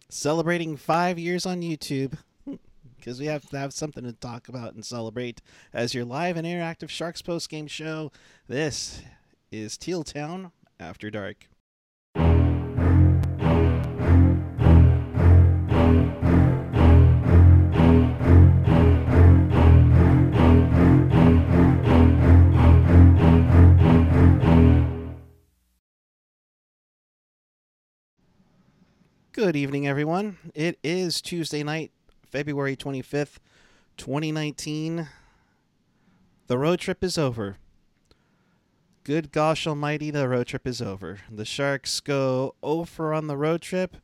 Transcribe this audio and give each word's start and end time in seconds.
Celebrating 0.08 0.76
five 0.76 1.18
years 1.18 1.47
on 1.47 1.63
YouTube 1.63 2.17
because 2.97 3.21
we 3.21 3.26
have 3.26 3.49
to 3.49 3.58
have 3.58 3.73
something 3.73 4.05
to 4.05 4.13
talk 4.13 4.49
about 4.49 4.75
and 4.75 4.84
celebrate 4.84 5.41
as 5.73 5.94
your 5.94 6.05
live 6.05 6.37
and 6.37 6.47
interactive 6.47 6.89
Sharks 6.89 7.23
post 7.23 7.49
game 7.49 7.67
show. 7.67 8.12
This 8.48 9.03
is 9.50 9.77
Teal 9.77 10.05
Town 10.05 10.53
After 10.79 11.11
Dark. 11.11 11.48
Good 29.34 29.56
evening, 29.56 29.84
everyone. 29.84 30.38
It 30.55 30.79
is 30.84 31.20
Tuesday 31.20 31.65
night, 31.65 31.91
February 32.30 32.77
25th, 32.77 33.38
2019. 33.97 35.09
The 36.47 36.56
road 36.56 36.79
trip 36.79 37.02
is 37.02 37.19
over. 37.19 37.56
Good 39.02 39.33
gosh 39.33 39.66
almighty, 39.66 40.12
the 40.12 40.28
road 40.28 40.47
trip 40.47 40.69
is 40.69 40.80
over. 40.80 41.19
The 41.28 41.45
Sharks 41.45 41.98
go 41.98 42.55
over 42.62 43.12
on 43.12 43.27
the 43.27 43.37
road 43.37 43.61
trip. 43.61 43.97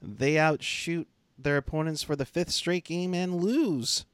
They 0.00 0.38
outshoot 0.38 1.08
their 1.38 1.58
opponents 1.58 2.02
for 2.02 2.16
the 2.16 2.24
fifth 2.24 2.52
straight 2.52 2.86
game 2.86 3.12
and 3.12 3.34
lose. 3.34 4.06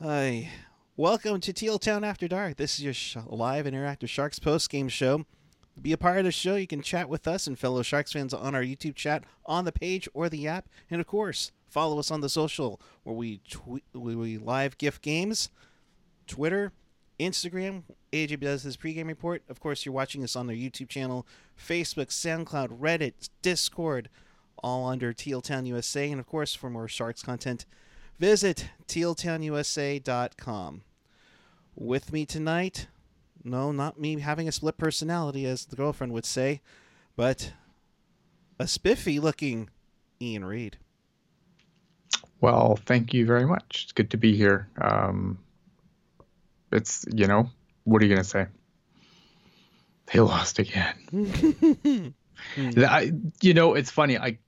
Hi. 0.00 0.48
Welcome 0.96 1.40
to 1.40 1.52
Teal 1.52 1.80
Town 1.80 2.04
After 2.04 2.28
Dark. 2.28 2.54
This 2.54 2.74
is 2.74 2.84
your 2.84 2.94
sh- 2.94 3.16
live 3.26 3.66
interactive 3.66 4.08
Sharks 4.08 4.38
post 4.38 4.70
game 4.70 4.88
show. 4.88 5.26
Be 5.80 5.92
a 5.92 5.98
part 5.98 6.18
of 6.18 6.24
the 6.24 6.32
show, 6.32 6.54
you 6.54 6.66
can 6.66 6.82
chat 6.82 7.08
with 7.08 7.26
us 7.26 7.46
and 7.46 7.58
fellow 7.58 7.82
Sharks 7.82 8.12
fans 8.12 8.32
on 8.32 8.54
our 8.54 8.62
YouTube 8.62 8.94
chat 8.94 9.24
on 9.44 9.64
the 9.64 9.72
page 9.72 10.08
or 10.14 10.28
the 10.28 10.46
app, 10.46 10.68
and 10.90 11.00
of 11.00 11.06
course, 11.06 11.50
follow 11.68 11.98
us 11.98 12.10
on 12.10 12.20
the 12.20 12.28
social 12.28 12.80
where 13.02 13.16
we 13.16 13.40
tweet, 13.50 13.82
we, 13.92 14.14
we 14.14 14.38
live 14.38 14.78
gift 14.78 15.02
games, 15.02 15.50
Twitter, 16.26 16.72
Instagram. 17.18 17.82
AJ 18.12 18.40
does 18.40 18.62
his 18.62 18.76
pregame 18.76 19.08
report. 19.08 19.42
Of 19.48 19.60
course, 19.60 19.84
you're 19.84 19.92
watching 19.92 20.22
us 20.22 20.36
on 20.36 20.46
their 20.46 20.56
YouTube 20.56 20.88
channel, 20.88 21.26
Facebook, 21.58 22.08
SoundCloud, 22.08 22.78
Reddit, 22.78 23.28
Discord, 23.42 24.08
all 24.62 24.86
under 24.86 25.12
Teal 25.12 25.40
Town 25.40 25.66
USA. 25.66 26.10
And 26.10 26.20
of 26.20 26.26
course, 26.26 26.54
for 26.54 26.70
more 26.70 26.88
Sharks 26.88 27.22
content, 27.22 27.66
visit 28.18 28.68
tealtownusa.com. 28.86 30.82
With 31.76 32.12
me 32.12 32.24
tonight, 32.24 32.86
no, 33.44 33.70
not 33.70 34.00
me 34.00 34.18
having 34.20 34.48
a 34.48 34.52
split 34.52 34.78
personality, 34.78 35.46
as 35.46 35.66
the 35.66 35.76
girlfriend 35.76 36.12
would 36.12 36.24
say, 36.24 36.62
but 37.14 37.52
a 38.58 38.66
spiffy 38.66 39.20
looking 39.20 39.68
Ian 40.20 40.44
Reed. 40.44 40.78
Well, 42.40 42.78
thank 42.84 43.14
you 43.14 43.26
very 43.26 43.46
much. 43.46 43.82
It's 43.84 43.92
good 43.92 44.10
to 44.10 44.16
be 44.16 44.36
here. 44.36 44.68
Um, 44.80 45.38
it's, 46.72 47.04
you 47.12 47.26
know, 47.26 47.50
what 47.84 48.02
are 48.02 48.06
you 48.06 48.14
going 48.14 48.22
to 48.22 48.28
say? 48.28 48.46
They 50.12 50.20
lost 50.20 50.58
again. 50.58 50.94
I, 52.76 53.12
you 53.40 53.54
know, 53.54 53.74
it's 53.74 53.90
funny. 53.90 54.18
I 54.18 54.38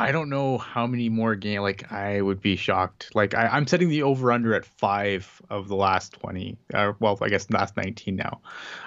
I 0.00 0.12
don't 0.12 0.30
know 0.30 0.56
how 0.56 0.86
many 0.86 1.10
more 1.10 1.34
game. 1.34 1.60
Like 1.60 1.92
I 1.92 2.22
would 2.22 2.40
be 2.40 2.56
shocked. 2.56 3.10
Like 3.14 3.34
I, 3.34 3.54
am 3.54 3.66
setting 3.66 3.90
the 3.90 4.02
over 4.02 4.32
under 4.32 4.54
at 4.54 4.64
five 4.64 5.42
of 5.50 5.68
the 5.68 5.76
last 5.76 6.14
twenty. 6.14 6.56
Uh, 6.72 6.94
well, 7.00 7.18
I 7.20 7.28
guess 7.28 7.50
last 7.50 7.76
nineteen 7.76 8.16
now. 8.16 8.40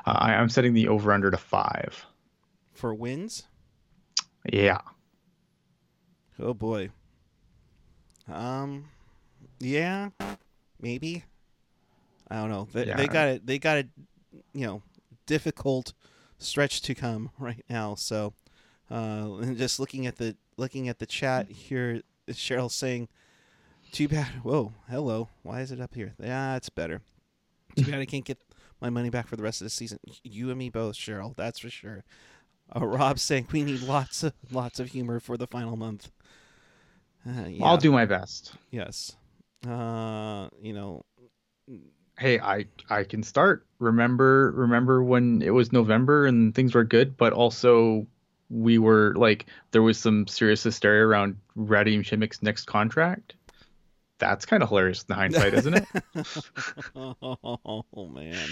Uh, 0.07 0.15
I, 0.17 0.33
I'm 0.33 0.49
setting 0.49 0.73
the 0.73 0.87
over 0.87 1.11
under 1.11 1.29
to 1.29 1.37
five 1.37 2.03
for 2.73 2.95
wins. 2.95 3.43
Yeah. 4.51 4.79
Oh 6.39 6.55
boy. 6.55 6.89
Um. 8.27 8.85
Yeah. 9.59 10.09
Maybe. 10.81 11.23
I 12.31 12.37
don't 12.37 12.49
know. 12.49 12.67
They, 12.73 12.87
yeah. 12.87 12.97
they 12.97 13.07
got 13.07 13.27
it. 13.27 13.45
They 13.45 13.59
got 13.59 13.77
a, 13.77 13.87
you 14.53 14.65
know, 14.65 14.81
difficult 15.27 15.93
stretch 16.39 16.81
to 16.81 16.95
come 16.95 17.29
right 17.39 17.63
now. 17.69 17.93
So, 17.93 18.33
uh, 18.89 19.35
and 19.41 19.57
just 19.59 19.79
looking 19.79 20.07
at 20.07 20.15
the 20.15 20.35
looking 20.57 20.89
at 20.89 20.99
the 20.99 21.05
chat 21.05 21.49
here, 21.49 22.01
Cheryl 22.29 22.71
saying, 22.71 23.09
"Too 23.91 24.07
bad." 24.07 24.27
Whoa, 24.43 24.73
hello. 24.89 25.29
Why 25.41 25.61
is 25.61 25.71
it 25.71 25.81
up 25.81 25.95
here? 25.95 26.13
Yeah, 26.19 26.55
it's 26.55 26.69
better. 26.69 27.01
Too 27.75 27.85
bad 27.85 27.99
I 27.99 28.05
can't 28.05 28.25
get 28.25 28.37
my 28.81 28.89
money 28.89 29.09
back 29.09 29.27
for 29.27 29.35
the 29.35 29.43
rest 29.43 29.61
of 29.61 29.65
the 29.65 29.69
season. 29.69 29.99
You 30.23 30.49
and 30.49 30.59
me 30.59 30.69
both, 30.69 30.95
Cheryl. 30.95 31.35
That's 31.35 31.59
for 31.59 31.69
sure. 31.69 32.03
Uh, 32.75 32.85
Rob 32.85 33.19
saying 33.19 33.47
we 33.51 33.63
need 33.63 33.81
lots 33.81 34.23
of 34.23 34.33
lots 34.51 34.79
of 34.79 34.89
humor 34.89 35.19
for 35.19 35.37
the 35.37 35.47
final 35.47 35.75
month. 35.75 36.11
Uh, 37.27 37.47
yeah. 37.47 37.65
I'll 37.65 37.77
do 37.77 37.91
my 37.91 38.05
best. 38.05 38.53
Yes. 38.71 39.15
Uh, 39.67 40.49
you 40.61 40.73
know. 40.73 41.05
Hey, 42.17 42.39
I 42.39 42.65
I 42.89 43.03
can 43.05 43.23
start. 43.23 43.65
Remember 43.79 44.51
remember 44.51 45.03
when 45.03 45.41
it 45.41 45.51
was 45.51 45.71
November 45.71 46.25
and 46.25 46.53
things 46.53 46.75
were 46.75 46.83
good, 46.83 47.17
but 47.17 47.33
also 47.33 48.05
we 48.53 48.77
were 48.77 49.13
like 49.15 49.47
there 49.71 49.81
was 49.81 49.97
some 49.97 50.27
serious 50.27 50.63
hysteria 50.63 51.05
around 51.05 51.35
Radim 51.57 51.99
Simek's 51.99 52.43
next 52.43 52.65
contract. 52.65 53.33
That's 54.19 54.45
kind 54.45 54.61
of 54.61 54.69
hilarious 54.69 55.03
in 55.09 55.15
hindsight, 55.15 55.53
isn't 55.55 55.73
it? 55.73 55.85
oh 56.95 58.09
man. 58.13 58.47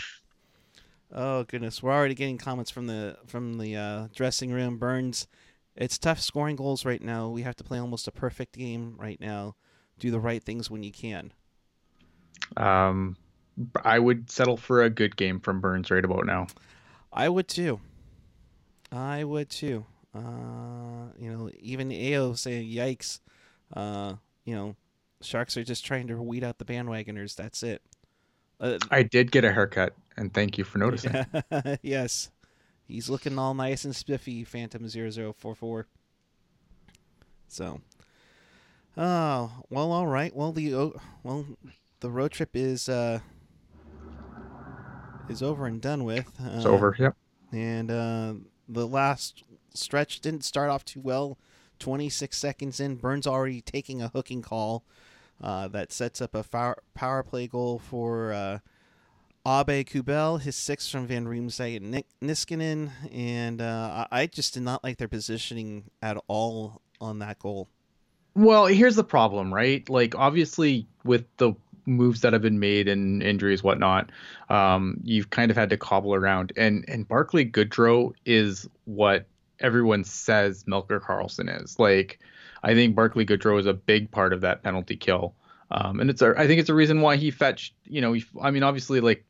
Oh 1.13 1.43
goodness, 1.43 1.83
we're 1.83 1.91
already 1.91 2.15
getting 2.15 2.37
comments 2.37 2.71
from 2.71 2.87
the 2.87 3.17
from 3.27 3.57
the 3.57 3.75
uh, 3.75 4.07
dressing 4.13 4.51
room. 4.51 4.77
Burns, 4.77 5.27
it's 5.75 5.97
tough 5.97 6.19
scoring 6.19 6.55
goals 6.55 6.83
right 6.83 7.01
now. 7.01 7.29
We 7.29 7.43
have 7.43 7.55
to 7.57 7.63
play 7.63 7.79
almost 7.79 8.07
a 8.07 8.11
perfect 8.11 8.57
game 8.57 8.95
right 8.97 9.19
now. 9.21 9.55
Do 9.99 10.09
the 10.09 10.19
right 10.19 10.43
things 10.43 10.71
when 10.71 10.83
you 10.83 10.91
can. 10.91 11.31
Um, 12.57 13.17
I 13.83 13.99
would 13.99 14.31
settle 14.31 14.57
for 14.57 14.81
a 14.81 14.89
good 14.89 15.15
game 15.15 15.39
from 15.39 15.61
Burns 15.61 15.91
right 15.91 16.03
about 16.03 16.25
now. 16.25 16.47
I 17.13 17.29
would 17.29 17.47
too. 17.47 17.79
I 18.91 19.23
would 19.23 19.49
too. 19.49 19.85
Uh, 20.13 21.13
you 21.17 21.31
know, 21.31 21.49
even 21.59 21.91
AO 21.91 22.33
saying, 22.33 22.69
"Yikes!" 22.69 23.19
Uh, 23.73 24.15
you 24.43 24.55
know, 24.55 24.75
Sharks 25.21 25.55
are 25.55 25.63
just 25.63 25.85
trying 25.85 26.07
to 26.07 26.21
weed 26.21 26.43
out 26.43 26.57
the 26.57 26.65
bandwagoners. 26.65 27.35
That's 27.35 27.63
it. 27.63 27.81
Uh, 28.59 28.77
I 28.89 29.03
did 29.03 29.31
get 29.31 29.45
a 29.45 29.53
haircut, 29.53 29.93
and 30.17 30.33
thank 30.33 30.57
you 30.57 30.63
for 30.63 30.77
noticing. 30.77 31.25
yes, 31.81 32.29
he's 32.85 33.09
looking 33.09 33.39
all 33.39 33.53
nice 33.53 33.85
and 33.85 33.95
spiffy, 33.95 34.43
Phantom 34.43 34.87
0044. 34.87 35.87
So, 37.47 37.81
oh 38.97 39.51
well, 39.69 39.91
all 39.91 40.07
right. 40.07 40.35
Well, 40.35 40.51
the 40.51 40.75
oh, 40.75 41.01
well, 41.23 41.45
the 42.01 42.11
road 42.11 42.31
trip 42.31 42.51
is 42.53 42.89
uh 42.89 43.19
is 45.29 45.41
over 45.41 45.65
and 45.65 45.81
done 45.81 46.03
with. 46.03 46.31
Uh, 46.41 46.57
it's 46.57 46.65
over. 46.65 46.95
Yep. 46.97 47.15
And 47.51 47.91
uh, 47.91 48.33
the 48.69 48.87
last 48.87 49.43
stretch 49.73 50.19
didn't 50.19 50.43
start 50.43 50.69
off 50.69 50.85
too 50.85 51.01
well. 51.01 51.37
26 51.79 52.37
seconds 52.37 52.79
in, 52.79 52.95
Burns 52.95 53.25
already 53.25 53.61
taking 53.61 54.01
a 54.01 54.09
hooking 54.09 54.41
call 54.41 54.83
uh, 55.41 55.67
that 55.69 55.91
sets 55.91 56.21
up 56.21 56.35
a 56.35 56.43
power 56.93 57.23
play 57.23 57.47
goal 57.47 57.79
for 57.79 58.31
uh, 58.31 58.59
Abe 59.45 59.85
Kubel, 59.87 60.37
his 60.37 60.55
sixth 60.55 60.91
from 60.91 61.07
Van 61.07 61.25
Riemsdyk 61.25 61.77
and 61.77 62.03
Niskanen, 62.21 62.91
and 63.11 63.59
uh, 63.59 64.05
I 64.11 64.27
just 64.27 64.53
did 64.53 64.63
not 64.63 64.83
like 64.83 64.97
their 64.97 65.07
positioning 65.07 65.85
at 66.01 66.17
all 66.27 66.81
on 66.99 67.19
that 67.19 67.39
goal. 67.39 67.67
Well, 68.35 68.67
here's 68.67 68.95
the 68.95 69.03
problem, 69.03 69.53
right? 69.53 69.87
Like, 69.89 70.15
obviously, 70.15 70.87
with 71.03 71.25
the 71.37 71.53
moves 71.85 72.21
that 72.21 72.33
have 72.33 72.41
been 72.41 72.59
made 72.59 72.87
and 72.87 73.23
injuries, 73.23 73.63
whatnot, 73.63 74.11
um, 74.49 74.99
you've 75.03 75.31
kind 75.31 75.51
of 75.51 75.57
had 75.57 75.71
to 75.71 75.77
cobble 75.77 76.13
around. 76.13 76.53
And 76.55 76.85
and 76.87 77.07
Barclay 77.07 77.45
Goodrow 77.45 78.13
is 78.25 78.69
what 78.85 79.25
everyone 79.61 80.03
says 80.03 80.63
Melker 80.65 80.99
Karlsson 80.99 81.63
is. 81.63 81.79
Like, 81.79 82.19
I 82.63 82.73
think 82.73 82.95
Barclay 82.95 83.25
Goodrow 83.25 83.59
is 83.59 83.65
a 83.65 83.73
big 83.73 84.11
part 84.11 84.33
of 84.33 84.41
that 84.41 84.63
penalty 84.63 84.95
kill. 84.95 85.35
Um, 85.71 85.99
and 85.99 86.09
it's 86.09 86.21
a, 86.21 86.33
I 86.37 86.47
think 86.47 86.59
it's 86.59 86.69
a 86.69 86.73
reason 86.73 87.01
why 87.01 87.15
he 87.15 87.31
fetched, 87.31 87.73
you 87.85 88.01
know, 88.01 88.13
he, 88.13 88.25
I 88.41 88.51
mean, 88.51 88.63
obviously, 88.63 88.99
like, 88.99 89.25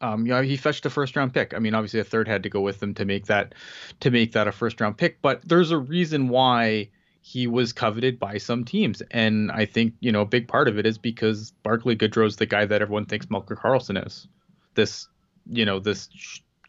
um, 0.00 0.26
you 0.26 0.32
know, 0.32 0.42
he 0.42 0.56
fetched 0.56 0.86
a 0.86 0.90
first 0.90 1.14
round 1.14 1.34
pick. 1.34 1.54
I 1.54 1.58
mean, 1.58 1.74
obviously, 1.74 2.00
a 2.00 2.04
third 2.04 2.26
had 2.26 2.42
to 2.44 2.48
go 2.48 2.60
with 2.60 2.80
them 2.80 2.94
to 2.94 3.04
make 3.04 3.26
that, 3.26 3.54
to 4.00 4.10
make 4.10 4.32
that 4.32 4.48
a 4.48 4.52
first 4.52 4.80
round 4.80 4.96
pick. 4.96 5.20
But 5.20 5.46
there's 5.46 5.70
a 5.70 5.78
reason 5.78 6.28
why 6.28 6.88
he 7.20 7.46
was 7.46 7.72
coveted 7.72 8.18
by 8.18 8.36
some 8.38 8.64
teams, 8.64 9.00
and 9.12 9.52
I 9.52 9.64
think 9.64 9.94
you 10.00 10.10
know, 10.10 10.22
a 10.22 10.26
big 10.26 10.48
part 10.48 10.66
of 10.66 10.76
it 10.76 10.86
is 10.86 10.98
because 10.98 11.52
Barclay 11.62 11.94
Goodrow 11.94 12.26
is 12.26 12.36
the 12.36 12.46
guy 12.46 12.66
that 12.66 12.82
everyone 12.82 13.06
thinks 13.06 13.26
Melker 13.26 13.56
Karlsson 13.56 14.04
is. 14.04 14.26
This, 14.74 15.06
you 15.46 15.64
know, 15.64 15.78
this 15.78 16.08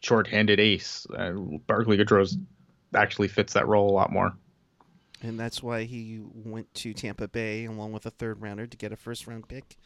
short-handed 0.00 0.60
ace. 0.60 1.08
Uh, 1.16 1.32
Barclay 1.66 1.96
Goodrow's 1.96 2.38
actually 2.94 3.28
fits 3.28 3.52
that 3.54 3.66
role 3.66 3.90
a 3.90 3.92
lot 3.92 4.12
more. 4.12 4.34
And 5.22 5.40
that's 5.40 5.62
why 5.62 5.84
he 5.84 6.20
went 6.22 6.72
to 6.74 6.92
Tampa 6.92 7.28
Bay 7.28 7.64
along 7.64 7.92
with 7.92 8.04
a 8.04 8.10
third 8.10 8.42
rounder 8.42 8.66
to 8.66 8.76
get 8.76 8.92
a 8.92 8.96
first 8.96 9.26
round 9.26 9.48
pick. 9.48 9.76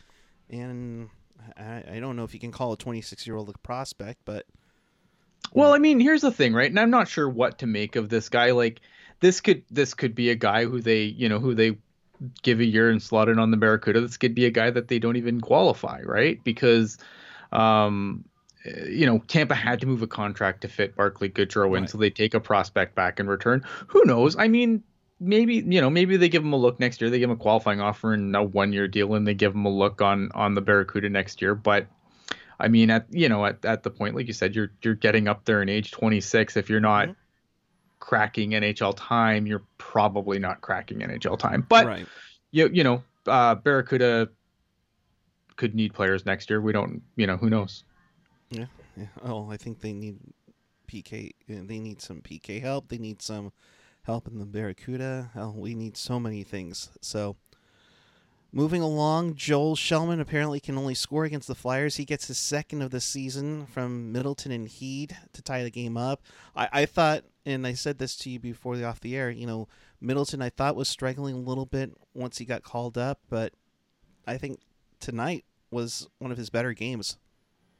And 0.50 1.10
I, 1.56 1.84
I 1.92 2.00
don't 2.00 2.16
know 2.16 2.24
if 2.24 2.34
you 2.34 2.40
can 2.40 2.50
call 2.50 2.72
a 2.72 2.76
26 2.76 3.26
year 3.26 3.36
old 3.36 3.48
a 3.48 3.58
prospect, 3.58 4.20
but. 4.24 4.46
Well, 5.52 5.72
I 5.72 5.78
mean, 5.78 6.00
here's 6.00 6.22
the 6.22 6.32
thing, 6.32 6.52
right? 6.52 6.68
And 6.68 6.78
I'm 6.78 6.90
not 6.90 7.08
sure 7.08 7.28
what 7.28 7.58
to 7.58 7.66
make 7.66 7.96
of 7.96 8.08
this 8.08 8.28
guy. 8.28 8.50
Like, 8.50 8.80
this 9.20 9.40
could 9.40 9.62
this 9.70 9.94
could 9.94 10.14
be 10.14 10.30
a 10.30 10.34
guy 10.34 10.64
who 10.64 10.80
they 10.80 11.02
you 11.02 11.28
know 11.28 11.38
who 11.38 11.54
they 11.54 11.78
give 12.42 12.60
a 12.60 12.64
year 12.64 12.90
and 12.90 13.02
slot 13.02 13.28
in 13.28 13.38
on 13.38 13.50
the 13.50 13.56
Barracuda. 13.56 14.00
This 14.00 14.16
could 14.16 14.34
be 14.34 14.46
a 14.46 14.50
guy 14.50 14.70
that 14.70 14.88
they 14.88 14.98
don't 14.98 15.16
even 15.16 15.40
qualify, 15.40 16.02
right? 16.02 16.42
Because 16.42 16.98
um, 17.52 18.24
you 18.64 19.06
know, 19.06 19.18
Tampa 19.28 19.54
had 19.54 19.80
to 19.80 19.86
move 19.86 20.02
a 20.02 20.06
contract 20.06 20.62
to 20.62 20.68
fit 20.68 20.96
Barclay 20.96 21.28
Goodrow 21.28 21.76
in, 21.76 21.82
right. 21.82 21.90
so 21.90 21.98
they 21.98 22.10
take 22.10 22.34
a 22.34 22.40
prospect 22.40 22.94
back 22.94 23.20
in 23.20 23.28
return. 23.28 23.64
Who 23.88 24.04
knows? 24.04 24.36
I 24.36 24.48
mean, 24.48 24.82
maybe 25.20 25.56
you 25.66 25.80
know, 25.80 25.90
maybe 25.90 26.16
they 26.16 26.28
give 26.28 26.42
him 26.42 26.52
a 26.52 26.56
look 26.56 26.80
next 26.80 27.00
year. 27.00 27.10
They 27.10 27.18
give 27.18 27.30
him 27.30 27.36
a 27.36 27.40
qualifying 27.40 27.80
offer 27.80 28.12
and 28.12 28.34
a 28.34 28.42
one-year 28.42 28.88
deal, 28.88 29.14
and 29.14 29.26
they 29.26 29.34
give 29.34 29.54
him 29.54 29.64
a 29.64 29.70
look 29.70 30.02
on 30.02 30.30
on 30.34 30.54
the 30.54 30.60
Barracuda 30.60 31.08
next 31.08 31.40
year. 31.40 31.54
But 31.54 31.86
I 32.58 32.68
mean, 32.68 32.90
at 32.90 33.06
you 33.10 33.28
know, 33.28 33.46
at, 33.46 33.64
at 33.64 33.82
the 33.82 33.90
point, 33.90 34.16
like 34.16 34.26
you 34.26 34.32
said, 34.32 34.54
you're 34.54 34.72
you're 34.82 34.94
getting 34.94 35.28
up 35.28 35.44
there 35.44 35.62
in 35.62 35.68
age 35.68 35.92
26. 35.92 36.56
If 36.56 36.68
you're 36.68 36.80
not 36.80 37.08
mm-hmm. 37.08 37.20
cracking 38.00 38.50
NHL 38.50 38.94
time, 38.96 39.46
you're 39.46 39.64
probably 39.78 40.38
not 40.38 40.60
cracking 40.60 40.98
NHL 40.98 41.38
time. 41.38 41.64
But 41.68 41.86
right. 41.86 42.06
you 42.50 42.68
you 42.72 42.84
know, 42.84 43.02
uh, 43.26 43.54
Barracuda 43.54 44.28
could 45.56 45.74
need 45.74 45.92
players 45.92 46.24
next 46.24 46.50
year. 46.50 46.60
We 46.60 46.72
don't, 46.72 47.02
you 47.16 47.26
know, 47.26 47.36
who 47.36 47.50
knows. 47.50 47.84
Yeah. 48.50 48.66
yeah. 48.96 49.06
Oh, 49.22 49.50
I 49.50 49.56
think 49.56 49.80
they 49.80 49.92
need 49.92 50.18
PK. 50.88 51.30
Uh, 51.50 51.62
they 51.64 51.78
need 51.78 52.00
some 52.00 52.20
PK 52.20 52.60
help. 52.60 52.88
They 52.88 52.98
need 52.98 53.22
some 53.22 53.52
help 54.02 54.26
in 54.26 54.38
the 54.38 54.46
Barracuda. 54.46 55.30
Oh, 55.36 55.50
we 55.50 55.74
need 55.74 55.96
so 55.96 56.18
many 56.18 56.42
things. 56.42 56.90
So, 57.00 57.36
moving 58.52 58.80
along, 58.80 59.34
Joel 59.34 59.76
Kellman 59.76 60.20
apparently 60.20 60.60
can 60.60 60.78
only 60.78 60.94
score 60.94 61.24
against 61.24 61.46
the 61.46 61.54
Flyers. 61.54 61.96
He 61.96 62.04
gets 62.04 62.28
his 62.28 62.38
second 62.38 62.82
of 62.82 62.90
the 62.90 63.00
season 63.00 63.66
from 63.66 64.10
Middleton 64.10 64.50
and 64.50 64.66
Heed 64.66 65.16
to 65.34 65.42
tie 65.42 65.62
the 65.62 65.70
game 65.70 65.96
up. 65.96 66.22
I, 66.56 66.68
I 66.72 66.86
thought, 66.86 67.24
and 67.44 67.66
I 67.66 67.74
said 67.74 67.98
this 67.98 68.16
to 68.16 68.30
you 68.30 68.38
before 68.38 68.76
the 68.76 68.84
off 68.84 69.00
the 69.00 69.16
air. 69.16 69.30
You 69.30 69.46
know, 69.46 69.68
Middleton 70.00 70.40
I 70.40 70.48
thought 70.48 70.76
was 70.76 70.88
struggling 70.88 71.34
a 71.34 71.40
little 71.40 71.66
bit 71.66 71.92
once 72.14 72.38
he 72.38 72.44
got 72.46 72.62
called 72.62 72.96
up, 72.96 73.20
but 73.28 73.52
I 74.26 74.38
think 74.38 74.60
tonight 75.00 75.44
was 75.70 76.08
one 76.18 76.32
of 76.32 76.38
his 76.38 76.50
better 76.50 76.72
games. 76.72 77.18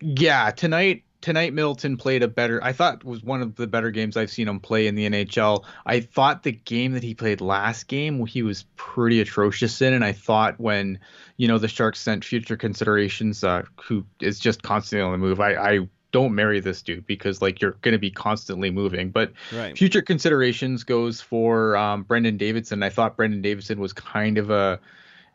Yeah, 0.01 0.51
tonight 0.51 1.05
tonight 1.21 1.53
Middleton 1.53 1.97
played 1.97 2.23
a 2.23 2.29
better 2.29 2.63
I 2.63 2.73
thought 2.73 3.03
was 3.05 3.23
one 3.23 3.43
of 3.43 3.57
the 3.57 3.67
better 3.67 3.91
games 3.91 4.17
I've 4.17 4.31
seen 4.31 4.47
him 4.47 4.61
play 4.61 4.87
in 4.87 4.95
the 4.95 5.09
NHL. 5.09 5.65
I 5.85 6.01
thought 6.01 6.45
the 6.45 6.53
game 6.53 6.93
that 6.93 7.03
he 7.03 7.15
played 7.15 7.41
last 7.41 7.89
game 7.89 8.25
he 8.27 8.43
was 8.43 8.65
pretty 8.77 9.21
atrocious 9.21 9.83
in 9.83 9.95
and 9.95 10.05
I 10.05 10.13
thought 10.13 10.61
when 10.61 10.99
you 11.37 11.49
know 11.49 11.59
the 11.59 11.69
Sharks 11.69 12.01
sent 12.01 12.25
future 12.25 12.57
considerations 12.57 13.43
uh, 13.43 13.63
who 13.83 14.05
is 14.21 14.39
just 14.39 14.63
constantly 14.63 15.05
on 15.05 15.13
the 15.13 15.19
move. 15.19 15.41
I 15.41 15.55
I 15.55 15.89
don't 16.11 16.35
marry 16.35 16.61
this 16.61 16.83
dude 16.83 17.07
because 17.07 17.43
like 17.43 17.61
you're 17.61 17.73
going 17.83 17.93
to 17.93 17.99
be 17.99 18.11
constantly 18.11 18.71
moving. 18.71 19.11
But 19.11 19.33
right. 19.53 19.77
future 19.77 20.03
considerations 20.03 20.85
goes 20.85 21.21
for 21.21 21.77
um, 21.77 22.03
Brandon 22.05 22.37
Davidson. 22.37 22.83
I 22.83 22.91
thought 22.91 23.17
Brandon 23.17 23.43
Davidson 23.43 23.79
was 23.79 23.93
kind 23.93 24.39
of 24.39 24.51
a 24.51 24.81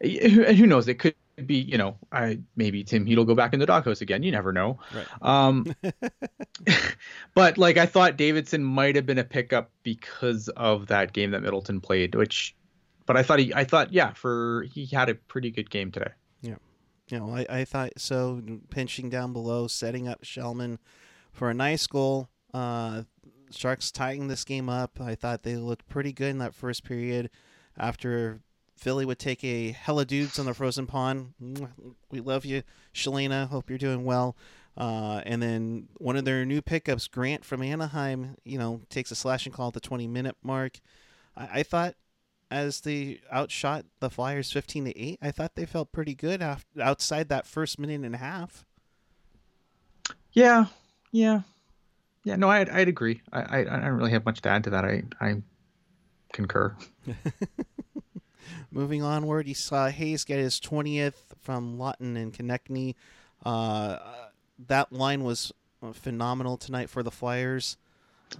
and 0.01 0.57
who 0.57 0.65
knows 0.67 0.87
it 0.87 0.99
could 0.99 1.15
be 1.45 1.55
you 1.55 1.77
know 1.77 1.97
I 2.11 2.39
maybe 2.55 2.83
Tim 2.83 3.05
Heed'll 3.05 3.25
go 3.25 3.35
back 3.35 3.53
in 3.53 3.59
the 3.59 3.65
doghouse 3.65 4.01
again. 4.01 4.23
You 4.23 4.31
never 4.31 4.51
know. 4.51 4.79
Right. 4.93 5.07
Um, 5.21 5.75
but 7.33 7.57
like 7.57 7.77
I 7.77 7.85
thought 7.85 8.17
Davidson 8.17 8.63
might 8.63 8.95
have 8.95 9.05
been 9.05 9.17
a 9.17 9.23
pickup 9.23 9.71
because 9.83 10.49
of 10.49 10.87
that 10.87 11.13
game 11.13 11.31
that 11.31 11.41
Middleton 11.41 11.81
played, 11.81 12.15
which. 12.15 12.55
But 13.05 13.17
I 13.17 13.23
thought 13.23 13.39
he, 13.39 13.53
I 13.53 13.65
thought, 13.65 13.91
yeah, 13.91 14.13
for 14.13 14.65
he 14.71 14.85
had 14.85 15.09
a 15.09 15.15
pretty 15.15 15.51
good 15.51 15.69
game 15.69 15.91
today. 15.91 16.11
Yeah, 16.41 16.55
you 17.09 17.19
know, 17.19 17.35
I, 17.35 17.45
I 17.49 17.65
thought 17.65 17.91
so. 17.97 18.41
Pinching 18.69 19.09
down 19.09 19.33
below, 19.33 19.67
setting 19.67 20.07
up 20.07 20.21
Kellman 20.21 20.79
for 21.33 21.49
a 21.49 21.53
nice 21.53 21.85
goal. 21.85 22.29
Uh, 22.53 23.03
Sharks 23.51 23.91
tying 23.91 24.29
this 24.29 24.45
game 24.45 24.69
up. 24.69 25.01
I 25.01 25.15
thought 25.15 25.43
they 25.43 25.57
looked 25.57 25.89
pretty 25.89 26.13
good 26.13 26.29
in 26.29 26.37
that 26.37 26.55
first 26.55 26.85
period 26.85 27.29
after 27.77 28.39
Philly 28.83 29.05
would 29.05 29.17
take 29.17 29.41
a 29.45 29.71
hella 29.71 30.03
dudes 30.03 30.37
on 30.37 30.45
the 30.45 30.53
frozen 30.53 30.85
pond. 30.85 31.33
We 32.11 32.19
love 32.19 32.43
you, 32.43 32.63
Shalina. 32.93 33.47
Hope 33.47 33.69
you're 33.69 33.79
doing 33.79 34.03
well. 34.03 34.35
Uh, 34.77 35.21
and 35.25 35.41
then 35.41 35.87
one 35.99 36.17
of 36.17 36.25
their 36.25 36.43
new 36.43 36.61
pickups, 36.61 37.07
Grant 37.07 37.45
from 37.45 37.61
Anaheim, 37.61 38.35
you 38.43 38.59
know, 38.59 38.81
takes 38.89 39.09
a 39.09 39.15
slashing 39.15 39.53
call 39.53 39.69
at 39.69 39.73
the 39.73 39.79
20 39.79 40.05
minute 40.07 40.35
mark. 40.43 40.81
I, 41.37 41.59
I 41.59 41.63
thought 41.63 41.95
as 42.51 42.81
they 42.81 43.21
outshot 43.31 43.85
the 44.01 44.09
Flyers 44.09 44.51
15 44.51 44.85
to 44.85 44.99
8, 44.99 45.19
I 45.21 45.31
thought 45.31 45.55
they 45.55 45.65
felt 45.65 45.93
pretty 45.93 46.13
good 46.13 46.41
after, 46.41 46.81
outside 46.81 47.29
that 47.29 47.47
first 47.47 47.79
minute 47.79 48.01
and 48.01 48.15
a 48.15 48.17
half. 48.17 48.65
Yeah, 50.33 50.65
yeah, 51.13 51.43
yeah. 52.25 52.35
No, 52.35 52.49
I'd, 52.49 52.67
I'd 52.67 52.89
agree. 52.89 53.21
I, 53.31 53.41
I, 53.41 53.59
I 53.59 53.79
don't 53.79 53.93
really 53.93 54.11
have 54.11 54.25
much 54.25 54.41
to 54.41 54.49
add 54.49 54.65
to 54.65 54.71
that. 54.71 54.83
I, 54.83 55.03
I 55.21 55.41
concur. 56.33 56.75
Moving 58.71 59.03
onward, 59.03 59.47
you 59.47 59.55
saw 59.55 59.87
Hayes 59.87 60.23
get 60.23 60.39
his 60.39 60.59
20th 60.59 61.13
from 61.41 61.77
Laughton 61.77 62.15
and 62.15 62.33
Konecny. 62.33 62.95
Uh, 63.45 63.97
that 64.67 64.91
line 64.91 65.23
was 65.23 65.51
phenomenal 65.93 66.57
tonight 66.57 66.89
for 66.89 67.03
the 67.03 67.11
Flyers. 67.11 67.77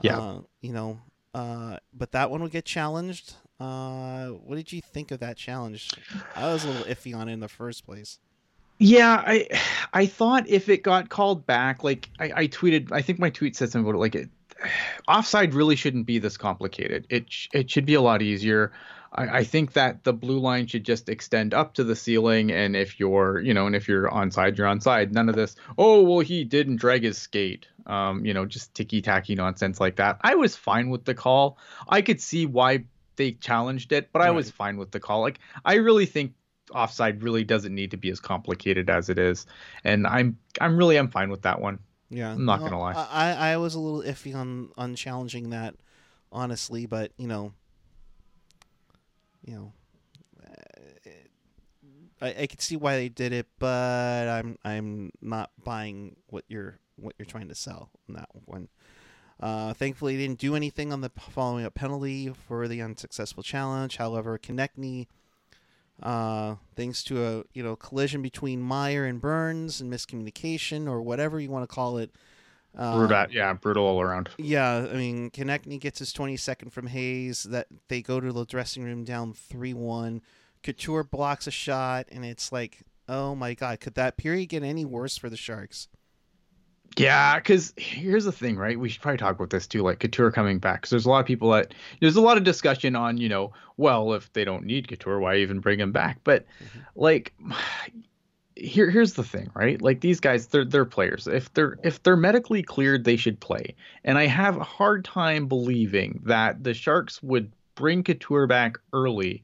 Yeah. 0.01 0.19
Uh, 0.19 0.41
you 0.61 0.73
know, 0.73 0.99
uh, 1.33 1.77
but 1.93 2.11
that 2.11 2.31
one 2.31 2.41
would 2.41 2.51
get 2.51 2.65
challenged. 2.65 3.33
Uh, 3.59 4.27
what 4.27 4.55
did 4.55 4.71
you 4.71 4.81
think 4.81 5.11
of 5.11 5.19
that 5.19 5.37
challenge? 5.37 5.91
I 6.35 6.51
was 6.51 6.63
a 6.63 6.67
little 6.67 6.85
iffy 6.85 7.15
on 7.15 7.29
it 7.29 7.33
in 7.33 7.39
the 7.39 7.47
first 7.49 7.85
place. 7.85 8.19
Yeah, 8.79 9.23
I 9.25 9.47
I 9.93 10.05
thought 10.05 10.47
if 10.49 10.67
it 10.67 10.83
got 10.83 11.09
called 11.09 11.45
back, 11.45 11.83
like 11.83 12.09
I, 12.19 12.31
I 12.35 12.47
tweeted, 12.47 12.91
I 12.91 13.01
think 13.01 13.19
my 13.19 13.29
tweet 13.29 13.55
said 13.55 13.71
something 13.71 13.87
about 13.87 13.97
it, 13.97 14.01
like 14.01 14.15
it, 14.15 14.29
offside 15.07 15.53
really 15.53 15.75
shouldn't 15.75 16.05
be 16.05 16.19
this 16.19 16.37
complicated. 16.37 17.05
It 17.09 17.27
it 17.53 17.69
should 17.69 17.85
be 17.85 17.93
a 17.93 18.01
lot 18.01 18.21
easier. 18.21 18.71
I, 19.15 19.39
I, 19.39 19.43
think 19.43 19.73
that 19.73 20.03
the 20.03 20.13
blue 20.13 20.39
line 20.39 20.67
should 20.67 20.83
just 20.83 21.07
extend 21.07 21.53
up 21.53 21.75
to 21.75 21.83
the 21.83 21.95
ceiling, 21.95 22.51
and 22.51 22.75
if 22.75 22.99
you're, 22.99 23.39
you 23.39 23.53
know, 23.53 23.67
and 23.67 23.75
if 23.75 23.87
you're 23.87 24.09
onside, 24.09 24.57
you're 24.57 24.67
onside. 24.67 25.11
None 25.11 25.29
of 25.29 25.35
this. 25.35 25.55
Oh 25.77 26.01
well, 26.01 26.19
he 26.19 26.43
didn't 26.43 26.77
drag 26.77 27.03
his 27.03 27.17
skate. 27.17 27.67
Um, 27.85 28.25
you 28.25 28.33
know, 28.33 28.45
just 28.45 28.73
ticky 28.73 29.01
tacky 29.01 29.35
nonsense 29.35 29.79
like 29.79 29.97
that. 29.97 30.19
I 30.21 30.35
was 30.35 30.55
fine 30.55 30.89
with 30.89 31.05
the 31.05 31.13
call. 31.13 31.57
I 31.87 32.01
could 32.01 32.21
see 32.21 32.45
why 32.45 32.85
they 33.15 33.33
challenged 33.33 33.91
it, 33.91 34.09
but 34.11 34.19
right. 34.19 34.29
I 34.29 34.31
was 34.31 34.49
fine 34.49 34.77
with 34.77 34.91
the 34.91 34.99
call. 34.99 35.21
Like 35.21 35.39
I 35.65 35.75
really 35.75 36.05
think 36.05 36.33
offside 36.71 37.23
really 37.23 37.43
doesn't 37.43 37.73
need 37.73 37.91
to 37.91 37.97
be 37.97 38.09
as 38.09 38.19
complicated 38.19 38.89
as 38.89 39.09
it 39.09 39.19
is, 39.19 39.45
and 39.83 40.07
I'm 40.07 40.37
I'm 40.59 40.77
really 40.77 40.97
I'm 40.97 41.09
fine 41.09 41.29
with 41.29 41.43
that 41.43 41.61
one. 41.61 41.79
Yeah, 42.09 42.31
I'm 42.31 42.45
not 42.45 42.59
gonna 42.59 42.79
lie. 42.79 42.93
I 42.93 43.51
I 43.51 43.57
was 43.57 43.75
a 43.75 43.79
little 43.79 44.01
iffy 44.01 44.35
on 44.35 44.69
on 44.77 44.95
challenging 44.95 45.49
that, 45.51 45.75
honestly, 46.31 46.85
but 46.85 47.11
you 47.17 47.27
know, 47.27 47.53
you 49.45 49.53
know, 49.53 49.73
I, 52.21 52.35
I 52.41 52.47
can 52.47 52.59
see 52.59 52.77
why 52.77 52.95
they 52.95 53.09
did 53.09 53.33
it, 53.33 53.47
but 53.59 54.27
I'm 54.27 54.57
I'm 54.63 55.11
not 55.21 55.51
buying 55.61 56.15
what 56.29 56.45
you're 56.47 56.79
what 56.95 57.15
you're 57.17 57.25
trying 57.25 57.49
to 57.49 57.55
sell 57.55 57.89
in 58.07 58.15
that 58.15 58.29
one. 58.45 58.69
Uh, 59.39 59.73
thankfully, 59.73 60.15
didn't 60.15 60.39
do 60.39 60.55
anything 60.55 60.93
on 60.93 61.01
the 61.01 61.11
following 61.19 61.65
up 61.65 61.73
penalty 61.73 62.29
for 62.47 62.67
the 62.67 62.81
unsuccessful 62.81 63.43
challenge. 63.43 63.97
However, 63.97 64.37
Konecny, 64.37 65.07
uh, 66.01 66.55
thanks 66.75 67.03
to 67.03 67.25
a 67.25 67.43
you 67.53 67.61
know 67.61 67.75
collision 67.75 68.21
between 68.21 68.61
Meier 68.61 69.05
and 69.05 69.19
Burns 69.19 69.81
and 69.81 69.91
miscommunication 69.91 70.87
or 70.87 71.01
whatever 71.01 71.39
you 71.41 71.49
want 71.49 71.67
to 71.67 71.75
call 71.75 71.97
it, 71.97 72.11
uh, 72.77 72.97
brutal, 72.97 73.25
yeah, 73.31 73.53
brutal 73.53 73.85
all 73.85 74.01
around. 74.01 74.29
Yeah, 74.37 74.87
I 74.91 74.95
mean, 74.95 75.29
Konecny 75.31 75.79
gets 75.79 75.99
his 75.99 76.13
22nd 76.13 76.71
from 76.71 76.87
Hayes. 76.87 77.43
That 77.43 77.67
they 77.87 78.01
go 78.01 78.19
to 78.19 78.31
the 78.31 78.45
dressing 78.45 78.83
room 78.83 79.03
down 79.03 79.33
three 79.33 79.73
one. 79.73 80.21
Couture 80.63 81.03
blocks 81.03 81.45
a 81.45 81.51
shot, 81.51 82.07
and 82.11 82.23
it's 82.25 82.51
like, 82.51 82.79
oh 83.07 83.35
my 83.35 83.53
god, 83.53 83.79
could 83.79 83.95
that 83.95 84.17
period 84.17 84.49
get 84.49 84.63
any 84.63 84.85
worse 84.85 85.17
for 85.17 85.29
the 85.29 85.37
Sharks? 85.37 85.87
Yeah, 86.97 87.37
because 87.37 87.73
here's 87.77 88.25
the 88.25 88.31
thing, 88.31 88.55
right? 88.55 88.79
We 88.79 88.89
should 88.89 89.01
probably 89.01 89.17
talk 89.17 89.35
about 89.35 89.49
this 89.49 89.67
too, 89.67 89.81
like 89.81 89.99
Couture 89.99 90.31
coming 90.31 90.59
back. 90.59 90.81
Because 90.81 90.91
there's 90.91 91.05
a 91.05 91.09
lot 91.09 91.19
of 91.19 91.25
people 91.25 91.51
that 91.51 91.73
there's 91.99 92.15
a 92.15 92.21
lot 92.21 92.37
of 92.37 92.43
discussion 92.43 92.95
on, 92.95 93.17
you 93.17 93.29
know, 93.29 93.51
well, 93.77 94.13
if 94.13 94.31
they 94.33 94.45
don't 94.45 94.65
need 94.65 94.87
Couture, 94.87 95.19
why 95.19 95.37
even 95.37 95.59
bring 95.59 95.79
him 95.79 95.91
back? 95.91 96.19
But 96.23 96.45
mm-hmm. 96.63 96.79
like, 96.95 97.33
here 98.55 98.89
here's 98.89 99.13
the 99.13 99.23
thing, 99.23 99.49
right? 99.53 99.81
Like 99.81 100.01
these 100.01 100.19
guys, 100.19 100.47
they're 100.47 100.65
they're 100.65 100.85
players. 100.85 101.27
If 101.27 101.53
they're 101.53 101.77
if 101.83 102.03
they're 102.03 102.17
medically 102.17 102.63
cleared, 102.63 103.03
they 103.03 103.15
should 103.15 103.39
play. 103.39 103.75
And 104.03 104.17
I 104.17 104.27
have 104.27 104.57
a 104.57 104.63
hard 104.63 105.05
time 105.05 105.47
believing 105.47 106.21
that 106.25 106.63
the 106.63 106.73
Sharks 106.73 107.21
would 107.23 107.51
bring 107.75 108.03
Couture 108.03 108.47
back 108.47 108.77
early 108.91 109.43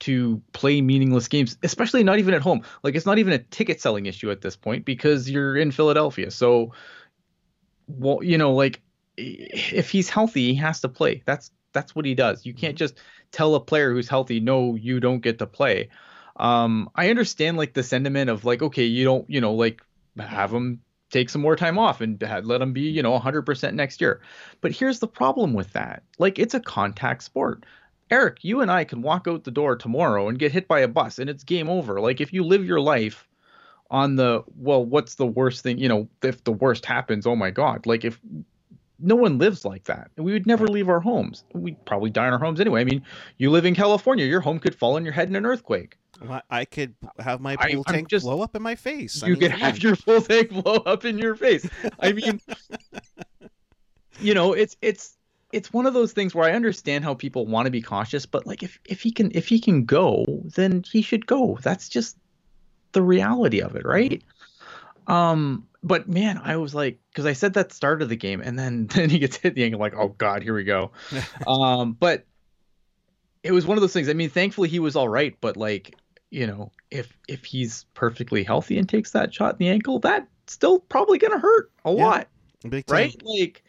to 0.00 0.40
play 0.52 0.80
meaningless 0.80 1.26
games, 1.28 1.56
especially 1.62 2.04
not 2.04 2.18
even 2.18 2.34
at 2.34 2.42
home. 2.42 2.62
Like 2.82 2.94
it's 2.94 3.06
not 3.06 3.18
even 3.18 3.32
a 3.32 3.38
ticket 3.38 3.80
selling 3.80 4.06
issue 4.06 4.30
at 4.30 4.42
this 4.42 4.56
point 4.56 4.84
because 4.84 5.28
you're 5.28 5.56
in 5.56 5.70
Philadelphia. 5.70 6.30
So 6.30 6.72
well, 7.88 8.22
you 8.22 8.38
know, 8.38 8.52
like 8.52 8.80
if 9.16 9.90
he's 9.90 10.08
healthy, 10.10 10.52
he 10.52 10.54
has 10.56 10.80
to 10.82 10.88
play. 10.88 11.22
That's 11.26 11.50
that's 11.72 11.94
what 11.94 12.04
he 12.04 12.14
does. 12.14 12.46
You 12.46 12.54
can't 12.54 12.74
mm-hmm. 12.74 12.78
just 12.78 12.94
tell 13.32 13.54
a 13.54 13.60
player 13.60 13.92
who's 13.92 14.08
healthy, 14.08 14.40
no, 14.40 14.74
you 14.74 15.00
don't 15.00 15.20
get 15.20 15.38
to 15.38 15.46
play. 15.46 15.88
Um, 16.38 16.90
I 16.94 17.10
understand 17.10 17.56
like 17.56 17.74
the 17.74 17.82
sentiment 17.82 18.30
of 18.30 18.44
like, 18.44 18.62
okay, 18.62 18.84
you 18.84 19.04
don't, 19.04 19.28
you 19.28 19.40
know, 19.40 19.54
like 19.54 19.82
have 20.18 20.52
him 20.52 20.80
take 21.10 21.30
some 21.30 21.42
more 21.42 21.56
time 21.56 21.78
off 21.78 22.00
and 22.00 22.22
let 22.44 22.60
him 22.60 22.72
be, 22.72 22.82
you 22.82 23.02
know, 23.02 23.18
100% 23.18 23.74
next 23.74 24.00
year. 24.00 24.20
But 24.60 24.72
here's 24.72 24.98
the 24.98 25.08
problem 25.08 25.54
with 25.54 25.72
that. 25.72 26.02
Like 26.18 26.38
it's 26.38 26.54
a 26.54 26.60
contact 26.60 27.22
sport. 27.22 27.64
Eric, 28.10 28.38
you 28.42 28.60
and 28.60 28.70
I 28.70 28.84
can 28.84 29.02
walk 29.02 29.26
out 29.28 29.44
the 29.44 29.50
door 29.50 29.76
tomorrow 29.76 30.28
and 30.28 30.38
get 30.38 30.52
hit 30.52 30.68
by 30.68 30.80
a 30.80 30.88
bus 30.88 31.18
and 31.18 31.28
it's 31.28 31.44
game 31.44 31.68
over. 31.68 32.00
Like 32.00 32.20
if 32.20 32.32
you 32.32 32.44
live 32.44 32.64
your 32.64 32.80
life 32.80 33.26
on 33.90 34.16
the 34.16 34.44
well, 34.56 34.84
what's 34.84 35.14
the 35.14 35.26
worst 35.26 35.62
thing, 35.62 35.78
you 35.78 35.88
know, 35.88 36.08
if 36.22 36.44
the 36.44 36.52
worst 36.52 36.86
happens, 36.86 37.26
oh 37.26 37.36
my 37.36 37.50
god. 37.50 37.86
Like 37.86 38.04
if 38.04 38.20
no 38.98 39.14
one 39.14 39.38
lives 39.38 39.64
like 39.64 39.84
that. 39.84 40.10
We 40.16 40.32
would 40.32 40.46
never 40.46 40.66
leave 40.66 40.88
our 40.88 41.00
homes. 41.00 41.44
We'd 41.54 41.82
probably 41.84 42.10
die 42.10 42.26
in 42.26 42.32
our 42.32 42.38
homes 42.38 42.60
anyway. 42.60 42.80
I 42.80 42.84
mean, 42.84 43.02
you 43.36 43.50
live 43.50 43.64
in 43.64 43.74
California, 43.74 44.26
your 44.26 44.40
home 44.40 44.58
could 44.58 44.74
fall 44.74 44.96
on 44.96 45.04
your 45.04 45.12
head 45.12 45.28
in 45.28 45.36
an 45.36 45.46
earthquake. 45.46 45.96
I 46.50 46.64
could 46.64 46.94
have 47.20 47.40
my 47.40 47.56
pool 47.56 47.84
I, 47.86 47.92
tank 47.92 48.08
just, 48.08 48.24
blow 48.24 48.42
up 48.42 48.56
in 48.56 48.62
my 48.62 48.74
face. 48.74 49.22
You 49.22 49.26
I 49.26 49.30
mean, 49.30 49.40
could 49.40 49.50
have 49.52 49.78
your 49.82 49.94
pool 49.94 50.20
tank 50.20 50.50
blow 50.50 50.76
up 50.84 51.04
in 51.04 51.16
your 51.18 51.36
face. 51.36 51.68
I 52.00 52.12
mean, 52.14 52.40
you 54.20 54.34
know, 54.34 54.52
it's 54.52 54.76
it's 54.82 55.16
it's 55.52 55.72
one 55.72 55.86
of 55.86 55.94
those 55.94 56.12
things 56.12 56.34
where 56.34 56.48
I 56.48 56.54
understand 56.54 57.04
how 57.04 57.14
people 57.14 57.46
want 57.46 57.66
to 57.66 57.70
be 57.70 57.80
cautious, 57.80 58.26
but 58.26 58.46
like 58.46 58.64
if 58.64 58.80
if 58.84 59.00
he 59.00 59.12
can 59.12 59.30
if 59.34 59.46
he 59.46 59.60
can 59.60 59.84
go, 59.84 60.24
then 60.56 60.82
he 60.90 61.02
should 61.02 61.26
go. 61.26 61.58
That's 61.62 61.88
just 61.88 62.16
the 62.92 63.02
reality 63.02 63.60
of 63.60 63.76
it, 63.76 63.84
right? 63.84 64.22
Um, 65.08 65.66
but 65.82 66.08
man, 66.08 66.40
I 66.42 66.56
was 66.56 66.74
like, 66.74 66.98
because 67.10 67.26
I 67.26 67.32
said 67.32 67.54
that 67.54 67.72
start 67.72 68.02
of 68.02 68.08
the 68.08 68.16
game, 68.16 68.40
and 68.40 68.58
then 68.58 68.86
then 68.94 69.10
he 69.10 69.18
gets 69.18 69.36
hit 69.36 69.54
the 69.54 69.64
angle, 69.64 69.80
like, 69.80 69.94
oh 69.96 70.14
god, 70.18 70.42
here 70.42 70.54
we 70.54 70.64
go. 70.64 70.92
um, 71.46 71.94
but 71.98 72.24
it 73.42 73.52
was 73.52 73.66
one 73.66 73.76
of 73.76 73.82
those 73.82 73.92
things. 73.92 74.08
I 74.08 74.12
mean, 74.12 74.30
thankfully 74.30 74.68
he 74.68 74.78
was 74.78 74.96
all 74.96 75.08
right, 75.08 75.36
but 75.40 75.56
like 75.56 75.94
you 76.30 76.46
know, 76.46 76.70
if 76.90 77.16
if 77.26 77.44
he's 77.44 77.86
perfectly 77.94 78.44
healthy 78.44 78.78
and 78.78 78.88
takes 78.88 79.12
that 79.12 79.32
shot 79.32 79.54
in 79.54 79.58
the 79.58 79.68
ankle, 79.68 79.98
that's 79.98 80.26
still 80.46 80.80
probably 80.80 81.18
gonna 81.18 81.38
hurt 81.38 81.70
a 81.84 81.92
yeah, 81.92 82.04
lot, 82.04 82.28
right? 82.88 83.16
Like, 83.24 83.64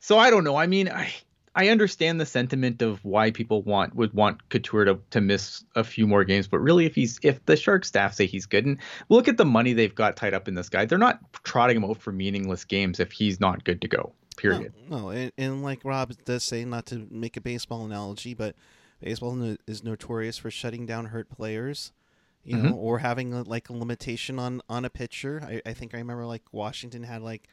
so 0.00 0.18
I 0.18 0.30
don't 0.30 0.44
know. 0.44 0.56
I 0.56 0.66
mean, 0.66 0.88
I 0.88 1.12
I 1.56 1.68
understand 1.68 2.20
the 2.20 2.26
sentiment 2.26 2.82
of 2.82 3.04
why 3.04 3.30
people 3.30 3.62
want 3.62 3.94
would 3.94 4.12
want 4.12 4.48
Couture 4.48 4.84
to, 4.84 4.98
to 5.10 5.20
miss 5.20 5.64
a 5.76 5.84
few 5.84 6.06
more 6.06 6.24
games, 6.24 6.48
but 6.48 6.58
really, 6.58 6.86
if 6.86 6.94
he's 6.94 7.18
if 7.22 7.44
the 7.46 7.56
Shark 7.56 7.84
staff 7.84 8.14
say 8.14 8.26
he's 8.26 8.46
good, 8.46 8.66
and 8.66 8.78
look 9.08 9.28
at 9.28 9.36
the 9.36 9.44
money 9.44 9.72
they've 9.72 9.94
got 9.94 10.16
tied 10.16 10.34
up 10.34 10.48
in 10.48 10.54
this 10.54 10.68
guy, 10.68 10.84
they're 10.84 10.98
not 10.98 11.20
trotting 11.44 11.76
him 11.76 11.84
out 11.84 11.98
for 11.98 12.12
meaningless 12.12 12.64
games 12.64 13.00
if 13.00 13.12
he's 13.12 13.40
not 13.40 13.64
good 13.64 13.80
to 13.82 13.88
go. 13.88 14.12
Period. 14.36 14.72
No, 14.88 14.98
no. 14.98 15.08
And, 15.10 15.32
and 15.38 15.62
like 15.62 15.84
Rob 15.84 16.12
does 16.24 16.42
say, 16.42 16.64
not 16.64 16.86
to 16.86 17.06
make 17.10 17.36
a 17.36 17.40
baseball 17.40 17.84
analogy, 17.84 18.34
but 18.34 18.56
baseball 19.00 19.56
is 19.66 19.84
notorious 19.84 20.38
for 20.38 20.50
shutting 20.50 20.86
down 20.86 21.06
hurt 21.06 21.28
players 21.28 21.92
you 22.44 22.56
mm-hmm. 22.56 22.68
know 22.68 22.74
or 22.74 22.98
having 22.98 23.32
a, 23.32 23.42
like 23.42 23.68
a 23.68 23.72
limitation 23.72 24.38
on 24.38 24.60
on 24.68 24.84
a 24.84 24.90
pitcher 24.90 25.42
I, 25.44 25.62
I 25.66 25.72
think 25.72 25.94
i 25.94 25.98
remember 25.98 26.26
like 26.26 26.42
washington 26.52 27.02
had 27.02 27.22
like 27.22 27.48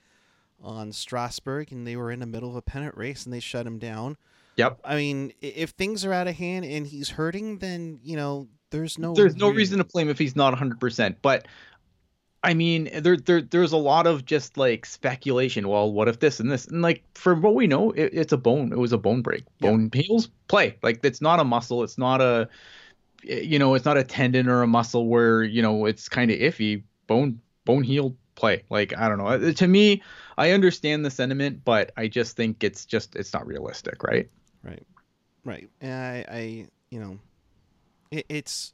on 0.61 0.91
Strasburg, 0.91 1.71
and 1.71 1.85
they 1.85 1.95
were 1.95 2.11
in 2.11 2.19
the 2.19 2.25
middle 2.25 2.49
of 2.49 2.55
a 2.55 2.61
pennant 2.61 2.95
race 2.95 3.25
and 3.25 3.33
they 3.33 3.39
shut 3.39 3.65
him 3.65 3.79
down 3.79 4.17
yep 4.57 4.79
i 4.83 4.95
mean 4.95 5.31
if 5.41 5.71
things 5.71 6.05
are 6.05 6.13
out 6.13 6.27
of 6.27 6.35
hand 6.35 6.65
and 6.65 6.87
he's 6.87 7.09
hurting 7.09 7.57
then 7.59 7.99
you 8.03 8.15
know 8.15 8.47
there's 8.69 8.97
no 8.97 9.13
there's 9.13 9.35
no 9.35 9.49
reason 9.49 9.77
to 9.77 9.83
blame 9.83 10.09
if 10.09 10.17
he's 10.17 10.35
not 10.35 10.53
100% 10.53 11.15
but 11.21 11.47
I 12.43 12.55
mean, 12.55 12.89
there, 12.91 13.17
there, 13.17 13.41
there's 13.41 13.71
a 13.71 13.77
lot 13.77 14.07
of 14.07 14.25
just 14.25 14.57
like 14.57 14.87
speculation. 14.87 15.67
Well, 15.67 15.91
what 15.91 16.07
if 16.07 16.19
this 16.19 16.39
and 16.39 16.51
this? 16.51 16.65
And 16.65 16.81
like, 16.81 17.03
for 17.13 17.35
what 17.35 17.53
we 17.53 17.67
know, 17.67 17.91
it, 17.91 18.09
it's 18.13 18.33
a 18.33 18.37
bone. 18.37 18.71
It 18.71 18.79
was 18.79 18.93
a 18.93 18.97
bone 18.97 19.21
break. 19.21 19.43
Bone 19.59 19.91
yeah. 19.93 20.01
heals 20.01 20.29
play. 20.47 20.75
Like, 20.81 21.01
it's 21.03 21.21
not 21.21 21.39
a 21.39 21.43
muscle. 21.43 21.83
It's 21.83 21.99
not 21.99 22.19
a, 22.19 22.49
you 23.21 23.59
know, 23.59 23.75
it's 23.75 23.85
not 23.85 23.97
a 23.97 24.03
tendon 24.03 24.49
or 24.49 24.63
a 24.63 24.67
muscle 24.67 25.05
where 25.05 25.43
you 25.43 25.61
know 25.61 25.85
it's 25.85 26.09
kind 26.09 26.31
of 26.31 26.39
iffy. 26.39 26.81
Bone, 27.05 27.39
bone 27.65 27.83
healed 27.83 28.15
play. 28.35 28.63
Like, 28.69 28.97
I 28.97 29.07
don't 29.09 29.17
know. 29.17 29.27
Uh, 29.27 29.53
to 29.53 29.67
me, 29.67 30.01
I 30.37 30.51
understand 30.51 31.05
the 31.05 31.11
sentiment, 31.11 31.63
but 31.63 31.91
I 31.97 32.07
just 32.07 32.35
think 32.35 32.63
it's 32.63 32.85
just 32.85 33.15
it's 33.15 33.33
not 33.33 33.45
realistic, 33.45 34.03
right? 34.03 34.29
Right, 34.63 34.85
right. 35.45 35.69
And 35.79 35.93
I, 35.93 36.25
I, 36.29 36.67
you 36.89 36.99
know, 36.99 37.19
it, 38.11 38.25
it's 38.29 38.73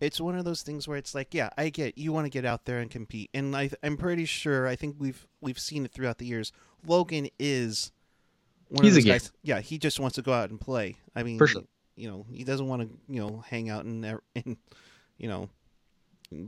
it's 0.00 0.20
one 0.20 0.36
of 0.36 0.44
those 0.44 0.62
things 0.62 0.88
where 0.88 0.98
it's 0.98 1.14
like, 1.14 1.32
yeah, 1.32 1.50
I 1.56 1.68
get 1.68 1.96
you 1.96 2.12
want 2.12 2.26
to 2.26 2.30
get 2.30 2.44
out 2.44 2.64
there 2.64 2.80
and 2.80 2.90
compete, 2.90 3.30
and 3.32 3.54
I, 3.56 3.70
I'm 3.82 3.96
pretty 3.96 4.24
sure 4.24 4.66
I 4.66 4.76
think 4.76 4.96
we've 4.98 5.26
we've 5.40 5.58
seen 5.58 5.84
it 5.84 5.92
throughout 5.92 6.18
the 6.18 6.26
years. 6.26 6.52
Logan 6.86 7.28
is 7.38 7.92
one 8.68 8.84
He's 8.84 8.96
of 8.96 9.04
those 9.04 9.12
guys. 9.12 9.32
Yeah, 9.42 9.60
he 9.60 9.78
just 9.78 10.00
wants 10.00 10.16
to 10.16 10.22
go 10.22 10.32
out 10.32 10.50
and 10.50 10.60
play. 10.60 10.96
I 11.14 11.22
mean, 11.22 11.38
for 11.38 11.46
sure. 11.46 11.62
You 11.94 12.08
know, 12.08 12.26
he 12.30 12.42
doesn't 12.42 12.66
want 12.66 12.82
to 12.82 12.88
you 13.08 13.20
know 13.20 13.44
hang 13.48 13.70
out 13.70 13.84
and 13.84 14.04
and 14.34 14.56
you 15.18 15.28
know 15.28 15.48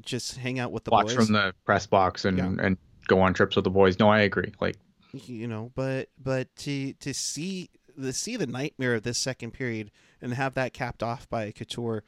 just 0.02 0.36
hang 0.36 0.58
out 0.58 0.72
with 0.72 0.84
the 0.84 0.90
watch 0.90 1.06
boys. 1.06 1.14
from 1.14 1.32
the 1.32 1.54
press 1.64 1.86
box 1.86 2.24
and 2.24 2.38
yeah. 2.38 2.66
and 2.66 2.76
go 3.06 3.20
on 3.20 3.34
trips 3.34 3.56
with 3.56 3.64
the 3.64 3.70
boys. 3.70 3.98
No, 3.98 4.08
I 4.08 4.20
agree. 4.20 4.52
Like 4.60 4.76
you 5.12 5.46
know, 5.46 5.70
but 5.74 6.08
but 6.22 6.54
to 6.56 6.92
to 6.94 7.14
see 7.14 7.70
the 7.96 8.12
see 8.12 8.36
the 8.36 8.46
nightmare 8.46 8.94
of 8.94 9.02
this 9.02 9.18
second 9.18 9.52
period 9.52 9.90
and 10.20 10.34
have 10.34 10.54
that 10.54 10.72
capped 10.72 11.02
off 11.02 11.28
by 11.28 11.50
Couture 11.52 12.02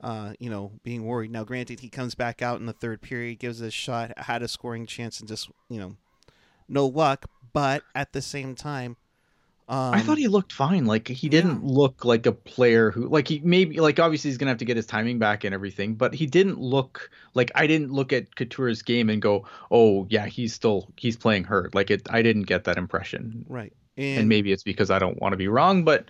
uh, 0.00 0.34
you 0.38 0.50
know, 0.50 0.72
being 0.82 1.04
worried. 1.04 1.30
Now, 1.30 1.44
granted, 1.44 1.80
he 1.80 1.88
comes 1.88 2.14
back 2.14 2.42
out 2.42 2.60
in 2.60 2.66
the 2.66 2.72
third 2.72 3.00
period, 3.00 3.38
gives 3.38 3.60
a 3.60 3.70
shot, 3.70 4.12
had 4.18 4.42
a 4.42 4.48
scoring 4.48 4.86
chance, 4.86 5.20
and 5.20 5.28
just, 5.28 5.50
you 5.68 5.80
know, 5.80 5.96
no 6.68 6.86
luck. 6.86 7.26
But 7.52 7.82
at 7.94 8.12
the 8.12 8.20
same 8.20 8.54
time, 8.54 8.96
um, 9.68 9.94
I 9.94 10.00
thought 10.00 10.16
he 10.16 10.28
looked 10.28 10.52
fine. 10.52 10.86
Like 10.86 11.08
he 11.08 11.28
didn't 11.28 11.62
yeah. 11.62 11.74
look 11.74 12.04
like 12.04 12.26
a 12.26 12.32
player 12.32 12.92
who, 12.92 13.08
like 13.08 13.26
he 13.26 13.40
maybe, 13.42 13.80
like 13.80 13.98
obviously 13.98 14.30
he's 14.30 14.38
gonna 14.38 14.52
have 14.52 14.58
to 14.58 14.64
get 14.64 14.76
his 14.76 14.86
timing 14.86 15.18
back 15.18 15.42
and 15.42 15.52
everything, 15.52 15.94
but 15.94 16.14
he 16.14 16.26
didn't 16.26 16.60
look 16.60 17.10
like 17.34 17.50
I 17.56 17.66
didn't 17.66 17.92
look 17.92 18.12
at 18.12 18.36
Couture's 18.36 18.82
game 18.82 19.10
and 19.10 19.20
go, 19.20 19.44
oh 19.72 20.06
yeah, 20.08 20.26
he's 20.26 20.54
still 20.54 20.88
he's 20.96 21.16
playing 21.16 21.44
hurt. 21.44 21.74
Like 21.74 21.90
it, 21.90 22.06
I 22.10 22.22
didn't 22.22 22.44
get 22.44 22.64
that 22.64 22.78
impression. 22.78 23.44
Right. 23.48 23.72
And, 23.96 24.20
and 24.20 24.28
maybe 24.28 24.52
it's 24.52 24.62
because 24.62 24.90
I 24.90 25.00
don't 25.00 25.20
want 25.20 25.32
to 25.32 25.36
be 25.36 25.48
wrong, 25.48 25.82
but 25.82 26.04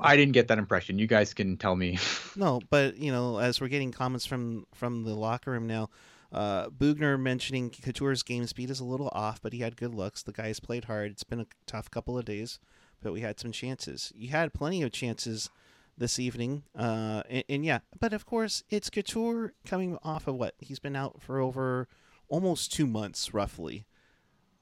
I 0.00 0.16
didn't 0.16 0.32
get 0.32 0.48
that 0.48 0.58
impression. 0.58 0.98
You 0.98 1.06
guys 1.06 1.34
can 1.34 1.58
tell 1.58 1.76
me. 1.76 1.98
no, 2.36 2.62
but 2.70 2.96
you 2.96 3.12
know, 3.12 3.36
as 3.36 3.60
we're 3.60 3.68
getting 3.68 3.92
comments 3.92 4.24
from 4.24 4.66
from 4.74 5.04
the 5.04 5.14
locker 5.14 5.50
room 5.50 5.66
now, 5.66 5.90
uh, 6.32 6.70
Boughner 6.70 7.18
mentioning 7.18 7.70
Couture's 7.70 8.22
game 8.22 8.46
speed 8.46 8.70
is 8.70 8.80
a 8.80 8.84
little 8.84 9.10
off, 9.12 9.40
but 9.42 9.52
he 9.52 9.60
had 9.60 9.76
good 9.76 9.94
looks. 9.94 10.22
The 10.22 10.32
guy's 10.32 10.60
played 10.60 10.86
hard. 10.86 11.10
It's 11.10 11.24
been 11.24 11.40
a 11.40 11.46
tough 11.66 11.90
couple 11.90 12.16
of 12.16 12.24
days, 12.24 12.58
but 13.02 13.12
we 13.12 13.20
had 13.20 13.38
some 13.38 13.52
chances. 13.52 14.12
You 14.16 14.30
had 14.30 14.54
plenty 14.54 14.82
of 14.82 14.92
chances 14.92 15.50
this 15.98 16.18
evening, 16.18 16.62
uh, 16.76 17.22
and, 17.28 17.44
and 17.48 17.64
yeah, 17.64 17.80
but 18.00 18.14
of 18.14 18.24
course 18.24 18.64
it's 18.70 18.88
Couture 18.88 19.52
coming 19.66 19.98
off 20.02 20.26
of 20.26 20.36
what 20.36 20.54
he's 20.58 20.78
been 20.78 20.96
out 20.96 21.20
for 21.20 21.38
over 21.38 21.86
almost 22.28 22.72
two 22.72 22.86
months, 22.86 23.34
roughly. 23.34 23.84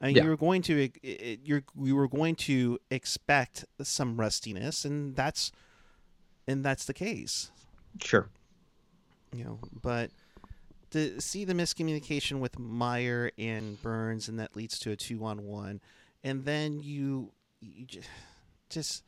And 0.00 0.16
yeah. 0.16 0.24
you 0.24 0.30
were 0.30 0.36
going 0.36 0.62
to 0.62 0.90
you're 1.44 1.62
you 1.80 1.94
were 1.94 2.08
going 2.08 2.34
to 2.36 2.78
expect 2.90 3.64
some 3.82 4.16
rustiness, 4.18 4.84
and 4.84 5.14
that's 5.14 5.52
and 6.48 6.64
that's 6.64 6.84
the 6.84 6.94
case. 6.94 7.52
Sure. 8.02 8.28
You 9.32 9.44
know, 9.44 9.58
but 9.82 10.10
to 10.90 11.20
see 11.20 11.44
the 11.44 11.54
miscommunication 11.54 12.40
with 12.40 12.58
Meier 12.58 13.30
and 13.38 13.80
Burns, 13.82 14.28
and 14.28 14.38
that 14.38 14.56
leads 14.56 14.78
to 14.80 14.90
a 14.90 14.96
two-on-one, 14.96 15.80
and 16.24 16.44
then 16.44 16.80
you 16.80 17.32
you 17.60 17.86
just, 17.86 18.08
just 18.68 19.04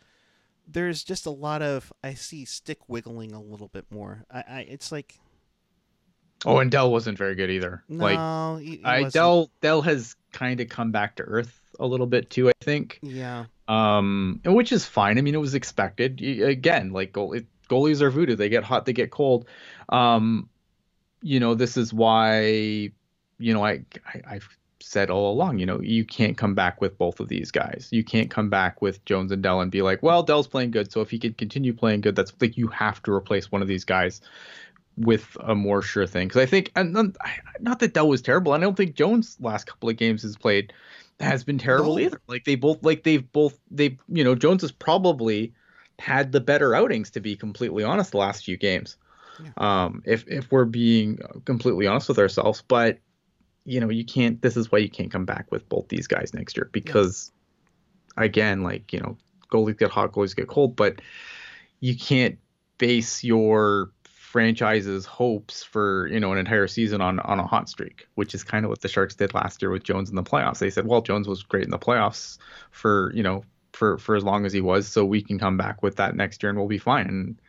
there's 0.67 1.03
just 1.03 1.27
a 1.27 1.31
lot 1.31 1.62
of 1.62 1.93
I 2.03 2.15
see 2.15 2.45
stick 2.45 2.89
wiggling 2.89 3.33
a 3.33 3.41
little 3.41 3.69
bit 3.69 3.87
more. 3.91 4.25
I, 4.31 4.45
I 4.49 4.61
it's 4.69 4.93
like 4.93 5.19
Oh, 6.45 6.59
and 6.59 6.71
Dell 6.71 6.91
wasn't 6.91 7.19
very 7.19 7.35
good 7.35 7.51
either. 7.51 7.85
No, 7.89 8.05
like 8.05 8.62
he, 8.65 8.77
he 8.77 8.85
I 8.85 9.09
Dell 9.09 9.51
Dell 9.61 9.83
has 9.83 10.17
kind 10.33 10.61
of 10.61 10.69
come 10.69 10.91
back 10.91 11.17
to 11.17 11.23
earth 11.23 11.61
a 11.79 11.87
little 11.87 12.07
bit 12.07 12.31
too. 12.31 12.49
I 12.49 12.53
think. 12.61 12.99
Yeah. 13.03 13.47
Um, 13.69 14.41
which 14.45 14.73
is 14.73 14.85
fine. 14.85 15.19
I 15.19 15.23
mean, 15.23 15.35
it 15.35 15.41
was 15.41 15.55
expected. 15.55 16.21
Again, 16.21 16.93
like 16.93 17.12
goal, 17.12 17.33
it, 17.33 17.47
goalies 17.71 18.01
are 18.01 18.11
voodoo. 18.11 18.37
They 18.37 18.49
get 18.49 18.65
hot, 18.65 18.85
they 18.85 18.93
get 18.93 19.11
cold. 19.11 19.47
Um, 19.89 20.49
you 21.23 21.41
know, 21.41 21.55
this 21.55 21.76
is 21.76 21.93
why, 21.93 22.91
you 23.38 23.55
know, 23.55 23.64
I, 23.64 23.85
I 24.07 24.21
I've 24.26 24.49
said 24.81 25.11
all 25.11 25.33
along, 25.33 25.59
you 25.59 25.67
know, 25.67 25.81
you 25.81 26.05
can't 26.05 26.37
come 26.37 26.55
back 26.55 26.81
with 26.81 26.99
both 26.99 27.21
of 27.21 27.29
these 27.29 27.50
guys. 27.50 27.88
You 27.93 28.05
can't 28.05 28.31
come 28.31 28.50
back 28.50 28.83
with 28.83 29.05
Jones 29.05 29.33
and 29.33 29.43
Dell 29.43 29.61
and 29.61 29.71
be 29.71 29.83
like, 29.83 30.02
well, 30.02 30.23
Dell's 30.23 30.49
playing 30.49 30.73
good, 30.73 30.91
so 30.91 31.00
if 31.00 31.11
he 31.11 31.19
can 31.19 31.35
continue 31.35 31.73
playing 31.73 32.00
good, 32.00 32.17
that's 32.17 32.33
like 32.41 32.57
you 32.57 32.67
have 32.69 33.02
to 33.05 33.12
replace 33.12 33.50
one 33.50 33.62
of 33.62 33.69
these 33.69 33.85
guys 33.85 34.21
with 34.97 35.37
a 35.41 35.55
more 35.55 35.83
sure 35.83 36.07
thing. 36.07 36.29
Because 36.29 36.43
I 36.43 36.47
think, 36.47 36.71
and 36.76 37.17
not 37.61 37.79
that 37.79 37.95
Dell 37.95 38.09
was 38.09 38.23
terrible. 38.23 38.52
I 38.52 38.59
don't 38.59 38.76
think 38.76 38.95
Jones' 38.95 39.37
last 39.41 39.67
couple 39.67 39.88
of 39.88 39.97
games 39.97 40.23
has 40.23 40.37
played 40.37 40.73
has 41.21 41.45
been 41.45 41.59
terrible 41.59 42.00
either. 42.00 42.21
Like 42.26 42.45
they 42.45 42.57
both, 42.57 42.83
like 42.83 43.05
they've 43.05 43.31
both, 43.33 43.59
they, 43.71 43.97
you 44.09 44.25
know, 44.25 44.35
Jones 44.35 44.62
has 44.62 44.73
probably 44.73 45.55
had 45.99 46.33
the 46.33 46.41
better 46.41 46.75
outings 46.75 47.11
to 47.12 47.21
be 47.21 47.37
completely 47.37 47.85
honest 47.85 48.11
the 48.11 48.17
last 48.17 48.45
few 48.45 48.57
games. 48.57 48.97
Yeah. 49.41 49.51
Um, 49.57 50.03
if 50.05 50.27
if 50.29 50.51
we're 50.51 50.65
being 50.65 51.19
completely 51.45 51.87
honest 51.87 52.09
with 52.09 52.19
ourselves, 52.19 52.62
but 52.67 52.99
you 53.65 53.81
know, 53.81 53.91
you 53.91 54.05
can't. 54.05 54.41
This 54.43 54.57
is 54.57 54.73
why 54.73 54.79
you 54.79 54.91
can't 54.91 55.11
come 55.11 55.25
back 55.25 55.51
with 55.51 55.69
both 55.69 55.89
these 55.89 56.07
guys 56.07 56.35
next 56.35 56.57
year 56.57 56.69
because, 56.73 57.31
yeah. 58.17 58.25
again, 58.25 58.62
like 58.62 58.93
you 58.93 59.01
know, 59.01 59.17
goalies 59.51 59.79
get 59.79 59.91
hot, 59.91 60.12
goalies 60.12 60.35
get 60.35 60.49
cold, 60.49 60.77
but 60.77 61.01
you 61.81 61.97
can't 61.97 62.39
base 62.79 63.23
your 63.23 63.93
franchise's 64.05 65.05
hopes 65.05 65.62
for 65.62 66.07
you 66.07 66.19
know 66.19 66.33
an 66.33 66.39
entire 66.39 66.67
season 66.67 67.01
on 67.01 67.21
on 67.21 67.39
a 67.39 67.47
hot 67.47 67.69
streak, 67.69 68.09
which 68.15 68.35
is 68.35 68.43
kind 68.43 68.65
of 68.65 68.71
what 68.71 68.81
the 68.81 68.89
Sharks 68.89 69.15
did 69.15 69.35
last 69.35 69.62
year 69.62 69.71
with 69.71 69.85
Jones 69.85 70.11
in 70.11 70.17
the 70.17 70.23
playoffs. 70.23 70.59
They 70.59 70.71
said, 70.71 70.87
well, 70.87 71.03
Jones 71.03 71.29
was 71.29 71.43
great 71.43 71.65
in 71.65 71.71
the 71.71 71.79
playoffs 71.79 72.39
for 72.71 73.12
you 73.15 73.23
know 73.23 73.45
for 73.73 73.99
for 73.99 74.17
as 74.17 74.25
long 74.25 74.45
as 74.45 74.53
he 74.53 74.61
was, 74.61 74.89
so 74.89 75.05
we 75.05 75.23
can 75.23 75.39
come 75.39 75.57
back 75.57 75.83
with 75.83 75.97
that 75.97 76.17
next 76.17 76.43
year 76.43 76.51
and 76.51 76.59
we'll 76.59 76.69
be 76.69 76.79
fine. 76.79 77.07
And 77.07 77.43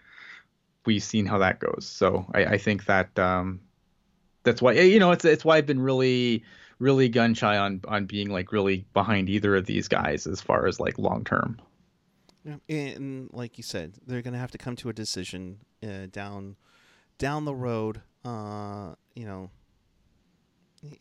we've 0.86 1.04
seen 1.04 1.25
how 1.25 1.38
that 1.40 1.60
goes. 1.60 1.86
So 1.86 2.25
I, 2.34 2.46
I 2.46 2.58
think 2.58 2.86
that 2.86 3.18
um, 3.18 3.62
that's 4.44 4.62
why 4.62 4.74
you 4.74 5.00
know 5.00 5.12
it's 5.12 5.25
it's 5.25 5.46
why 5.46 5.58
I've 5.58 5.66
been 5.66 5.82
really 5.82 6.44
really 6.80 7.10
gun 7.10 7.34
shy 7.34 7.58
on 7.58 7.82
on 7.88 8.06
being 8.06 8.30
like 8.30 8.52
really 8.52 8.86
behind 8.94 9.30
either 9.30 9.56
of 9.56 9.66
these 9.66 9.88
guys 9.88 10.28
as 10.28 10.42
far 10.42 10.68
as 10.68 10.80
like 10.80 10.98
long 11.00 11.24
term. 11.24 11.60
Yeah, 12.44 12.58
and 12.68 13.30
like 13.32 13.58
you 13.58 13.63
said, 13.63 13.94
they're 14.06 14.22
going 14.22 14.34
to 14.34 14.40
have 14.40 14.52
to 14.52 14.58
come 14.58 14.75
to 14.78 14.90
a 14.90 14.94
decision 14.94 15.60
uh, 15.82 16.08
down 16.12 16.58
down 17.18 17.46
the 17.46 17.56
road. 17.56 18.02
Uh, 18.25 18.96
you 19.16 19.25
know, 19.25 19.50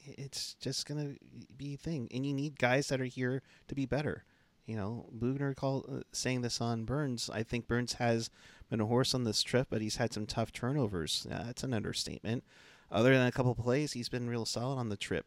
it's 0.05 0.55
just 0.55 0.87
going 0.87 1.01
to 1.01 1.19
be 1.57 1.75
a 1.75 1.77
thing, 1.77 2.09
and 2.15 2.25
you 2.25 2.33
need 2.33 2.59
guys 2.59 2.89
that 2.89 3.01
are 3.01 3.07
here 3.07 3.43
to 3.69 3.75
be 3.75 3.87
better. 3.87 4.25
You 4.66 4.76
know, 4.76 5.07
Boughner 5.12 5.54
called 5.54 5.87
uh, 5.90 6.00
saying 6.12 6.42
this 6.42 6.61
on 6.61 6.85
Burns. 6.85 7.28
I 7.33 7.42
think 7.42 7.66
Burns 7.66 7.95
has 7.95 8.31
been 8.71 8.81
a 8.81 8.87
horse 8.87 9.14
on 9.14 9.25
this 9.25 9.42
trip, 9.42 9.69
but 9.71 9.83
he's 9.83 9.97
had 9.97 10.12
some 10.12 10.26
tough 10.26 10.52
turnovers. 10.52 11.26
Uh, 11.31 11.45
that's 11.45 11.64
an 11.64 11.75
understatement. 11.75 12.45
Other 12.90 13.12
than 13.14 13.26
a 13.26 13.33
couple 13.33 13.54
plays, 13.54 13.92
he's 13.92 14.09
been 14.09 14.28
real 14.28 14.45
solid 14.45 14.76
on 14.76 14.88
the 14.88 14.97
trip. 14.97 15.26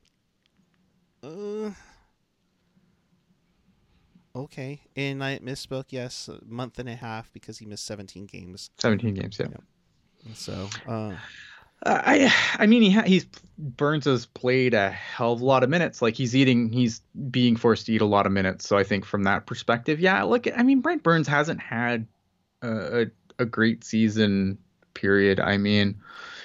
Uh, 1.23 1.71
okay. 4.35 4.81
And 4.95 5.23
I 5.23 5.39
misspoke. 5.39 5.85
Yes, 5.89 6.29
a 6.29 6.39
month 6.45 6.79
and 6.79 6.87
a 6.87 6.95
half 6.95 7.31
because 7.33 7.57
he 7.57 7.65
missed 7.65 7.85
17 7.85 8.27
games. 8.27 8.69
17 8.77 9.15
games, 9.15 9.37
yeah. 9.39 9.47
So, 10.33 10.69
uh, 10.87 11.15
I 11.85 12.33
I 12.57 12.65
mean 12.65 12.81
he 12.81 12.91
ha- 12.91 13.03
he's 13.03 13.25
Burns 13.57 14.05
has 14.05 14.25
played 14.25 14.73
a 14.73 14.89
hell 14.89 15.33
of 15.33 15.41
a 15.41 15.45
lot 15.45 15.63
of 15.63 15.69
minutes. 15.69 16.01
Like 16.01 16.15
he's 16.15 16.35
eating, 16.35 16.71
he's 16.71 17.01
being 17.29 17.55
forced 17.55 17.85
to 17.85 17.93
eat 17.93 18.01
a 18.01 18.05
lot 18.05 18.25
of 18.25 18.31
minutes. 18.31 18.67
So 18.67 18.77
I 18.77 18.83
think 18.83 19.05
from 19.05 19.23
that 19.23 19.45
perspective, 19.45 19.99
yeah. 19.99 20.23
Look, 20.23 20.47
I 20.55 20.63
mean 20.63 20.81
Brent 20.81 21.03
Burns 21.03 21.27
hasn't 21.27 21.61
had 21.61 22.05
a, 22.61 23.03
a, 23.03 23.05
a 23.39 23.45
great 23.45 23.83
season. 23.83 24.57
Period. 24.93 25.39
I 25.39 25.57
mean, 25.57 26.01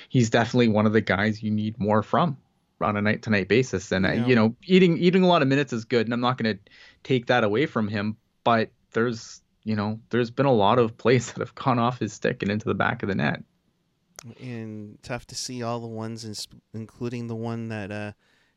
he's 0.08 0.30
definitely 0.30 0.68
one 0.68 0.86
of 0.86 0.92
the 0.92 1.00
guys 1.00 1.42
you 1.42 1.50
need 1.50 1.78
more 1.78 2.02
from 2.02 2.36
on 2.80 2.96
a 2.96 3.02
night 3.02 3.22
to 3.22 3.30
night 3.30 3.48
basis. 3.48 3.92
And 3.92 4.06
uh, 4.06 4.12
yeah. 4.12 4.26
you 4.26 4.34
know, 4.34 4.56
eating 4.64 4.98
eating 4.98 5.22
a 5.22 5.28
lot 5.28 5.42
of 5.42 5.48
minutes 5.48 5.72
is 5.72 5.84
good, 5.84 6.06
and 6.06 6.14
I'm 6.14 6.20
not 6.20 6.36
going 6.36 6.56
to 6.56 6.62
take 7.04 7.26
that 7.26 7.44
away 7.44 7.66
from 7.66 7.88
him. 7.88 8.16
But 8.42 8.70
there's 8.92 9.40
you 9.62 9.76
know, 9.76 10.00
there's 10.10 10.30
been 10.30 10.46
a 10.46 10.52
lot 10.52 10.78
of 10.78 10.96
plays 10.96 11.26
that 11.32 11.38
have 11.38 11.54
gone 11.54 11.78
off 11.78 12.00
his 12.00 12.12
stick 12.12 12.42
and 12.42 12.50
into 12.50 12.66
the 12.66 12.74
back 12.74 13.02
of 13.02 13.08
the 13.08 13.14
net 13.14 13.42
and 14.40 14.98
tough 15.02 15.26
to 15.26 15.34
see 15.34 15.62
all 15.62 15.80
the 15.80 15.86
ones, 15.86 16.48
including 16.74 17.26
the 17.26 17.34
one 17.34 17.68
that 17.68 17.90
uh, 17.90 18.12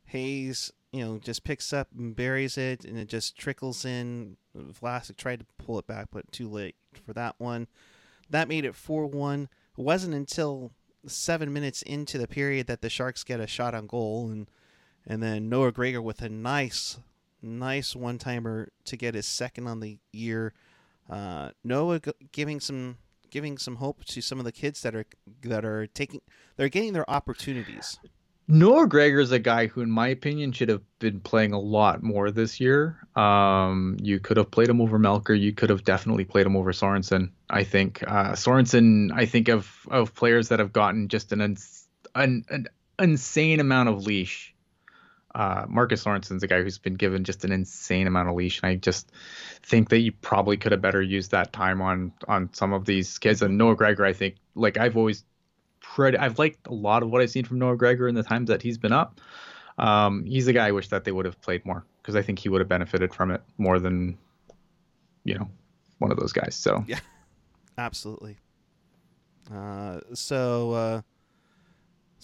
Hayes, 0.06 0.72
you 0.92 1.04
know, 1.04 1.18
just 1.18 1.44
picks 1.44 1.72
up 1.72 1.88
and 1.96 2.14
buries 2.14 2.58
it, 2.58 2.84
and 2.84 2.98
it 2.98 3.08
just 3.08 3.36
trickles 3.36 3.84
in. 3.84 4.36
Vlasic 4.56 5.16
tried 5.16 5.40
to 5.40 5.46
pull 5.64 5.78
it 5.78 5.86
back, 5.86 6.08
but 6.12 6.30
too 6.30 6.48
late 6.48 6.76
for 7.04 7.12
that 7.12 7.34
one. 7.38 7.66
That 8.30 8.48
made 8.48 8.64
it 8.64 8.74
four 8.74 9.06
one. 9.06 9.48
It 9.76 9.82
wasn't 9.82 10.14
until 10.14 10.72
seven 11.06 11.52
minutes 11.52 11.82
into 11.82 12.18
the 12.18 12.28
period 12.28 12.66
that 12.68 12.80
the 12.80 12.88
Sharks 12.88 13.24
get 13.24 13.40
a 13.40 13.46
shot 13.46 13.74
on 13.74 13.86
goal, 13.86 14.30
and 14.30 14.48
and 15.06 15.22
then 15.22 15.48
Noah 15.48 15.72
Gregor 15.72 16.00
with 16.00 16.22
a 16.22 16.28
nice, 16.28 16.98
nice 17.42 17.94
one 17.94 18.18
timer 18.18 18.68
to 18.84 18.96
get 18.96 19.14
his 19.14 19.26
second 19.26 19.66
on 19.66 19.80
the 19.80 19.98
year. 20.12 20.54
Uh, 21.10 21.50
Noah 21.62 22.00
g- 22.00 22.12
giving 22.32 22.60
some 22.60 22.96
giving 23.34 23.58
some 23.58 23.76
hope 23.76 24.04
to 24.04 24.22
some 24.22 24.38
of 24.38 24.44
the 24.44 24.52
kids 24.52 24.80
that 24.82 24.94
are 24.94 25.04
that 25.42 25.64
are 25.64 25.88
taking 25.88 26.20
they're 26.56 26.68
getting 26.68 26.92
their 26.92 27.08
opportunities. 27.10 27.98
Noah 28.46 28.86
Gregor 28.86 29.20
is 29.20 29.32
a 29.32 29.38
guy 29.38 29.66
who, 29.66 29.80
in 29.80 29.90
my 29.90 30.08
opinion, 30.08 30.52
should 30.52 30.68
have 30.68 30.82
been 30.98 31.18
playing 31.18 31.52
a 31.52 31.58
lot 31.58 32.02
more 32.02 32.30
this 32.30 32.60
year. 32.60 33.08
Um, 33.16 33.96
you 34.00 34.20
could 34.20 34.36
have 34.36 34.50
played 34.50 34.68
him 34.68 34.80
over 34.80 34.98
Melker. 34.98 35.38
You 35.38 35.52
could 35.52 35.70
have 35.70 35.82
definitely 35.82 36.24
played 36.24 36.46
him 36.46 36.54
over 36.54 36.70
Sorensen. 36.70 37.30
I 37.50 37.64
think 37.64 38.04
uh, 38.06 38.32
Sorensen. 38.32 39.10
I 39.12 39.26
think 39.26 39.48
of 39.48 39.88
of 39.90 40.14
players 40.14 40.48
that 40.50 40.60
have 40.60 40.72
gotten 40.72 41.08
just 41.08 41.32
an, 41.32 41.40
an, 41.40 42.44
an 42.48 42.68
insane 43.00 43.58
amount 43.58 43.88
of 43.88 44.06
leash 44.06 44.53
uh, 45.34 45.66
Marcus 45.68 46.04
Sorensen's 46.04 46.42
a 46.42 46.46
guy 46.46 46.62
who's 46.62 46.78
been 46.78 46.94
given 46.94 47.24
just 47.24 47.44
an 47.44 47.52
insane 47.52 48.06
amount 48.06 48.28
of 48.28 48.36
leash, 48.36 48.60
and 48.62 48.70
I 48.70 48.76
just 48.76 49.10
think 49.62 49.88
that 49.88 49.98
you 49.98 50.12
probably 50.12 50.56
could 50.56 50.72
have 50.72 50.80
better 50.80 51.02
used 51.02 51.32
that 51.32 51.52
time 51.52 51.82
on 51.82 52.12
on 52.28 52.50
some 52.52 52.72
of 52.72 52.84
these 52.84 53.18
kids. 53.18 53.42
And 53.42 53.58
Noah 53.58 53.74
Gregor, 53.74 54.04
I 54.04 54.12
think, 54.12 54.36
like 54.54 54.76
I've 54.76 54.96
always, 54.96 55.24
pretty, 55.80 56.18
I've 56.18 56.38
liked 56.38 56.66
a 56.66 56.74
lot 56.74 57.02
of 57.02 57.10
what 57.10 57.20
I've 57.20 57.30
seen 57.30 57.44
from 57.44 57.58
Noah 57.58 57.76
Gregor 57.76 58.06
in 58.06 58.14
the 58.14 58.22
times 58.22 58.48
that 58.48 58.62
he's 58.62 58.78
been 58.78 58.92
up. 58.92 59.20
Um, 59.76 60.24
he's 60.24 60.46
a 60.46 60.52
guy 60.52 60.68
I 60.68 60.72
wish 60.72 60.88
that 60.88 61.04
they 61.04 61.10
would 61.10 61.24
have 61.24 61.40
played 61.40 61.66
more 61.66 61.84
because 62.00 62.14
I 62.14 62.22
think 62.22 62.38
he 62.38 62.48
would 62.48 62.60
have 62.60 62.68
benefited 62.68 63.12
from 63.12 63.32
it 63.32 63.42
more 63.58 63.80
than, 63.80 64.16
you 65.24 65.34
know, 65.34 65.48
one 65.98 66.12
of 66.12 66.18
those 66.18 66.32
guys. 66.32 66.54
So 66.54 66.84
yeah, 66.86 67.00
absolutely. 67.76 68.36
Uh, 69.52 70.00
so. 70.12 70.70
Uh 70.72 71.02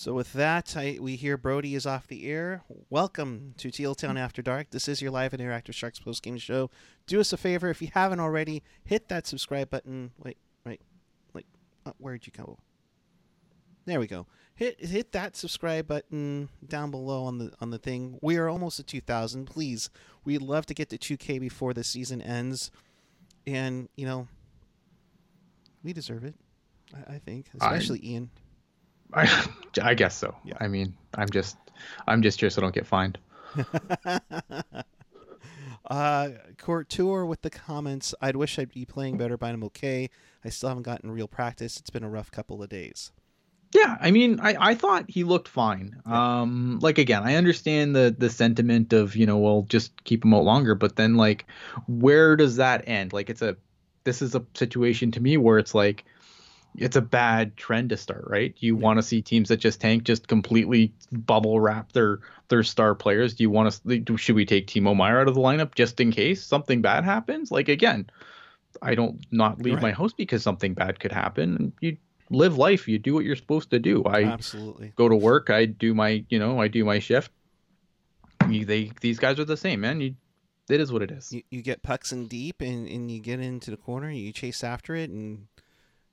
so 0.00 0.14
with 0.14 0.32
that, 0.32 0.78
I, 0.78 0.96
we 0.98 1.16
hear 1.16 1.36
Brody 1.36 1.74
is 1.74 1.84
off 1.84 2.06
the 2.06 2.26
air. 2.26 2.62
Welcome 2.88 3.52
to 3.58 3.70
Teal 3.70 3.94
Town 3.94 4.16
After 4.16 4.40
Dark. 4.40 4.70
This 4.70 4.88
is 4.88 5.02
your 5.02 5.10
live 5.10 5.34
and 5.34 5.42
interactive 5.42 5.74
Sharks 5.74 5.98
post 5.98 6.22
game 6.22 6.38
show. 6.38 6.70
Do 7.06 7.20
us 7.20 7.34
a 7.34 7.36
favor 7.36 7.68
if 7.68 7.82
you 7.82 7.88
haven't 7.92 8.18
already, 8.18 8.62
hit 8.82 9.10
that 9.10 9.26
subscribe 9.26 9.68
button. 9.68 10.12
Wait, 10.16 10.38
wait, 10.64 10.80
wait. 11.34 11.44
Uh, 11.84 11.92
where'd 11.98 12.26
you 12.26 12.32
go? 12.34 12.56
There 13.84 14.00
we 14.00 14.06
go. 14.06 14.26
Hit 14.54 14.82
hit 14.82 15.12
that 15.12 15.36
subscribe 15.36 15.86
button 15.86 16.48
down 16.66 16.90
below 16.90 17.24
on 17.24 17.36
the 17.36 17.52
on 17.60 17.68
the 17.68 17.78
thing. 17.78 18.18
We 18.22 18.38
are 18.38 18.48
almost 18.48 18.80
at 18.80 18.86
2,000. 18.86 19.44
Please, 19.44 19.90
we'd 20.24 20.40
love 20.40 20.64
to 20.64 20.72
get 20.72 20.88
to 20.88 20.96
2K 20.96 21.38
before 21.38 21.74
the 21.74 21.84
season 21.84 22.22
ends, 22.22 22.70
and 23.46 23.90
you 23.96 24.06
know, 24.06 24.28
we 25.84 25.92
deserve 25.92 26.24
it. 26.24 26.36
I, 26.94 27.16
I 27.16 27.18
think, 27.18 27.48
especially 27.54 28.00
I, 28.02 28.06
Ian. 28.06 28.30
I, 29.12 29.46
I 29.83 29.94
guess 29.94 30.16
so. 30.16 30.35
Yeah. 30.44 30.55
I 30.61 30.68
mean, 30.68 30.94
I'm 31.14 31.29
just 31.31 31.57
I'm 32.07 32.23
just 32.23 32.40
here 32.40 32.51
so 32.51 32.61
I 32.61 32.62
don't 32.62 32.75
get 32.75 32.87
fined. 32.87 33.18
uh, 35.90 36.29
Couture 36.59 37.27
with 37.27 37.42
the 37.42 37.51
comments. 37.51 38.14
I'd 38.20 38.37
wish 38.37 38.59
I'd 38.59 38.73
be 38.73 38.85
playing 38.85 39.16
better, 39.18 39.37
but 39.37 39.46
I'm 39.46 39.64
okay. 39.64 40.11
I 40.44 40.49
still 40.49 40.68
haven't 40.68 40.85
gotten 40.85 41.11
real 41.11 41.29
practice. 41.29 41.79
It's 41.79 41.90
been 41.90 42.05
a 42.05 42.11
rough 42.11 42.31
couple 42.31 42.62
of 42.62 42.68
days. 42.68 43.12
Yeah, 43.73 43.96
I 44.01 44.11
mean, 44.11 44.40
I, 44.40 44.57
I 44.59 44.75
thought 44.75 45.05
he 45.09 45.23
looked 45.23 45.46
fine. 45.46 46.01
Um, 46.05 46.81
like 46.83 46.99
again, 46.99 47.23
I 47.23 47.37
understand 47.37 47.94
the 47.94 48.14
the 48.16 48.29
sentiment 48.29 48.92
of 48.92 49.14
you 49.14 49.27
know, 49.27 49.38
well, 49.38 49.62
just 49.68 50.03
keep 50.05 50.25
him 50.25 50.35
out 50.35 50.42
longer, 50.42 50.75
but 50.75 50.96
then 50.96 51.16
like, 51.16 51.46
where 51.87 52.35
does 52.35 52.57
that 52.57 52.88
end? 52.88 53.12
Like, 53.12 53.31
it's 53.31 53.42
a 53.42 53.57
this 54.03 54.23
is 54.23 54.35
a 54.35 54.44
situation 54.55 55.12
to 55.12 55.20
me 55.20 55.37
where 55.37 55.59
it's 55.59 55.75
like 55.75 56.05
it's 56.76 56.96
a 56.96 57.02
bad 57.02 57.56
trend 57.56 57.90
to 57.90 57.96
start, 57.96 58.24
right? 58.26 58.54
You 58.59 58.76
yeah. 58.76 58.83
want 58.83 58.98
to 58.98 59.02
see 59.02 59.22
teams 59.22 59.48
that 59.48 59.59
just 59.59 59.80
tank, 59.80 60.04
just 60.04 60.28
completely 60.28 60.92
bubble 61.12 61.61
wrap 61.61 61.92
their 61.92 62.20
their 62.48 62.62
star 62.62 62.94
players. 62.94 63.35
Do 63.35 63.44
you 63.44 63.50
want 63.50 63.80
to? 63.87 64.16
Should 64.16 64.37
we 64.37 64.46
take 64.46 64.66
Timo 64.66 64.96
Meier 64.96 65.20
out 65.20 65.28
of 65.28 65.35
the 65.35 65.40
lineup 65.40 65.74
just 65.74 66.00
in 66.00 66.11
case 66.11 66.44
something 66.44 66.83
bad 66.83 67.04
happens? 67.04 67.50
Like 67.50 67.68
again, 67.68 68.09
I 68.83 68.94
don't 68.94 69.24
not 69.30 69.61
leave 69.61 69.74
right. 69.74 69.83
my 69.83 69.92
house 69.92 70.12
because 70.12 70.42
something 70.42 70.74
bad 70.74 71.00
could 71.00 71.12
happen. 71.12 71.72
You 71.80 71.96
live 72.30 72.56
life. 72.56 72.87
You 72.88 72.98
do 72.98 73.14
what 73.14 73.24
you're 73.24 73.37
supposed 73.37 73.70
to 73.70 73.78
do. 73.78 74.04
I 74.04 74.24
absolutely 74.24 74.92
go 74.96 75.09
to 75.09 75.16
work. 75.16 75.50
I 75.50 75.66
do 75.66 75.94
my 75.94 76.24
you 76.28 76.38
know 76.38 76.61
I 76.61 76.68
do 76.68 76.85
my 76.85 76.98
shift. 76.98 77.30
You, 78.48 78.64
they 78.64 78.92
these 79.00 79.18
guys 79.18 79.38
are 79.38 79.44
the 79.44 79.56
same, 79.56 79.80
man. 79.80 80.00
You 80.00 80.14
it 80.70 80.80
is 80.80 80.92
what 80.92 81.02
it 81.02 81.11
is. 81.11 81.33
You, 81.33 81.42
you 81.50 81.62
get 81.62 81.83
pucks 81.83 82.12
in 82.12 82.28
deep 82.28 82.61
and, 82.61 82.87
and 82.88 83.11
you 83.11 83.20
get 83.20 83.40
into 83.40 83.72
the 83.72 83.76
corner, 83.76 84.11
you 84.11 84.33
chase 84.33 84.62
after 84.62 84.94
it 84.94 85.11
and 85.11 85.48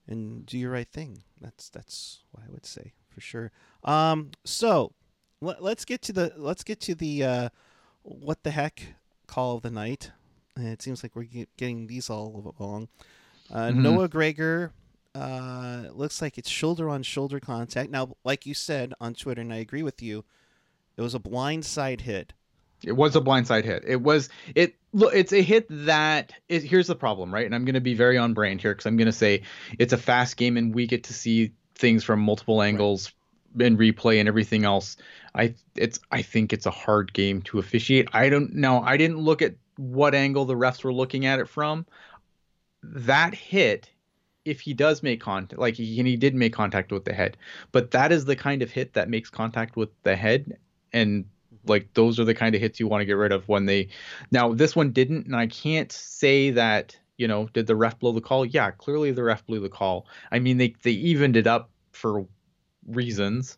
and 0.07 0.45
do 0.45 0.57
your 0.57 0.71
right 0.71 0.87
thing. 0.87 1.23
That's 1.41 1.69
that's 1.69 2.23
what 2.31 2.43
I 2.43 2.51
would 2.51 2.65
say 2.65 2.93
for 3.09 3.21
sure. 3.21 3.51
Um, 3.83 4.31
so 4.45 4.93
let, 5.41 5.61
us 5.61 5.85
get 5.85 6.01
to 6.03 6.13
the 6.13 6.33
let's 6.37 6.63
get 6.63 6.79
to 6.81 6.95
the 6.95 7.23
uh, 7.23 7.49
what 8.03 8.43
the 8.43 8.51
heck 8.51 8.81
call 9.27 9.57
of 9.57 9.63
the 9.63 9.71
night. 9.71 10.11
And 10.55 10.67
it 10.67 10.81
seems 10.81 11.03
like 11.03 11.15
we're 11.15 11.23
get, 11.23 11.55
getting 11.57 11.87
these 11.87 12.09
all 12.09 12.55
along. 12.59 12.87
Uh, 13.51 13.67
mm-hmm. 13.67 13.83
Noah 13.83 14.07
Gregor 14.07 14.73
uh, 15.13 15.83
looks 15.91 16.21
like 16.21 16.37
it's 16.37 16.49
shoulder 16.49 16.89
on 16.89 17.03
shoulder 17.03 17.39
contact. 17.39 17.91
Now, 17.91 18.15
like 18.23 18.45
you 18.45 18.53
said 18.53 18.93
on 18.99 19.13
Twitter, 19.13 19.41
and 19.41 19.53
I 19.53 19.57
agree 19.57 19.83
with 19.83 20.01
you, 20.01 20.25
it 20.95 21.01
was 21.01 21.13
a 21.13 21.19
blind 21.19 21.65
side 21.65 22.01
hit. 22.01 22.33
It 22.83 22.93
was 22.93 23.15
a 23.15 23.21
blindside 23.21 23.63
hit. 23.63 23.83
It 23.87 24.01
was 24.01 24.29
it. 24.55 24.75
Look, 24.93 25.13
it's 25.13 25.33
a 25.33 25.41
hit 25.41 25.67
that 25.69 26.33
is. 26.47 26.63
Here's 26.63 26.87
the 26.87 26.95
problem, 26.95 27.33
right? 27.33 27.45
And 27.45 27.55
I'm 27.55 27.65
going 27.65 27.75
to 27.75 27.81
be 27.81 27.95
very 27.95 28.17
on 28.17 28.33
brand 28.33 28.61
here 28.61 28.73
because 28.73 28.85
I'm 28.85 28.97
going 28.97 29.07
to 29.07 29.11
say 29.11 29.43
it's 29.79 29.93
a 29.93 29.97
fast 29.97 30.37
game 30.37 30.57
and 30.57 30.73
we 30.73 30.85
get 30.87 31.03
to 31.05 31.13
see 31.13 31.53
things 31.75 32.03
from 32.03 32.19
multiple 32.19 32.61
angles 32.61 33.11
right. 33.55 33.67
and 33.67 33.77
replay 33.77 34.19
and 34.19 34.27
everything 34.27 34.63
else. 34.63 34.97
I 35.33 35.55
it's. 35.75 35.99
I 36.11 36.21
think 36.21 36.53
it's 36.53 36.65
a 36.65 36.71
hard 36.71 37.13
game 37.13 37.41
to 37.43 37.59
officiate. 37.59 38.09
I 38.13 38.29
don't 38.29 38.53
know. 38.53 38.81
I 38.81 38.97
didn't 38.97 39.19
look 39.19 39.41
at 39.41 39.55
what 39.77 40.13
angle 40.13 40.45
the 40.45 40.55
refs 40.55 40.83
were 40.83 40.93
looking 40.93 41.25
at 41.25 41.39
it 41.39 41.49
from. 41.49 41.85
That 42.83 43.33
hit 43.33 43.89
if 44.45 44.61
he 44.61 44.73
does 44.73 45.03
make 45.03 45.19
contact, 45.19 45.59
like 45.59 45.75
he, 45.75 46.01
he 46.01 46.15
did 46.15 46.33
make 46.33 46.53
contact 46.53 46.91
with 46.91 47.03
the 47.03 47.13
head, 47.13 47.35
but 47.73 47.91
that 47.91 48.13
is 48.13 48.23
the 48.23 48.35
kind 48.35 48.61
of 48.61 48.71
hit 48.71 48.93
that 48.93 49.09
makes 49.09 49.29
contact 49.29 49.75
with 49.75 49.89
the 50.03 50.15
head, 50.15 50.57
and 50.93 51.25
like 51.69 51.93
those 51.93 52.19
are 52.19 52.25
the 52.25 52.33
kind 52.33 52.55
of 52.55 52.61
hits 52.61 52.79
you 52.79 52.87
want 52.87 53.01
to 53.01 53.05
get 53.05 53.13
rid 53.13 53.31
of 53.31 53.47
when 53.47 53.65
they. 53.65 53.89
Now 54.31 54.53
this 54.53 54.75
one 54.75 54.91
didn't, 54.91 55.25
and 55.25 55.35
I 55.35 55.47
can't 55.47 55.91
say 55.91 56.51
that 56.51 56.97
you 57.17 57.27
know 57.27 57.47
did 57.53 57.67
the 57.67 57.75
ref 57.75 57.99
blow 57.99 58.11
the 58.11 58.21
call? 58.21 58.45
Yeah, 58.45 58.71
clearly 58.71 59.11
the 59.11 59.23
ref 59.23 59.45
blew 59.45 59.59
the 59.59 59.69
call. 59.69 60.07
I 60.31 60.39
mean 60.39 60.57
they 60.57 60.75
they 60.83 60.91
evened 60.91 61.37
it 61.37 61.47
up 61.47 61.69
for 61.91 62.25
reasons, 62.87 63.57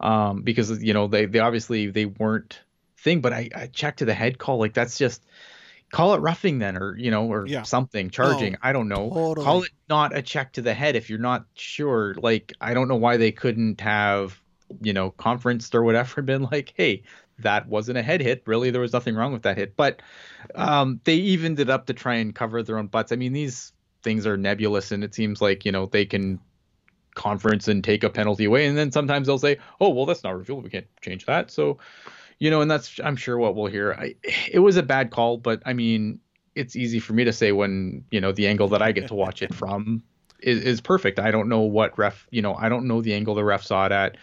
um, 0.00 0.42
because 0.42 0.82
you 0.82 0.94
know 0.94 1.06
they 1.08 1.26
they 1.26 1.38
obviously 1.40 1.88
they 1.90 2.06
weren't 2.06 2.62
thing, 2.98 3.20
but 3.20 3.32
I 3.32 3.50
I 3.54 3.66
checked 3.68 4.00
to 4.00 4.04
the 4.04 4.14
head 4.14 4.38
call 4.38 4.58
like 4.58 4.74
that's 4.74 4.98
just 4.98 5.24
call 5.90 6.14
it 6.14 6.18
roughing 6.20 6.58
then 6.58 6.76
or 6.76 6.96
you 6.96 7.10
know 7.10 7.30
or 7.30 7.46
Yeah. 7.46 7.62
something 7.62 8.10
charging 8.10 8.56
i 8.62 8.72
don't 8.72 8.88
know 8.88 9.10
totally. 9.10 9.44
call 9.44 9.62
it 9.62 9.70
not 9.88 10.16
a 10.16 10.22
check 10.22 10.52
to 10.52 10.62
the 10.62 10.74
head 10.74 10.96
if 10.96 11.08
you're 11.08 11.18
not 11.18 11.46
sure 11.54 12.14
like 12.16 12.52
i 12.60 12.74
don't 12.74 12.88
know 12.88 12.96
why 12.96 13.16
they 13.16 13.30
couldn't 13.30 13.80
have 13.80 14.40
you 14.80 14.92
know 14.92 15.10
conferenced 15.12 15.74
or 15.74 15.82
whatever 15.84 16.22
been 16.22 16.42
like 16.50 16.72
hey 16.76 17.02
that 17.38 17.68
wasn't 17.68 17.98
a 17.98 18.02
head 18.02 18.20
hit. 18.20 18.42
Really 18.46 18.70
there 18.70 18.80
was 18.80 18.92
nothing 18.92 19.14
wrong 19.14 19.32
with 19.32 19.42
that 19.42 19.56
hit. 19.56 19.76
But 19.76 20.02
um 20.54 21.00
they 21.04 21.16
evened 21.16 21.60
it 21.60 21.70
up 21.70 21.86
to 21.86 21.94
try 21.94 22.14
and 22.16 22.34
cover 22.34 22.62
their 22.62 22.78
own 22.78 22.86
butts. 22.86 23.12
I 23.12 23.16
mean 23.16 23.32
these 23.32 23.72
things 24.02 24.26
are 24.26 24.36
nebulous 24.36 24.92
and 24.92 25.02
it 25.02 25.14
seems 25.14 25.40
like 25.40 25.64
you 25.64 25.72
know 25.72 25.86
they 25.86 26.04
can 26.04 26.38
conference 27.14 27.68
and 27.68 27.84
take 27.84 28.02
a 28.02 28.10
penalty 28.10 28.44
away 28.44 28.66
and 28.66 28.76
then 28.76 28.90
sometimes 28.90 29.26
they'll 29.26 29.38
say 29.38 29.56
oh 29.80 29.88
well 29.88 30.04
that's 30.04 30.24
not 30.24 30.36
revealed 30.36 30.64
we 30.64 30.70
can't 30.70 30.86
change 31.00 31.26
that. 31.26 31.50
So 31.50 31.78
you 32.38 32.50
know 32.50 32.60
and 32.60 32.70
that's 32.70 32.98
i'm 33.02 33.16
sure 33.16 33.38
what 33.38 33.54
we'll 33.54 33.66
hear. 33.66 33.94
I, 33.94 34.14
it 34.50 34.58
was 34.60 34.76
a 34.76 34.82
bad 34.82 35.10
call 35.10 35.38
but 35.38 35.62
i 35.64 35.72
mean 35.72 36.20
it's 36.54 36.76
easy 36.76 37.00
for 37.00 37.12
me 37.12 37.24
to 37.24 37.32
say 37.32 37.52
when 37.52 38.04
you 38.10 38.20
know 38.20 38.32
the 38.32 38.46
angle 38.46 38.68
that 38.68 38.82
i 38.82 38.92
get 38.92 39.08
to 39.08 39.14
watch 39.14 39.42
it 39.42 39.54
from 39.60 40.02
is, 40.40 40.62
is 40.62 40.80
perfect. 40.80 41.18
I 41.18 41.30
don't 41.30 41.48
know 41.48 41.60
what 41.60 41.98
ref 41.98 42.26
you 42.30 42.42
know 42.42 42.54
i 42.54 42.68
don't 42.68 42.86
know 42.86 43.00
the 43.00 43.14
angle 43.14 43.34
the 43.34 43.44
ref 43.44 43.62
saw 43.62 43.86
it 43.86 43.92
at 43.92 44.16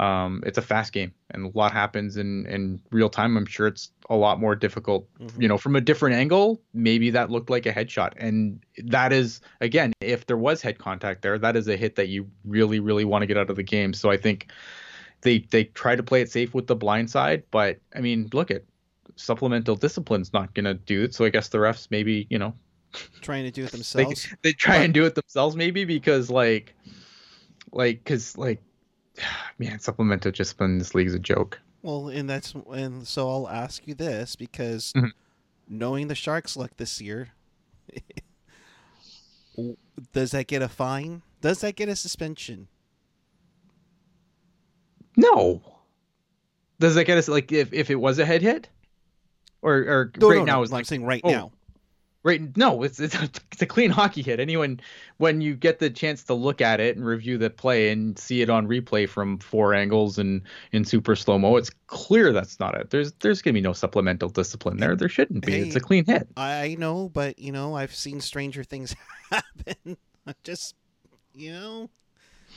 um, 0.00 0.42
it's 0.46 0.58
a 0.58 0.62
fast 0.62 0.92
game 0.92 1.12
and 1.30 1.46
a 1.46 1.58
lot 1.58 1.72
happens 1.72 2.16
in 2.16 2.46
in 2.46 2.80
real 2.90 3.08
time. 3.10 3.36
I'm 3.36 3.46
sure 3.46 3.66
it's 3.66 3.90
a 4.10 4.16
lot 4.16 4.38
more 4.40 4.54
difficult 4.54 5.08
Mhm. 5.18 5.42
you 5.42 5.48
know 5.48 5.58
from 5.58 5.76
a 5.76 5.80
different 5.80 6.16
angle. 6.16 6.60
Maybe 6.74 7.10
that 7.10 7.30
looked 7.30 7.50
like 7.50 7.66
a 7.66 7.72
headshot. 7.72 8.12
And 8.16 8.60
that 8.84 9.12
is 9.12 9.40
again 9.60 9.92
if 10.00 10.26
there 10.26 10.36
was 10.36 10.62
head 10.62 10.78
contact 10.78 11.22
there 11.22 11.38
that 11.38 11.56
is 11.56 11.68
a 11.68 11.76
hit 11.76 11.96
that 11.96 12.08
you 12.08 12.28
really 12.44 12.80
really 12.80 13.04
want 13.04 13.22
to 13.22 13.26
get 13.26 13.36
out 13.36 13.50
of 13.50 13.56
the 13.56 13.62
game. 13.62 13.92
So 13.94 14.10
i 14.10 14.16
think 14.16 14.50
they 15.22 15.38
they 15.50 15.64
try 15.64 15.96
to 15.96 16.02
play 16.02 16.20
it 16.20 16.30
safe 16.30 16.54
with 16.54 16.66
the 16.66 16.76
blind 16.76 17.10
side. 17.10 17.42
But 17.50 17.78
i 17.94 18.00
mean 18.00 18.28
look 18.32 18.50
at 18.50 18.62
supplemental 19.16 19.76
discipline's 19.76 20.32
not 20.32 20.52
going 20.54 20.64
to 20.66 20.74
do 20.74 21.04
it. 21.04 21.14
So 21.14 21.24
i 21.24 21.30
guess 21.30 21.48
the 21.48 21.58
refs 21.58 21.88
maybe 21.90 22.26
you 22.30 22.38
know 22.38 22.54
trying 23.20 23.44
to 23.44 23.50
do 23.50 23.64
it 23.64 23.70
they, 23.72 23.76
themselves. 23.78 24.28
they 24.42 24.52
try 24.52 24.78
But- 24.78 24.84
and 24.84 24.94
do 24.94 25.04
it 25.06 25.14
themselves 25.14 25.56
maybe 25.56 25.84
because 25.84 26.30
like 26.30 26.74
like 27.72 27.98
because 28.04 28.36
like 28.38 28.62
man 29.58 29.78
supplemental 29.78 30.32
discipline 30.32 30.72
in 30.72 30.78
this 30.78 30.94
league 30.94 31.06
is 31.06 31.14
a 31.14 31.18
joke 31.18 31.60
Well, 31.82 32.08
and 32.08 32.28
that's 32.28 32.54
and 32.72 33.06
so 33.06 33.28
I'll 33.30 33.48
ask 33.48 33.86
you 33.86 33.94
this 33.94 34.36
because 34.36 34.92
Mhm. 34.96 35.12
knowing 35.68 36.08
the 36.08 36.14
Sharks 36.14 36.56
luck 36.56 36.72
this 36.76 37.00
year, 37.00 37.28
does 40.12 40.32
that 40.32 40.46
get 40.46 40.62
a 40.62 40.68
fine? 40.68 41.22
Does 41.40 41.60
that 41.60 41.76
get 41.76 41.88
a 41.88 41.96
suspension? 41.96 42.68
no 45.18 45.62
does 46.78 46.94
that 46.94 47.04
get 47.04 47.16
us 47.16 47.26
like 47.26 47.50
if, 47.52 47.72
if 47.72 47.90
it 47.90 47.94
was 47.94 48.18
a 48.18 48.26
head 48.26 48.42
hit 48.42 48.68
or 49.62 49.76
or 49.76 50.12
No, 50.18 50.28
right 50.28 50.38
no, 50.40 50.44
now 50.44 50.56
no, 50.56 50.62
is 50.62 50.70
I'm 50.70 50.74
like 50.74 50.86
saying 50.86 51.04
right 51.04 51.22
oh, 51.24 51.30
now. 51.30 51.52
Right. 52.26 52.56
No, 52.56 52.82
it's 52.82 52.98
it's 52.98 53.14
a, 53.14 53.22
it's 53.52 53.62
a 53.62 53.66
clean 53.66 53.88
hockey 53.88 54.20
hit. 54.20 54.40
Anyone 54.40 54.80
when 55.18 55.40
you 55.40 55.54
get 55.54 55.78
the 55.78 55.88
chance 55.88 56.24
to 56.24 56.34
look 56.34 56.60
at 56.60 56.80
it 56.80 56.96
and 56.96 57.06
review 57.06 57.38
the 57.38 57.50
play 57.50 57.90
and 57.90 58.18
see 58.18 58.42
it 58.42 58.50
on 58.50 58.66
replay 58.66 59.08
from 59.08 59.38
four 59.38 59.72
angles 59.74 60.18
and 60.18 60.42
in 60.72 60.84
super 60.84 61.14
slow 61.14 61.38
mo, 61.38 61.54
it's 61.54 61.70
clear 61.86 62.32
that's 62.32 62.58
not 62.58 62.74
it. 62.74 62.90
There's 62.90 63.12
there's 63.20 63.40
gonna 63.42 63.54
be 63.54 63.60
no 63.60 63.72
supplemental 63.72 64.28
discipline 64.28 64.78
there. 64.78 64.96
There 64.96 65.08
shouldn't 65.08 65.46
be. 65.46 65.52
it's 65.52 65.76
a 65.76 65.80
clean 65.80 66.04
hit. 66.04 66.26
I 66.36 66.74
know, 66.80 67.08
but 67.08 67.38
you 67.38 67.52
know, 67.52 67.76
I've 67.76 67.94
seen 67.94 68.20
stranger 68.20 68.64
things 68.64 68.96
happen. 69.30 69.96
Just, 70.42 70.74
you 71.32 71.52
know, 71.52 71.90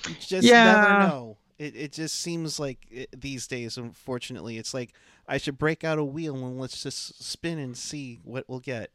you 0.08 0.16
just 0.16 0.48
Yeah. 0.48 0.64
never 0.64 0.98
know. 0.98 1.38
It 1.60 1.76
it 1.76 1.92
just 1.92 2.16
seems 2.16 2.60
like 2.60 2.88
it, 2.90 3.22
these 3.22 3.46
days, 3.46 3.78
unfortunately, 3.78 4.58
it's 4.58 4.74
like 4.74 4.94
I 5.28 5.38
should 5.38 5.60
break 5.60 5.84
out 5.84 6.00
a 6.00 6.04
wheel 6.04 6.34
and 6.38 6.60
let's 6.60 6.82
just 6.82 7.24
spin 7.24 7.60
and 7.60 7.78
see 7.78 8.20
what 8.24 8.46
we'll 8.48 8.62
get. 8.62 8.90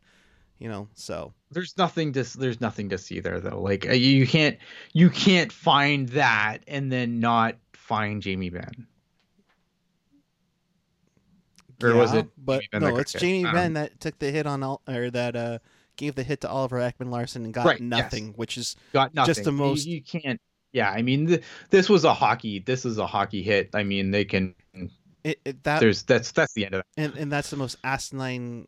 You 0.59 0.69
know, 0.69 0.89
so 0.95 1.35
There's 1.51 1.77
nothing 1.77 2.13
to 2.15 2.23
there's 2.39 2.61
nothing 2.61 2.89
to 2.91 2.99
see 2.99 3.21
there 3.21 3.41
though. 3.41 3.61
Like 3.61 3.89
uh, 3.89 3.93
you 3.93 4.27
can't 4.27 4.57
you 4.93 5.11
can't 5.11 5.53
find 5.53 6.09
that 6.11 6.59
and 6.69 6.91
then 6.91 7.21
not 7.21 7.57
find 7.75 8.23
Jamie 8.23 8.51
Benn. 8.51 8.87
Or 11.83 11.95
was 11.95 12.13
Yeah, 12.15 12.21
it 12.21 12.27
But 12.39 12.63
no, 12.73 12.97
it's? 12.97 13.13
Jamie 13.13 13.51
Benn 13.51 13.75
that 13.75 13.99
took 14.01 14.19
the 14.19 14.31
hit 14.31 14.47
on 14.47 14.63
all 14.63 14.81
or 14.89 15.11
that 15.11 15.37
uh 15.37 15.59
gave 15.97 16.15
the 16.15 16.23
hit 16.23 16.41
to 16.43 16.49
Oliver 16.49 16.79
Ekman 16.79 17.11
Larsson 17.11 17.45
and 17.45 17.53
got 17.53 17.67
Right, 17.67 17.81
yes. 17.81 17.89
nothing, 17.89 18.33
which 18.37 18.57
is 18.57 18.77
got 18.93 19.15
nothing. 19.15 19.35
Just 19.35 19.45
the 19.45 19.51
You- 19.51 19.57
most- 19.57 19.87
You, 19.87 20.03
can't. 20.03 20.41
Yeah, 20.73 20.91
I 20.91 21.03
mean, 21.03 21.29
th- 21.29 21.43
this 21.71 21.89
was 21.89 22.05
a 22.05 22.13
hockey. 22.13 22.59
This 22.59 22.85
is 22.85 22.99
a 22.99 23.07
hockey 23.07 23.43
hit. 23.45 23.71
I 23.75 23.85
mean, 23.85 24.11
they 24.11 24.25
can. 24.25 24.55
it, 25.23 25.39
it 25.45 25.63
that 25.65 25.79
There's 25.81 26.03
that's 26.05 26.33
that's 26.33 26.53
the 26.55 26.65
end 26.67 26.75
of 26.77 26.83
that. 26.97 27.03
and 27.03 27.15
and 27.19 27.33
that's 27.33 27.51
the 27.51 27.57
most 27.57 27.77
asinine 27.85 28.67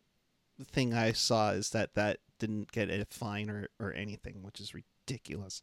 thing 0.65 0.93
I 0.93 1.11
saw 1.11 1.51
is 1.51 1.69
that 1.71 1.93
that 1.95 2.19
didn't 2.39 2.71
get 2.71 2.89
a 2.89 3.05
fine 3.09 3.49
or 3.49 3.67
or 3.79 3.93
anything, 3.93 4.41
which 4.43 4.59
is 4.59 4.73
ridiculous. 4.73 5.61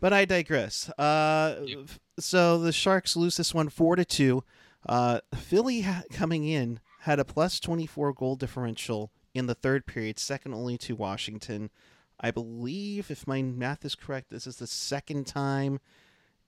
But 0.00 0.12
I 0.12 0.24
digress. 0.24 0.88
Uh, 0.98 1.56
Yep. 1.64 1.88
so 2.18 2.58
the 2.58 2.72
Sharks 2.72 3.16
lose 3.16 3.36
this 3.36 3.54
one 3.54 3.68
four 3.68 3.96
to 3.96 4.04
two. 4.04 4.44
Uh, 4.86 5.20
Philly 5.34 5.80
ha- 5.82 6.02
coming 6.12 6.44
in 6.46 6.80
had 7.00 7.18
a 7.18 7.24
plus 7.24 7.58
twenty 7.60 7.86
four 7.86 8.12
goal 8.12 8.36
differential 8.36 9.10
in 9.34 9.46
the 9.46 9.54
third 9.54 9.86
period, 9.86 10.18
second 10.18 10.54
only 10.54 10.78
to 10.78 10.94
Washington. 10.96 11.70
I 12.18 12.30
believe, 12.30 13.10
if 13.10 13.26
my 13.26 13.42
math 13.42 13.84
is 13.84 13.94
correct, 13.94 14.30
this 14.30 14.46
is 14.46 14.56
the 14.56 14.66
second 14.66 15.26
time 15.26 15.80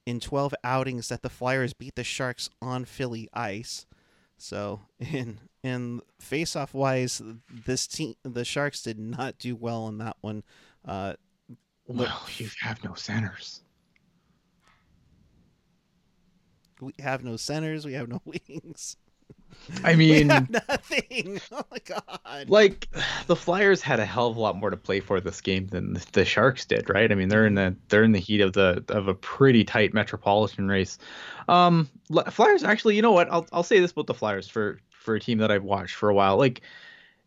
in 0.05 0.19
12 0.19 0.55
outings 0.63 1.09
that 1.09 1.21
the 1.21 1.29
Flyers 1.29 1.73
beat 1.73 1.93
the 1.93 2.03
Sharks 2.03 2.49
on 2.59 2.85
Philly 2.85 3.29
ice. 3.35 3.85
So, 4.41 4.81
in 4.99 5.39
in 5.63 6.01
face-off 6.19 6.73
wise, 6.73 7.21
this 7.65 7.85
team, 7.87 8.15
the 8.23 8.45
Sharks 8.45 8.81
did 8.81 8.97
not 8.97 9.37
do 9.37 9.55
well 9.55 9.87
in 9.89 9.97
that 9.99 10.15
one. 10.21 10.43
Uh, 10.85 11.13
Well, 11.85 12.25
you 12.37 12.49
have 12.61 12.81
no 12.83 12.93
centers. 12.95 13.61
we 16.81 16.93
have 16.99 17.23
no 17.25 17.35
centers, 17.35 17.85
we 17.85 17.93
have 17.93 18.07
no 18.07 18.21
wings, 18.25 18.95
I 19.83 19.91
we 19.95 19.97
mean, 19.97 20.29
have 20.29 20.49
nothing. 20.49 21.41
Oh 21.51 21.63
my 21.71 21.77
god! 21.85 22.49
like 22.49 22.87
the 23.27 23.35
Flyers 23.35 23.81
had 23.81 23.99
a 23.99 24.05
hell 24.05 24.27
of 24.27 24.37
a 24.37 24.39
lot 24.39 24.55
more 24.55 24.69
to 24.69 24.77
play 24.77 24.99
for 24.99 25.19
this 25.19 25.41
game 25.41 25.67
than 25.67 25.93
the, 25.93 26.05
the 26.11 26.25
Sharks 26.25 26.65
did, 26.65 26.89
right? 26.89 27.11
I 27.11 27.15
mean, 27.15 27.29
they're 27.29 27.45
in 27.45 27.55
the 27.55 27.75
they're 27.89 28.03
in 28.03 28.11
the 28.11 28.19
heat 28.19 28.41
of 28.41 28.53
the 28.53 28.83
of 28.89 29.07
a 29.07 29.13
pretty 29.13 29.63
tight 29.63 29.93
metropolitan 29.93 30.67
race. 30.67 30.97
Um, 31.47 31.89
Flyers 32.31 32.63
actually, 32.63 32.95
you 32.95 33.01
know 33.01 33.11
what? 33.11 33.31
I'll 33.31 33.47
I'll 33.51 33.63
say 33.63 33.79
this 33.79 33.91
about 33.91 34.07
the 34.07 34.13
Flyers 34.13 34.47
for 34.47 34.79
for 34.89 35.15
a 35.15 35.19
team 35.19 35.39
that 35.39 35.51
I've 35.51 35.63
watched 35.63 35.95
for 35.95 36.09
a 36.09 36.13
while. 36.13 36.37
Like, 36.37 36.61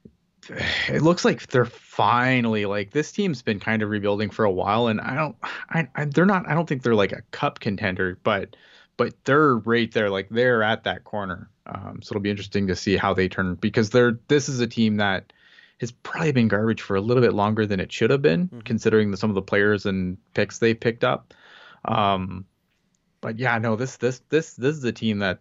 it 0.89 1.03
looks 1.03 1.25
like 1.25 1.47
they're 1.49 1.65
finally 1.65 2.67
like 2.67 2.93
this 2.93 3.13
team's 3.13 3.43
been 3.43 3.61
kind 3.61 3.83
of 3.83 3.91
rebuilding 3.91 4.31
for 4.31 4.45
a 4.45 4.51
while, 4.51 4.87
and 4.89 5.01
I 5.01 5.15
don't, 5.15 5.37
I, 5.71 5.89
I 5.95 6.05
they're 6.07 6.27
not. 6.27 6.49
I 6.49 6.55
don't 6.55 6.69
think 6.69 6.83
they're 6.83 6.95
like 6.95 7.13
a 7.13 7.23
cup 7.33 7.61
contender, 7.61 8.19
but 8.23 8.57
but 8.97 9.15
they're 9.25 9.57
right 9.57 9.91
there, 9.93 10.11
like 10.11 10.29
they're 10.31 10.63
at 10.63 10.85
that 10.85 11.05
corner. 11.05 11.49
Um, 11.67 12.01
so 12.03 12.13
it'll 12.13 12.23
be 12.23 12.31
interesting 12.31 12.67
to 12.67 12.77
see 12.77 12.97
how 12.97 13.15
they 13.15 13.29
turn 13.29 13.55
because 13.57 13.91
they're 13.91 14.19
this 14.29 14.49
is 14.49 14.61
a 14.61 14.67
team 14.67 14.97
that 14.97 15.33
has 15.81 15.93
probably 15.93 16.33
been 16.33 16.49
garbage 16.49 16.83
for 16.83 16.97
a 16.97 17.01
little 17.01 17.23
bit 17.23 17.35
longer 17.35 17.67
than 17.67 17.81
it 17.81 17.93
should 17.93 18.11
have 18.11 18.23
been, 18.23 18.49
Mhm. 18.49 18.65
considering 18.65 19.11
the, 19.11 19.17
some 19.17 19.31
of 19.31 19.35
the 19.35 19.43
players 19.43 19.87
and 19.87 20.17
picks 20.35 20.59
they 20.59 20.75
picked 20.75 21.05
up. 21.05 21.35
Um, 21.85 22.47
but 23.21 23.39
yeah, 23.39 23.59
no, 23.59 23.77
this 23.77 23.97
this 23.97 24.21
this 24.29 24.55
this 24.55 24.77
is 24.77 24.85
a 24.85 24.93
team 24.93 25.19
that 25.21 25.41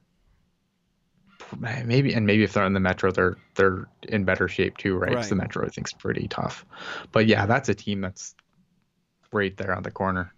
maybe 1.85 2.13
and 2.13 2.25
maybe 2.25 2.43
if 2.43 2.53
they're 2.53 2.65
in 2.65 2.73
the 2.73 2.79
metro, 2.79 3.11
they're 3.11 3.37
they're 3.55 3.87
in 4.03 4.23
better 4.23 4.47
shape 4.47 4.77
too, 4.77 4.97
right? 4.97 5.15
'Cause 5.15 5.29
The 5.29 5.35
metro 5.35 5.65
I 5.65 5.69
think's 5.69 5.93
pretty 5.93 6.27
tough. 6.27 6.65
But 7.11 7.25
yeah, 7.27 7.45
that's 7.45 7.69
a 7.69 7.75
team 7.75 8.01
that's 8.01 8.35
right 9.31 9.55
there 9.57 9.75
on 9.75 9.83
the 9.83 9.91
corner. 9.91 10.33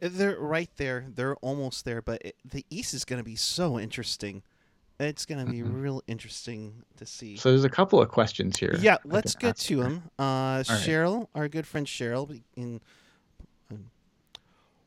They're 0.00 0.38
right 0.38 0.70
there. 0.76 1.06
They're 1.14 1.36
almost 1.36 1.84
there, 1.84 2.00
but 2.00 2.22
it, 2.24 2.36
the 2.44 2.64
East 2.70 2.94
is 2.94 3.04
going 3.04 3.18
to 3.18 3.24
be 3.24 3.36
so 3.36 3.78
interesting. 3.78 4.42
It's 5.00 5.24
going 5.24 5.44
to 5.44 5.50
be 5.50 5.60
Mhm. 5.62 5.80
real 5.82 6.02
interesting 6.06 6.84
to 6.98 7.06
see. 7.06 7.36
So 7.36 7.48
there's 7.50 7.64
a 7.64 7.70
couple 7.70 8.00
of 8.02 8.08
questions 8.10 8.58
here. 8.58 8.76
Yeah, 8.80 8.98
let's 9.04 9.34
get 9.34 9.56
to 9.56 9.80
him. 9.82 10.02
Uh, 10.18 10.22
right. 10.22 10.64
Cheryl, 10.66 11.28
our 11.34 11.48
good 11.48 11.66
friend 11.66 11.86
Cheryl, 11.86 12.30
in 12.54 12.80
in- 13.70 13.90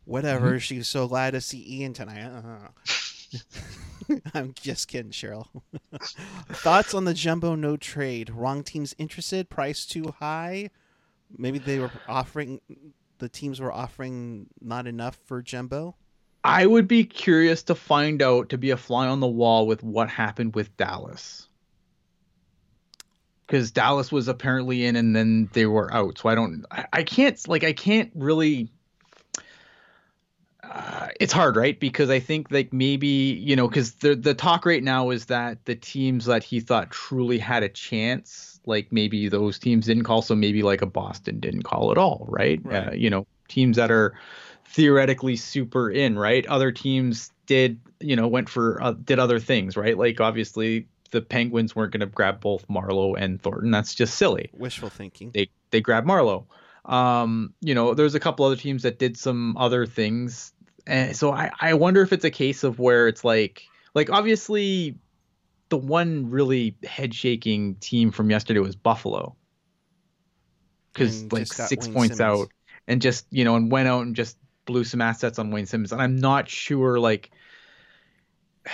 whatever. 0.05 0.49
Mm-hmm. 0.51 0.57
She's 0.59 0.87
so 0.87 1.07
glad 1.07 1.31
to 1.31 1.41
see 1.41 1.65
Ian 1.79 1.93
tonight. 1.93 2.23
Uh, 2.25 2.67
I'm 4.33 4.53
just 4.53 4.87
kidding, 4.87 5.11
Cheryl. 5.11 5.47
Thoughts 6.49 6.93
on 6.93 7.05
the 7.05 7.13
jumbo 7.13 7.55
no 7.55 7.77
trade? 7.77 8.29
Wrong 8.29 8.63
teams 8.63 8.93
interested? 8.97 9.49
Price 9.49 9.85
too 9.85 10.13
high? 10.19 10.69
Maybe 11.35 11.57
they 11.57 11.79
were 11.79 11.91
offering 12.07 12.59
the 13.17 13.29
teams 13.29 13.59
were 13.59 13.71
offering 13.71 14.47
not 14.61 14.85
enough 14.85 15.17
for 15.25 15.41
Jembo? 15.41 15.95
I 16.43 16.65
would 16.65 16.87
be 16.87 17.05
curious 17.05 17.63
to 17.63 17.75
find 17.75 18.21
out 18.21 18.49
to 18.49 18.57
be 18.57 18.71
a 18.71 18.77
fly 18.77 19.07
on 19.07 19.19
the 19.21 19.27
wall 19.27 19.65
with 19.65 19.81
what 19.81 20.09
happened 20.09 20.55
with 20.55 20.75
Dallas. 20.75 21.47
Because 23.47 23.71
Dallas 23.71 24.11
was 24.11 24.27
apparently 24.27 24.85
in 24.85 24.95
and 24.95 25.15
then 25.15 25.49
they 25.53 25.65
were 25.65 25.93
out. 25.93 26.17
So 26.17 26.29
I 26.29 26.35
don't, 26.35 26.65
I, 26.91 27.03
can't, 27.03 27.39
like, 27.47 27.63
I 27.63 27.73
can't 27.73 28.11
really. 28.15 28.69
Uh, 30.63 31.09
it's 31.19 31.33
hard, 31.33 31.55
right? 31.55 31.79
Because 31.79 32.09
I 32.09 32.19
think 32.19 32.49
like 32.49 32.71
maybe 32.71 33.07
you 33.07 33.55
know, 33.55 33.67
because 33.67 33.95
the 33.95 34.15
the 34.15 34.33
talk 34.33 34.65
right 34.65 34.81
now 34.81 35.09
is 35.09 35.25
that 35.25 35.65
the 35.65 35.75
teams 35.75 36.25
that 36.25 36.41
he 36.41 36.61
thought 36.61 36.89
truly 36.89 37.37
had 37.37 37.63
a 37.63 37.69
chance, 37.69 38.61
like 38.65 38.87
maybe 38.89 39.27
those 39.27 39.59
teams 39.59 39.85
didn't 39.87 40.03
call, 40.03 40.21
so 40.21 40.35
maybe 40.35 40.63
like 40.63 40.81
a 40.81 40.85
Boston 40.85 41.41
didn't 41.41 41.63
call 41.63 41.91
at 41.91 41.97
all, 41.97 42.25
right? 42.29 42.61
Right. 42.63 42.87
Uh, 42.87 42.91
you 42.93 43.09
know, 43.09 43.27
teams 43.49 43.75
that 43.75 43.91
are 43.91 44.13
theoretically 44.67 45.35
super 45.35 45.89
in, 45.89 46.17
right? 46.17 46.45
Other 46.47 46.71
teams 46.71 47.31
did, 47.45 47.79
you 47.99 48.15
know, 48.15 48.27
went 48.27 48.49
for 48.49 48.81
uh, 48.81 48.93
did 48.93 49.19
other 49.19 49.39
things, 49.39 49.77
right? 49.77 49.97
Like 49.97 50.19
obviously 50.19 50.87
the 51.11 51.21
Penguins 51.21 51.75
weren't 51.75 51.93
going 51.93 52.01
to 52.01 52.07
grab 52.07 52.41
both 52.41 52.67
Marleau 52.67 53.15
and 53.17 53.41
Thornton. 53.41 53.71
That's 53.71 53.93
just 53.93 54.15
silly. 54.15 54.49
Wishful 54.53 54.89
thinking. 54.89 55.31
They 55.31 55.49
they 55.71 55.79
grabbed 55.79 56.07
Marleau. 56.07 56.45
Um, 56.85 57.53
you 57.61 57.73
know, 57.73 57.93
there's 57.93 58.15
a 58.15 58.19
couple 58.19 58.45
other 58.45 58.55
teams 58.55 58.83
that 58.83 58.99
did 58.99 59.15
some 59.15 59.55
other 59.57 59.85
things. 59.85 60.53
And 60.85 61.15
so 61.15 61.31
I, 61.31 61.49
I 61.61 61.75
wonder 61.75 62.01
if 62.01 62.11
it's 62.11 62.25
a 62.25 62.31
case 62.31 62.63
of 62.63 62.79
where 62.79 63.07
it's 63.07 63.23
like 63.23 63.63
like 63.93 64.09
obviously 64.09 64.97
the 65.69 65.77
one 65.77 66.29
really 66.29 66.75
head 66.83 67.13
shaking 67.13 67.75
team 67.75 68.11
from 68.11 68.29
yesterday 68.29 68.59
was 68.59 68.75
Buffalo. 68.75 69.35
Because 70.91 71.31
like 71.31 71.47
six 71.47 71.87
points 71.87 72.17
Simmonds. 72.17 72.21
out 72.21 72.49
and 72.87 73.01
just 73.01 73.25
you 73.31 73.43
know 73.43 73.55
and 73.55 73.71
went 73.71 73.87
out 73.87 74.01
and 74.01 74.15
just 74.15 74.37
blew 74.65 74.83
some 74.83 75.01
assets 75.01 75.39
on 75.39 75.51
Wayne 75.51 75.65
Simmonds. 75.65 75.91
And 75.91 76.01
I'm 76.01 76.15
not 76.17 76.49
sure 76.49 76.99
like 76.99 77.31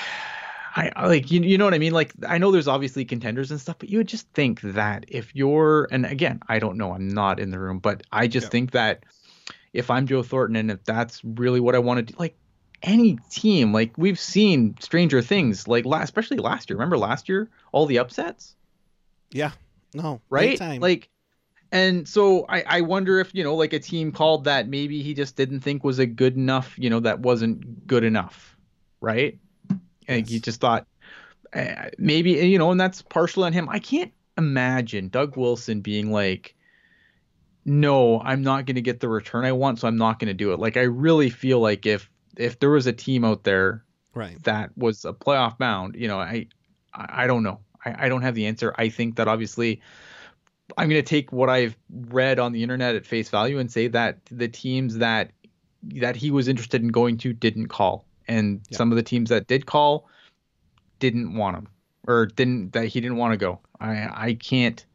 I 0.76 1.08
like 1.08 1.32
you, 1.32 1.42
you 1.42 1.58
know 1.58 1.66
what 1.66 1.74
I 1.74 1.80
mean 1.80 1.94
like 1.94 2.14
I 2.28 2.38
know 2.38 2.52
there's 2.52 2.68
obviously 2.68 3.04
contenders 3.04 3.50
and 3.52 3.60
stuff 3.60 3.78
but 3.80 3.90
you 3.90 3.98
would 3.98 4.08
just 4.08 4.30
think 4.34 4.62
that 4.62 5.04
if 5.08 5.36
you're 5.36 5.88
and 5.92 6.06
again 6.06 6.40
I 6.48 6.60
don't 6.60 6.78
know 6.78 6.94
I'm 6.94 7.10
not 7.10 7.40
in 7.40 7.50
the 7.50 7.60
room 7.60 7.80
but 7.80 8.04
I 8.12 8.28
just 8.28 8.46
Yeah. 8.46 8.50
think 8.52 8.72
that 8.72 9.04
if 9.74 9.90
I'm 9.90 10.06
Joe 10.06 10.22
Thornton 10.24 10.56
and 10.56 10.72
if 10.72 10.84
that's 10.86 11.22
really 11.24 11.60
what 11.60 11.76
I 11.76 11.80
want 11.80 11.98
to 12.08 12.14
do 12.14 12.20
like 12.20 12.38
any 12.84 13.18
team 13.32 13.74
like 13.74 13.98
we've 13.98 14.20
seen 14.20 14.76
stranger 14.80 15.22
things 15.22 15.68
like 15.68 15.86
last, 15.86 16.04
especially 16.06 16.38
last 16.38 16.70
year 16.70 16.78
remember 16.78 16.98
last 17.00 17.28
year 17.28 17.50
all 17.72 17.88
the 17.88 17.98
upsets 17.98 18.56
Yeah. 19.32 19.52
No. 19.94 20.22
right 20.30 20.58
time. 20.58 20.82
like 20.82 21.10
and 21.72 22.08
so 22.08 22.46
I, 22.50 22.64
I 22.66 22.82
wonder 22.82 23.20
if 23.20 23.34
you 23.34 23.44
know 23.44 23.56
like 23.56 23.74
a 23.74 23.80
team 23.80 24.12
called 24.12 24.46
that 24.46 24.68
maybe 24.68 25.02
he 25.02 25.14
just 25.14 25.36
didn't 25.36 25.62
think 25.62 25.84
was 25.84 26.00
a 26.00 26.06
good 26.06 26.36
enough 26.36 26.74
you 26.78 26.90
know 26.90 27.00
that 27.02 27.20
wasn't 27.20 27.88
good 27.88 28.04
enough 28.04 28.58
right 29.02 29.38
and 30.08 30.28
he 30.28 30.40
just 30.40 30.60
thought 30.60 30.88
uh, 31.54 31.90
maybe 31.98 32.32
you 32.32 32.58
know 32.58 32.72
and 32.72 32.80
that's 32.80 33.02
partial 33.02 33.44
on 33.44 33.54
him 33.54 33.68
i 33.70 33.80
can't 33.80 34.12
imagine 34.38 35.10
doug 35.10 35.36
wilson 35.38 35.82
being 35.82 36.12
like 36.12 36.56
no 37.66 38.20
i'm 38.22 38.42
not 38.42 38.66
going 38.66 38.76
to 38.76 38.82
get 38.82 39.00
the 39.00 39.10
return 39.10 39.46
i 39.46 39.52
want 39.52 39.80
so 39.80 39.88
i'm 39.88 39.98
not 39.98 40.20
going 40.20 40.28
to 40.28 40.34
do 40.34 40.54
it 40.54 40.60
like 40.60 40.78
i 40.78 40.82
really 40.82 41.30
feel 41.30 41.60
like 41.60 41.86
if 41.86 42.10
if 42.38 42.60
there 42.60 42.70
was 42.70 42.88
a 42.88 42.94
team 42.94 43.26
out 43.26 43.44
there 43.44 43.84
right. 44.14 44.42
that 44.44 44.76
was 44.78 45.06
a 45.06 45.14
playoff 45.14 45.58
bound, 45.58 45.96
you 45.96 46.08
know, 46.08 46.20
I 46.20 46.48
I 46.94 47.24
I 47.24 47.28
don't 47.28 47.44
know. 47.44 47.60
I, 47.86 48.06
I 48.06 48.10
don't 48.10 48.22
have 48.22 48.36
the 48.36 48.48
answer. 48.48 48.74
I 48.78 48.90
think 48.90 49.18
that 49.18 49.28
obviously 49.28 49.82
I'm 50.78 50.90
going 50.90 51.02
to 51.02 51.08
take 51.08 51.32
what 51.32 51.50
I've 51.50 51.76
read 51.90 52.40
on 52.40 52.52
the 52.52 52.64
internet 52.64 52.96
at 52.96 53.06
face 53.06 53.30
value 53.30 53.60
and 53.60 53.72
say 53.72 53.88
that 53.88 54.18
the 54.32 54.48
teams 54.48 54.98
that 54.98 55.32
that 55.96 56.16
he 56.16 56.30
was 56.32 56.48
interested 56.48 56.82
in 56.82 56.90
going 56.90 57.18
to 57.20 57.34
didn't 57.34 57.68
call, 57.68 58.06
and 58.28 58.62
Yeah. 58.70 58.78
some 58.78 58.92
of 58.92 58.96
the 58.98 59.04
teams 59.04 59.30
that 59.30 59.48
did 59.48 59.66
call 59.66 60.08
didn't 61.00 61.34
want 61.36 61.58
him 61.58 61.68
or 62.08 62.26
didn't 62.26 62.74
that 62.74 62.86
he 62.88 63.00
didn't 63.02 63.18
want 63.18 63.34
to 63.34 63.38
go. 63.38 63.60
I 63.80 64.28
I 64.28 64.34
can't. 64.34 64.86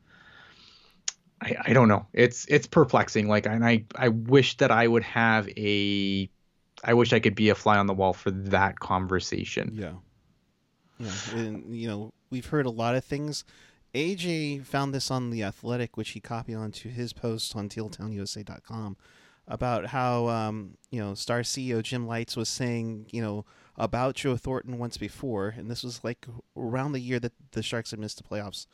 I, 1.40 1.56
I 1.66 1.72
don't 1.72 1.88
know. 1.88 2.06
It's 2.12 2.46
it's 2.46 2.66
perplexing. 2.66 3.28
Like, 3.28 3.46
and 3.46 3.64
I 3.64 3.84
I 3.96 4.08
wish 4.08 4.56
that 4.58 4.70
I 4.70 4.86
would 4.86 5.02
have 5.04 5.48
a. 5.56 6.28
I 6.82 6.94
wish 6.94 7.12
I 7.12 7.18
could 7.20 7.34
be 7.34 7.48
a 7.48 7.54
fly 7.54 7.78
on 7.78 7.86
the 7.86 7.94
wall 7.94 8.12
for 8.12 8.30
that 8.30 8.78
conversation. 8.78 9.70
Yeah. 9.72 9.92
Yeah. 10.98 11.12
And, 11.34 11.74
you 11.74 11.88
know, 11.88 12.12
we've 12.30 12.46
heard 12.46 12.66
a 12.66 12.70
lot 12.70 12.94
of 12.94 13.04
things. 13.04 13.44
AJ 13.94 14.64
found 14.64 14.94
this 14.94 15.10
on 15.10 15.30
The 15.30 15.42
Athletic, 15.42 15.96
which 15.96 16.10
he 16.10 16.20
copied 16.20 16.56
onto 16.56 16.88
his 16.88 17.12
post 17.12 17.54
on 17.54 17.68
tealtownusa.com 17.68 18.96
about 19.46 19.86
how, 19.86 20.28
um, 20.28 20.76
you 20.90 21.00
know, 21.00 21.14
Star 21.14 21.40
CEO 21.40 21.82
Jim 21.82 22.06
Lites 22.06 22.36
was 22.36 22.48
saying, 22.48 23.06
you 23.10 23.22
know, 23.22 23.44
about 23.76 24.14
Joe 24.14 24.36
Thornton 24.36 24.78
once 24.78 24.96
before. 24.96 25.54
And 25.56 25.70
this 25.70 25.84
was 25.84 26.02
like 26.02 26.26
around 26.56 26.92
the 26.92 27.00
year 27.00 27.20
that 27.20 27.32
the 27.52 27.62
Sharks 27.62 27.90
had 27.90 28.00
missed 28.00 28.16
the 28.18 28.24
playoffs 28.24 28.66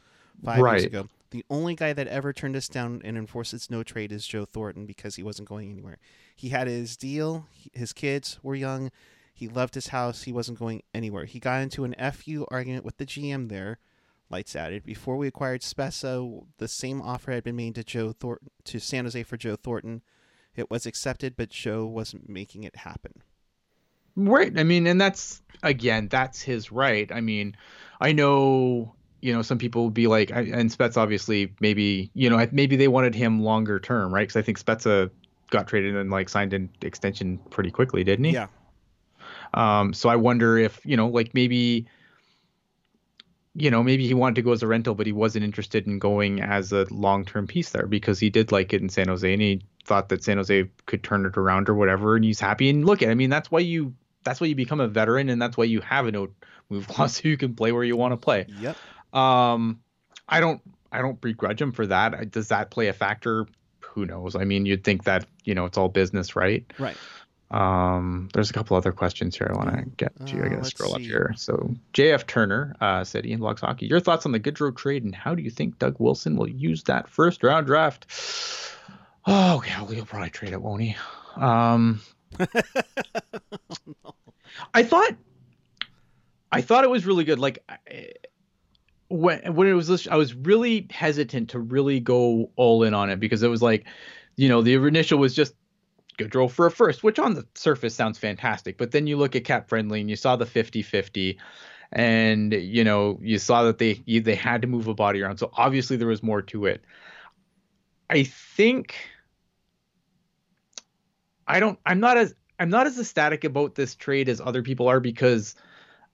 five 0.45 0.59
years 0.73 0.85
ago. 0.85 1.09
The 1.31 1.45
only 1.51 1.75
guy 1.75 1.93
that 1.93 2.09
ever 2.09 2.33
turned 2.33 2.57
us 2.57 2.69
down 2.69 3.01
and 3.05 3.17
enforced 3.17 3.55
its 3.55 3.71
no 3.71 3.83
trade 3.83 4.13
is 4.13 4.27
Joe 4.27 4.45
Thornton 4.45 4.87
because 4.87 5.17
he 5.17 5.23
wasn't 5.23 5.49
going 5.49 5.71
anywhere. 5.71 5.99
He 6.35 6.49
had 6.49 6.67
his 6.67 6.97
deal, 6.97 7.47
his 7.73 7.93
kids 7.93 8.39
were 8.43 8.55
young, 8.55 8.91
he 9.41 9.49
loved 9.49 9.75
his 9.75 9.87
house. 9.87 10.25
He 10.25 10.33
wasn't 10.33 10.59
going 10.59 10.83
anywhere. 10.93 11.25
He 11.25 11.39
got 11.39 11.63
into 11.63 11.85
an 11.85 11.95
FU 12.13 12.45
argument 12.51 12.85
with 12.85 12.99
the 12.99 13.07
GM 13.07 13.49
there. 13.49 13.79
Lites 14.31 14.55
added. 14.55 14.85
Before 14.85 15.17
we 15.17 15.27
acquired 15.27 15.63
Spezza, 15.63 16.45
the 16.59 16.69
same 16.69 17.03
offer 17.03 17.33
had 17.33 17.45
been 17.45 17.57
made 17.57 17.75
to 17.75 17.85
Joe 17.85 18.13
Thornton 18.13 18.49
to 18.65 18.79
San 18.79 19.05
Jose 19.05 19.23
for 19.25 19.37
Joe 19.37 19.57
Thornton. 19.57 20.03
It 20.57 20.71
was 20.71 20.87
accepted, 20.87 21.37
but 21.37 21.51
Joe 21.51 21.87
wasn't 21.87 22.29
making 22.29 22.65
it 22.65 22.77
happen. 22.77 23.23
Right. 24.17 24.57
I 24.59 24.65
mean, 24.65 24.87
and 24.87 25.01
that's 25.01 25.43
again, 25.63 26.09
that's 26.09 26.43
his 26.43 26.71
right. 26.73 27.11
I 27.13 27.21
mean, 27.21 27.57
I 28.01 28.13
know, 28.13 28.95
you 29.21 29.33
know, 29.33 29.43
some 29.43 29.59
people 29.59 29.85
would 29.85 29.95
be 29.95 30.07
like, 30.07 30.31
and 30.31 30.71
Spets 30.71 30.97
obviously 30.97 31.53
maybe, 31.61 32.11
you 32.15 32.31
know, 32.31 32.47
maybe 32.53 32.77
they 32.77 32.89
wanted 32.89 33.15
him 33.15 33.43
longer 33.43 33.79
term, 33.79 34.13
right? 34.13 34.23
Because 34.23 34.37
I 34.37 34.43
think 34.43 34.63
Spezza 34.63 35.11
got 35.51 35.67
traded 35.67 35.97
and 35.97 36.11
like 36.11 36.29
signed 36.29 36.53
an 36.53 36.71
extension 36.83 37.39
pretty 37.51 37.71
quickly, 37.71 38.05
didn't 38.05 38.27
he? 38.27 38.33
Yeah. 38.33 38.47
Um, 39.55 39.93
so 39.93 40.09
I 40.09 40.17
wonder 40.17 40.59
if, 40.59 40.81
you 40.85 40.97
know, 40.97 41.09
like 41.09 41.35
maybe, 41.35 41.87
you 43.55 43.71
know, 43.71 43.83
maybe 43.83 44.07
he 44.07 44.15
wanted 44.15 44.37
to 44.37 44.43
go 44.43 44.53
as 44.53 44.63
a 44.63 44.67
rental, 44.67 44.95
but 44.95 45.07
he 45.07 45.13
wasn't 45.13 45.45
interested 45.45 45.87
in 45.87 45.99
going 45.99 46.41
as 46.41 46.73
a 46.73 46.87
long 46.91 47.25
term 47.25 47.47
piece 47.47 47.71
there 47.71 47.87
because 47.87 48.21
he 48.21 48.31
did 48.31 48.53
like 48.53 48.73
it 48.73 48.81
in 48.81 48.89
San 48.89 49.09
Jose 49.09 49.31
and 49.31 49.43
he 49.43 49.63
thought 49.85 50.09
that 50.11 50.23
San 50.23 50.37
Jose 50.37 50.69
could 50.87 51.03
turn 51.03 51.27
it 51.27 51.37
around 51.37 51.69
or 51.69 51.75
whatever. 51.75 52.15
And 52.15 52.25
he's 52.25 52.39
happy. 52.39 52.71
And 52.71 52.85
look, 52.85 53.03
at 53.03 53.09
I 53.09 53.15
mean, 53.15 53.31
that's 53.31 53.51
why 53.51 53.61
you, 53.61 53.95
that's 54.23 54.41
why 54.41 54.47
you 54.47 54.55
become 54.55 54.81
a 54.81 54.87
veteran 54.87 55.29
and 55.29 55.43
that's 55.43 55.57
why 55.57 55.65
you 55.65 55.81
have 55.81 56.07
a 56.07 56.13
no 56.13 56.29
move 56.69 56.87
clause 56.89 57.17
so 57.17 57.29
you 57.29 57.37
can 57.37 57.55
play 57.55 57.73
where 57.73 57.85
you 57.85 57.97
want 57.97 58.13
to 58.13 58.17
play. 58.17 58.47
Yep. 58.61 58.77
Um, 59.13 59.81
I 60.29 60.39
don't, 60.39 60.63
I 60.93 61.03
don't 61.03 61.21
begrudge 61.21 61.61
him 61.61 61.73
for 61.73 61.87
that. 61.89 62.31
Does 62.31 62.49
that 62.49 62.71
play 62.71 62.87
a 62.87 62.93
factor? 62.93 63.47
Who 63.81 64.07
knows? 64.07 64.37
I 64.37 64.45
mean, 64.45 64.67
you'd 64.67 64.85
think 64.85 65.05
that, 65.05 65.27
you 65.45 65.55
know, 65.57 65.65
it's 65.65 65.77
all 65.77 65.89
business, 65.89 66.37
right? 66.37 66.65
Right. 66.79 66.97
Um, 67.51 68.29
there's 68.33 68.49
a 68.51 68.53
couple 68.53 68.77
other 68.77 68.93
questions 68.93 69.37
here 69.37 69.51
I 69.53 69.57
want 69.57 69.71
to 69.77 69.85
get 69.97 70.15
to. 70.27 70.37
I 70.37 70.39
Uh, 70.39 70.43
gotta 70.45 70.57
let's 70.57 70.69
scroll 70.71 70.95
up 70.95 71.01
here. 71.01 71.35
So 71.37 71.75
JF 71.95 72.27
Turner 72.27 72.77
uh, 72.81 73.03
said, 73.03 73.27
Ian 73.27 73.41
Blogs 73.41 73.61
Hockey, 73.61 73.87
your 73.87 73.99
thoughts 74.01 74.25
on 74.25 74.33
the 74.33 74.39
Goodrow 74.41 74.77
trade 74.77 75.03
and 75.05 75.15
how 75.15 75.35
do 75.35 75.43
you 75.43 75.51
think 75.51 75.79
Doug 75.81 75.97
Wilson 75.99 76.37
will 76.37 76.49
use 76.49 76.85
that 76.85 77.09
first 77.09 77.43
round 77.43 77.67
draft? 77.67 78.07
Oh, 79.27 79.59
okay, 79.59 79.75
well, 79.77 79.87
he'll 79.89 80.07
probably 80.07 80.31
trade 80.31 80.53
it, 80.55 80.63
won't 80.63 80.81
he? 80.81 80.97
Um, 81.37 82.01
I 84.75 84.83
thought, 84.83 85.13
I 86.51 86.63
thought 86.63 86.85
it 86.85 86.91
was 86.91 87.05
really 87.07 87.25
good. 87.25 87.39
Like 87.39 87.63
I- 87.69 88.13
when 89.09 89.55
when 89.55 89.67
it 89.69 89.75
was, 89.75 89.89
this- 89.89 90.09
I 90.09 90.17
was 90.17 90.35
really 90.35 90.87
hesitant 90.91 91.51
to 91.51 91.59
really 91.59 92.01
go 92.01 92.51
all 92.57 92.83
in 92.85 92.95
on 92.95 93.11
it 93.11 93.21
because 93.21 93.43
it 93.43 93.49
was 93.49 93.61
like, 93.61 93.85
you 94.37 94.49
know, 94.49 94.63
the 94.63 94.75
initial 94.75 95.19
was 95.19 95.35
just 95.35 95.55
Goodrow 96.21 96.51
for 96.51 96.67
a 96.67 96.71
first, 96.71 97.03
which 97.03 97.19
on 97.19 97.35
the 97.35 97.47
surface 97.55 97.95
sounds 97.95 98.19
fantastic. 98.19 98.77
But 98.77 98.91
then 98.91 99.07
you 99.07 99.17
look 99.17 99.35
at 99.35 99.45
cap 99.45 99.69
friendly 99.69 100.01
and 100.01 100.11
you 100.11 100.17
saw 100.17 100.37
the 100.37 100.47
50 100.47 100.83
50 100.83 101.39
and 101.93 102.53
you 102.53 102.85
know 102.85 103.19
you 103.21 103.39
saw 103.39 103.65
that 103.65 103.79
they 103.79 103.95
they 104.07 104.35
had 104.35 104.63
to 104.63 104.69
move 104.69 104.87
a 104.87 104.95
body 104.95 105.23
around 105.23 105.39
so 105.39 105.51
obviously 105.55 105.97
there 105.97 106.07
was 106.07 106.23
more 106.23 106.41
to 106.41 106.67
it 106.67 106.85
i 108.09 108.23
think 108.23 108.95
i 111.49 111.59
don't 111.59 111.79
i'm 111.85 111.99
not 111.99 112.17
as 112.17 112.35
i'm 112.61 112.71
not 112.71 112.87
as 112.87 112.99
ecstatic 112.99 113.43
about 113.43 113.75
this 113.75 113.95
trade 113.97 114.29
as 114.29 114.41
other 114.41 114.63
people 114.63 114.89
are 114.89 115.01
because 115.01 115.57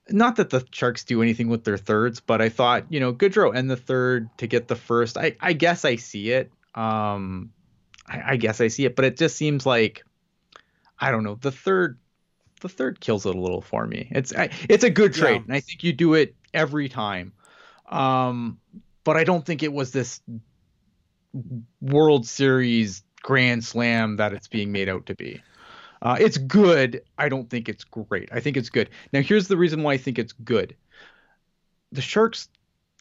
not 0.08 0.36
that 0.36 0.50
the 0.50 0.64
sharks 0.70 1.04
do 1.04 1.20
anything 1.20 1.48
with 1.48 1.64
their 1.64 1.76
thirds 1.76 2.20
but 2.20 2.40
i 2.40 2.48
thought 2.48 2.86
you 2.88 2.98
know 2.98 3.12
goodrow 3.12 3.54
and 3.54 3.70
the 3.70 3.76
third 3.76 4.30
to 4.38 4.46
get 4.46 4.68
the 4.68 4.76
first 4.76 5.18
i 5.18 5.36
i 5.40 5.52
guess 5.52 5.84
i 5.84 5.96
see 5.96 6.30
it 6.30 6.50
um 6.74 7.50
I, 8.08 8.32
I 8.32 8.36
guess 8.36 8.60
I 8.60 8.68
see 8.68 8.84
it, 8.84 8.96
but 8.96 9.04
it 9.04 9.16
just 9.16 9.36
seems 9.36 9.66
like 9.66 10.04
I 10.98 11.10
don't 11.10 11.24
know. 11.24 11.34
The 11.40 11.52
third, 11.52 11.98
the 12.60 12.68
third 12.68 13.00
kills 13.00 13.26
it 13.26 13.34
a 13.34 13.40
little 13.40 13.60
for 13.60 13.86
me. 13.86 14.08
It's 14.10 14.34
I, 14.34 14.50
it's 14.68 14.84
a 14.84 14.90
good 14.90 15.12
trade, 15.14 15.34
Yeah. 15.36 15.42
and 15.46 15.52
I 15.52 15.60
think 15.60 15.82
you 15.84 15.92
do 15.92 16.14
it 16.14 16.34
every 16.54 16.88
time. 16.88 17.32
Um, 17.88 18.58
but 19.04 19.16
I 19.16 19.24
don't 19.24 19.44
think 19.44 19.62
it 19.62 19.72
was 19.72 19.92
this 19.92 20.20
World 21.80 22.26
Series 22.26 23.02
grand 23.22 23.64
slam 23.64 24.16
that 24.16 24.32
it's 24.32 24.48
being 24.48 24.72
made 24.72 24.88
out 24.88 25.06
to 25.06 25.14
be. 25.14 25.42
Uh, 26.02 26.16
it's 26.20 26.38
good. 26.38 27.02
I 27.18 27.28
don't 27.28 27.48
think 27.50 27.68
it's 27.68 27.84
great. 27.84 28.28
I 28.32 28.40
think 28.40 28.56
it's 28.56 28.70
good. 28.70 28.90
Now, 29.12 29.20
here's 29.22 29.48
the 29.48 29.56
reason 29.56 29.82
why 29.82 29.94
I 29.94 29.96
think 29.96 30.18
it's 30.18 30.32
good. 30.32 30.76
The 31.92 32.02
Sharks 32.02 32.48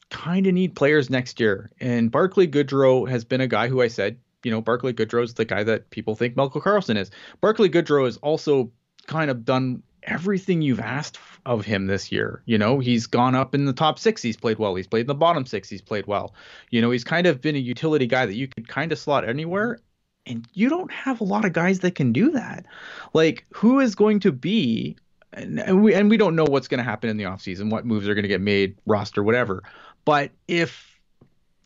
kind 0.10 0.48
of 0.48 0.54
need 0.54 0.76
players 0.76 1.10
next 1.10 1.40
year, 1.40 1.72
and 1.80 2.12
Barclay 2.12 2.48
Goodrow 2.48 3.08
has 3.10 3.26
been 3.26 3.42
a 3.42 3.48
guy 3.48 3.68
who 3.68 3.82
I 3.82 3.88
said, 3.88 4.18
you 4.46 4.52
know, 4.52 4.62
Barclay 4.62 4.94
Goodrow 4.94 5.24
is 5.24 5.34
the 5.34 5.44
guy 5.44 5.64
that 5.64 5.90
people 5.90 6.16
think 6.16 6.36
Melker 6.36 6.62
Karlsson 6.62 6.98
is. 6.98 7.10
Barclay 7.42 7.68
Goodrow 7.68 8.06
has 8.06 8.18
also 8.18 8.72
kind 9.08 9.32
of 9.32 9.44
done 9.44 9.82
everything 10.04 10.62
you've 10.62 10.80
asked 10.80 11.18
of 11.48 11.66
him 11.66 11.88
this 11.88 12.12
year. 12.12 12.44
You 12.46 12.60
know, 12.60 12.78
he's 12.78 13.08
gone 13.08 13.34
up 13.34 13.56
in 13.56 13.66
the 13.66 13.74
top 13.74 13.98
six. 13.98 14.22
He's 14.22 14.38
played 14.38 14.60
well. 14.60 14.76
He's 14.76 14.86
played 14.86 15.02
in 15.02 15.08
the 15.08 15.16
bottom 15.16 15.48
six. 15.48 15.68
He's 15.68 15.82
played 15.82 16.06
well. 16.06 16.36
You 16.70 16.80
know, 16.80 16.92
he's 16.92 17.04
kind 17.04 17.26
of 17.26 17.42
been 17.42 17.56
a 17.56 17.60
utility 17.60 18.06
guy 18.06 18.28
that 18.28 18.36
you 18.36 18.48
could 18.48 18.68
kind 18.68 18.92
of 18.92 19.00
slot 19.00 19.28
anywhere. 19.28 19.80
And 20.28 20.48
you 20.54 20.70
don't 20.70 20.92
have 20.92 21.22
a 21.22 21.26
lot 21.26 21.44
of 21.44 21.54
guys 21.54 21.80
that 21.80 21.96
can 21.96 22.14
do 22.14 22.30
that. 22.32 22.68
Like, 23.14 23.46
who 23.52 23.80
is 23.80 23.96
going 23.96 24.20
to 24.22 24.32
be, 24.32 24.96
and 25.34 25.84
we, 25.84 25.96
and 25.96 26.08
we 26.08 26.18
don't 26.18 26.36
know 26.36 26.46
what's 26.46 26.68
going 26.68 26.78
to 26.78 26.84
happen 26.84 27.10
in 27.10 27.18
the 27.18 27.24
offseason, 27.24 27.72
what 27.72 27.86
moves 27.86 28.08
are 28.08 28.14
going 28.14 28.24
to 28.24 28.30
get 28.30 28.42
made, 28.42 28.76
roster, 28.86 29.24
whatever. 29.24 29.64
But 30.04 30.30
if, 30.48 30.95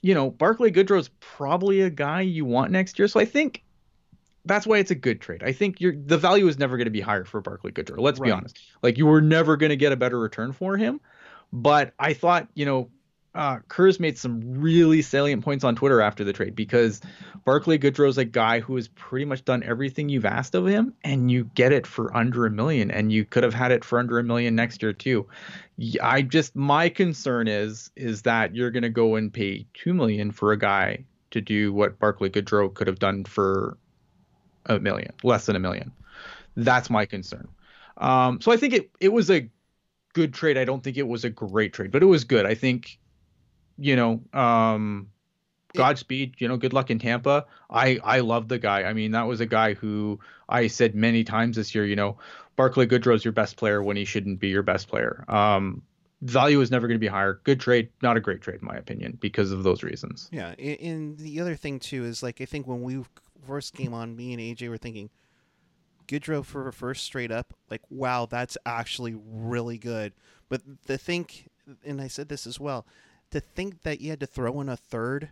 you 0.01 0.13
know, 0.13 0.29
Barclay 0.29 0.71
Goodrow's 0.71 1.09
probably 1.19 1.81
a 1.81 1.89
guy 1.89 2.21
you 2.21 2.45
want 2.45 2.71
next 2.71 2.97
year. 2.97 3.07
So 3.07 3.19
I 3.19 3.25
think 3.25 3.63
that's 4.45 4.65
why 4.65 4.77
it's 4.77 4.91
a 4.91 4.95
good 4.95 5.21
trade. 5.21 5.43
I 5.43 5.51
think 5.51 5.79
the 5.79 6.17
value 6.17 6.47
is 6.47 6.57
never 6.57 6.77
going 6.77 6.85
to 6.85 6.91
be 6.91 7.01
higher 7.01 7.25
for 7.25 7.41
Barclay 7.41 7.71
Goodrow. 7.71 7.99
Let's 7.99 8.19
right. 8.19 8.27
be 8.27 8.31
honest. 8.31 8.59
Like 8.81 8.97
you 8.97 9.05
were 9.05 9.21
never 9.21 9.57
going 9.57 9.71
to 9.71 9.75
get 9.75 9.91
a 9.91 9.97
better 9.97 10.19
return 10.19 10.53
for 10.53 10.77
him. 10.77 11.01
But 11.51 11.93
I 11.99 12.13
thought, 12.13 12.47
you 12.53 12.65
know, 12.65 12.89
uh, 13.39 13.60
Kurz 13.69 14.02
made 14.02 14.17
some 14.17 14.41
really 14.60 15.02
salient 15.02 15.45
points 15.45 15.63
on 15.63 15.73
Twitter 15.73 16.02
after 16.02 16.25
the 16.25 16.34
trade 16.34 16.56
because 16.56 16.99
Barclay 17.45 17.78
Goodrow's 17.78 18.17
a 18.17 18.25
guy 18.25 18.60
who 18.60 18.75
has 18.75 18.89
pretty 18.89 19.23
much 19.23 19.45
done 19.45 19.63
everything 19.63 20.10
you've 20.10 20.25
asked 20.25 20.56
of 20.56 20.67
him, 20.67 20.93
and 21.06 21.32
you 21.32 21.45
get 21.56 21.71
it 21.71 21.88
for 21.88 22.15
under 22.15 22.45
a 22.45 22.52
million, 22.52 22.91
and 22.91 23.13
you 23.13 23.23
could 23.23 23.43
have 23.43 23.54
had 23.54 23.71
it 23.71 23.86
for 23.86 23.97
under 23.97 24.19
a 24.19 24.23
million 24.25 24.56
next 24.56 24.82
year 24.82 24.91
too. 24.91 25.25
I 26.04 26.21
just 26.21 26.54
my 26.54 26.89
concern 26.89 27.47
is 27.47 27.91
is 27.95 28.23
that 28.23 28.54
you're 28.54 28.71
going 28.71 28.84
to 28.84 28.89
go 28.89 29.15
and 29.15 29.32
pay 29.32 29.65
two 29.73 29.93
million 29.93 30.32
for 30.32 30.52
a 30.52 30.60
guy 30.60 31.06
to 31.32 31.39
do 31.39 31.71
what 31.71 31.97
Barclay 31.97 32.30
Goodrow 32.30 32.73
could 32.73 32.88
have 32.88 32.99
done 32.99 33.23
for 33.23 33.78
a 34.65 34.80
million, 34.80 35.13
less 35.23 35.45
than 35.45 35.56
a 35.56 35.60
million. 35.60 35.93
That's 36.58 36.89
my 36.89 37.06
concern. 37.06 37.47
Um, 37.99 38.41
so 38.41 38.52
I 38.52 38.58
think 38.58 38.73
it 38.73 38.91
it 38.99 39.13
was 39.13 39.32
a 39.32 39.49
good 40.13 40.34
trade. 40.34 40.58
I 40.58 40.65
don't 40.65 40.84
think 40.84 40.97
it 40.97 41.08
was 41.08 41.23
a 41.23 41.30
great 41.30 41.71
trade, 41.71 41.91
but 41.91 42.04
it 42.04 42.08
was 42.08 42.25
good. 42.25 42.45
I 42.45 42.54
think, 42.54 42.98
you 43.79 43.95
know, 43.95 44.21
um, 44.33 45.09
Godspeed. 45.75 46.35
You 46.39 46.47
know, 46.47 46.57
good 46.57 46.73
luck 46.73 46.89
in 46.89 46.99
Tampa. 46.99 47.45
I 47.69 47.99
I 48.03 48.19
love 48.19 48.47
the 48.47 48.59
guy. 48.59 48.83
I 48.83 48.93
mean, 48.93 49.11
that 49.11 49.27
was 49.27 49.39
a 49.39 49.45
guy 49.45 49.73
who 49.73 50.19
I 50.47 50.67
said 50.67 50.95
many 50.95 51.23
times 51.23 51.55
this 51.55 51.73
year. 51.73 51.85
You 51.85 51.95
know, 51.95 52.17
Barclay 52.55 52.85
Goodrow's 52.85 53.23
your 53.23 53.31
best 53.31 53.57
player 53.57 53.81
when 53.81 53.97
he 53.97 54.05
shouldn't 54.05 54.39
be 54.39 54.49
your 54.49 54.63
best 54.63 54.87
player. 54.87 55.25
Um, 55.27 55.83
value 56.21 56.59
is 56.61 56.71
never 56.71 56.87
going 56.87 56.95
to 56.95 56.99
be 56.99 57.07
higher. 57.07 57.39
Good 57.43 57.59
trade, 57.59 57.89
not 58.01 58.17
a 58.17 58.19
great 58.19 58.41
trade 58.41 58.59
in 58.61 58.67
my 58.67 58.75
opinion, 58.75 59.17
because 59.21 59.51
of 59.51 59.63
those 59.63 59.83
reasons. 59.83 60.27
Yeah, 60.31 60.49
and 60.59 61.17
the 61.17 61.39
other 61.39 61.55
thing 61.55 61.79
too 61.79 62.03
is 62.03 62.23
like 62.23 62.41
I 62.41 62.45
think 62.45 62.67
when 62.67 62.81
we 62.81 63.03
first 63.45 63.73
came 63.73 63.93
on, 63.93 64.15
me 64.15 64.33
and 64.33 64.41
AJ 64.41 64.69
were 64.69 64.77
thinking, 64.77 65.09
Goodrow 66.07 66.43
for 66.43 66.71
first 66.71 67.03
straight 67.03 67.31
up, 67.31 67.53
like 67.69 67.81
wow, 67.89 68.25
that's 68.25 68.57
actually 68.65 69.15
really 69.15 69.77
good. 69.77 70.13
But 70.49 70.61
the 70.87 70.97
think, 70.97 71.49
and 71.85 72.01
I 72.01 72.07
said 72.07 72.29
this 72.29 72.47
as 72.47 72.59
well, 72.59 72.85
to 73.31 73.39
think 73.39 73.83
that 73.83 74.01
you 74.01 74.09
had 74.09 74.19
to 74.19 74.27
throw 74.27 74.59
in 74.61 74.69
a 74.69 74.77
third 74.77 75.29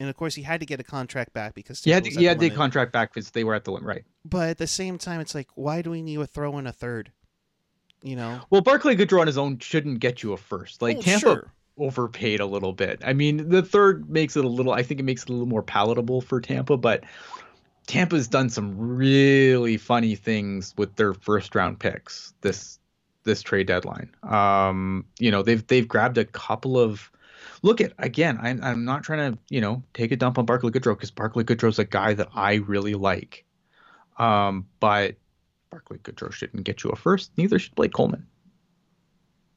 and 0.00 0.10
of 0.10 0.16
course 0.16 0.34
he 0.34 0.42
had 0.42 0.60
to 0.60 0.66
get 0.66 0.80
a 0.80 0.84
contract 0.84 1.32
back 1.32 1.54
because 1.54 1.86
yeah, 1.86 2.00
he 2.00 2.24
had 2.24 2.38
the 2.38 2.50
contract 2.50 2.92
back 2.92 3.12
because 3.12 3.30
they 3.30 3.44
were 3.44 3.54
at 3.54 3.64
the 3.64 3.72
limit, 3.72 3.86
right? 3.86 4.04
But 4.24 4.50
at 4.50 4.58
the 4.58 4.66
same 4.66 4.98
time, 4.98 5.20
it's 5.20 5.34
like, 5.34 5.48
why 5.54 5.82
do 5.82 5.90
we 5.90 6.02
need 6.02 6.16
to 6.16 6.26
throw 6.26 6.58
in 6.58 6.66
a 6.66 6.72
third? 6.72 7.12
You 8.02 8.16
know. 8.16 8.40
Well, 8.50 8.60
Barclay 8.60 8.96
Goodrow 8.96 9.20
on 9.20 9.26
his 9.26 9.38
own 9.38 9.58
shouldn't 9.60 10.00
get 10.00 10.22
you 10.22 10.32
a 10.32 10.36
first. 10.36 10.82
Like 10.82 10.98
oh, 10.98 11.00
Tampa 11.00 11.20
sure. 11.20 11.52
overpaid 11.78 12.40
a 12.40 12.46
little 12.46 12.72
bit. 12.72 13.00
I 13.04 13.12
mean, 13.12 13.48
the 13.48 13.62
third 13.62 14.10
makes 14.10 14.36
it 14.36 14.44
a 14.44 14.48
little. 14.48 14.72
I 14.72 14.82
think 14.82 15.00
it 15.00 15.04
makes 15.04 15.22
it 15.22 15.28
a 15.30 15.32
little 15.32 15.46
more 15.46 15.62
palatable 15.62 16.20
for 16.20 16.40
Tampa, 16.40 16.76
but 16.76 17.04
Tampa's 17.86 18.28
done 18.28 18.50
some 18.50 18.76
really 18.76 19.76
funny 19.76 20.16
things 20.16 20.74
with 20.76 20.96
their 20.96 21.14
first 21.14 21.54
round 21.54 21.78
picks 21.78 22.34
this 22.40 22.78
this 23.22 23.42
trade 23.42 23.68
deadline. 23.68 24.10
Um, 24.22 25.06
you 25.18 25.30
know, 25.30 25.42
they've 25.42 25.66
they've 25.66 25.88
grabbed 25.88 26.18
a 26.18 26.26
couple 26.26 26.78
of 26.78 27.10
look 27.64 27.80
at 27.80 27.92
again. 27.98 28.38
I'm 28.40 28.62
I'm 28.62 28.84
not 28.84 29.02
trying 29.02 29.32
to 29.32 29.38
you 29.48 29.60
know 29.60 29.82
take 29.94 30.12
a 30.12 30.16
dump 30.16 30.38
on 30.38 30.44
Barclay 30.44 30.70
Goodrow 30.70 30.94
because 30.94 31.10
Barclay 31.10 31.42
Goodrow's 31.42 31.80
a 31.80 31.84
guy 31.84 32.14
that 32.14 32.28
I 32.34 32.54
really 32.56 32.94
like. 32.94 33.44
Um, 34.18 34.66
but 34.78 35.16
Barclay 35.70 35.98
Goodrow 35.98 36.30
shouldn't 36.30 36.62
get 36.64 36.84
you 36.84 36.90
a 36.90 36.96
first. 36.96 37.32
Neither 37.36 37.58
should 37.58 37.74
Blake 37.74 37.92
Coleman. 37.92 38.26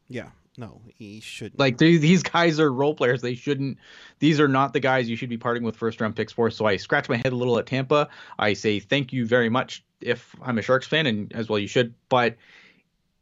Yeah, 0.08 0.30
no, 0.58 0.82
he 0.98 1.20
shouldn't. 1.20 1.60
Like 1.60 1.78
these 1.78 2.24
guys 2.24 2.60
are 2.60 2.72
role 2.72 2.96
players. 2.96 3.22
They 3.22 3.36
shouldn't. 3.36 3.78
These 4.20 4.40
are 4.40 4.48
not 4.48 4.74
the 4.74 4.80
guys 4.80 5.10
you 5.10 5.16
should 5.16 5.30
be 5.30 5.38
parting 5.38 5.64
with 5.64 5.76
first 5.76 6.02
round 6.02 6.16
picks 6.16 6.34
for. 6.34 6.50
So 6.50 6.66
I 6.66 6.78
scratch 6.78 7.10
my 7.10 7.18
head 7.18 7.34
a 7.34 7.36
little 7.36 7.60
at 7.60 7.68
Tampa. 7.68 8.10
I 8.40 8.54
say 8.54 8.80
thank 8.80 9.14
you 9.14 9.28
very 9.28 9.50
much 9.50 9.84
if 10.02 10.36
I'm 10.42 10.58
a 10.58 10.62
Sharks 10.62 10.88
fan, 10.88 11.06
and 11.06 11.32
as 11.34 11.50
well 11.50 11.60
you 11.60 11.68
should. 11.68 11.94
But 12.08 12.38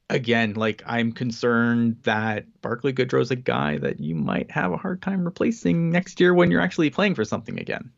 again, 0.09 0.53
like 0.53 0.83
I'm 0.85 1.11
concerned 1.11 1.97
that 2.03 2.45
Barclay 2.61 2.93
Goodrow 2.93 3.21
is 3.21 3.31
a 3.31 3.35
guy 3.35 3.77
that 3.79 3.99
you 3.99 4.15
might 4.15 4.51
have 4.51 4.71
a 4.71 4.77
hard 4.77 5.01
time 5.01 5.25
replacing 5.25 5.89
next 5.89 6.19
year 6.19 6.33
when 6.33 6.51
you're 6.51 6.61
actually 6.61 6.89
playing 6.89 7.15
for 7.15 7.25
something 7.25 7.59
again. 7.59 7.91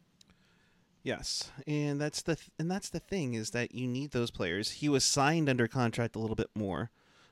Yes, 1.03 1.51
and 1.65 2.01
that's 2.01 2.21
the 2.21 2.35
th- 2.35 2.51
and 2.59 2.69
that's 2.69 2.89
the 2.89 2.99
thing 2.99 3.33
is 3.33 3.51
that 3.51 3.73
you 3.73 3.87
need 3.87 4.11
those 4.11 4.29
players. 4.29 4.71
He 4.71 4.89
was 4.89 5.03
signed 5.03 5.47
under 5.47 5.67
contract 5.67 6.15
a 6.15 6.19
little 6.19 6.35
bit 6.35 6.49
more, 6.53 6.91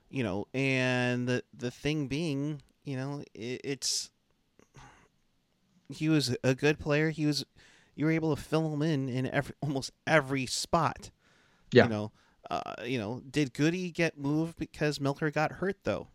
you 0.09 0.23
know, 0.23 0.47
and 0.53 1.27
the 1.27 1.43
the 1.53 1.71
thing 1.71 2.07
being, 2.07 2.61
you 2.85 2.95
know, 2.95 3.23
it, 3.33 3.61
it's 3.63 4.11
he 5.89 6.07
was 6.07 6.35
a 6.43 6.55
good 6.55 6.79
player. 6.79 7.09
He 7.09 7.25
was 7.25 7.45
you 7.95 8.05
were 8.05 8.11
able 8.11 8.33
to 8.33 8.41
fill 8.41 8.73
him 8.73 8.81
in 8.81 9.09
in 9.09 9.27
every 9.27 9.55
almost 9.61 9.91
every 10.07 10.45
spot. 10.45 11.11
Yeah. 11.71 11.83
You 11.83 11.89
know, 11.89 12.11
uh, 12.49 12.75
you 12.83 12.97
know, 12.97 13.21
did 13.29 13.53
Goody 13.53 13.91
get 13.91 14.17
moved 14.17 14.57
because 14.57 14.99
Melker 14.99 15.31
got 15.33 15.53
hurt 15.53 15.77
though? 15.83 16.07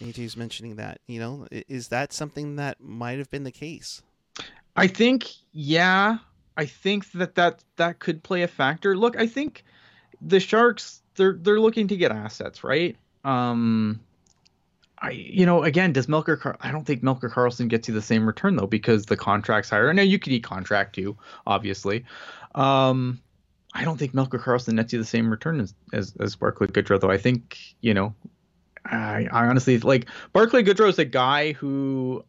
AJ's 0.00 0.36
mentioning 0.36 0.76
that. 0.76 1.00
You 1.06 1.20
know, 1.20 1.46
is 1.50 1.88
that 1.88 2.12
something 2.12 2.56
that 2.56 2.80
might 2.80 3.18
have 3.18 3.30
been 3.30 3.44
the 3.44 3.50
case? 3.50 4.02
I 4.76 4.86
think, 4.86 5.28
yeah, 5.52 6.18
I 6.56 6.66
think 6.66 7.10
that 7.12 7.34
that 7.34 7.64
that 7.76 7.98
could 7.98 8.22
play 8.22 8.42
a 8.42 8.48
factor. 8.48 8.96
Look, 8.96 9.16
I 9.16 9.26
think 9.26 9.64
the 10.20 10.40
Sharks 10.40 11.02
they're 11.14 11.38
they're 11.40 11.60
looking 11.60 11.88
to 11.88 11.96
get 11.96 12.12
assets, 12.12 12.64
right? 12.64 12.96
Um, 13.24 14.00
I 15.00 15.10
you 15.10 15.46
know 15.46 15.62
again, 15.64 15.92
does 15.92 16.06
Melker? 16.06 16.38
Car- 16.38 16.56
I 16.60 16.70
don't 16.70 16.84
think 16.84 17.02
Melker 17.02 17.30
Karlsson 17.30 17.68
gets 17.68 17.88
you 17.88 17.94
the 17.94 18.02
same 18.02 18.26
return 18.26 18.56
though 18.56 18.66
because 18.66 19.06
the 19.06 19.16
contract's 19.16 19.70
higher. 19.70 19.92
Now 19.92 20.02
you 20.02 20.18
could 20.18 20.32
eat 20.32 20.44
contract 20.44 20.94
too, 20.94 21.16
obviously. 21.46 22.04
Um, 22.54 23.20
I 23.74 23.84
don't 23.84 23.98
think 23.98 24.12
Melker 24.12 24.42
Karlsson 24.42 24.74
nets 24.74 24.92
you 24.92 24.98
the 24.98 25.04
same 25.04 25.30
return 25.30 25.60
as 25.60 25.74
as, 25.92 26.14
as 26.20 26.36
Barclay 26.36 26.68
Goodrow, 26.68 27.00
though. 27.00 27.10
I 27.10 27.18
think 27.18 27.58
you 27.80 27.94
know, 27.94 28.14
I, 28.84 29.28
I 29.30 29.46
honestly 29.46 29.78
like 29.78 30.06
Barclay 30.32 30.62
Goodrow 30.62 30.88
is 30.88 30.98
a 30.98 31.04
guy 31.04 31.52
who 31.52 32.24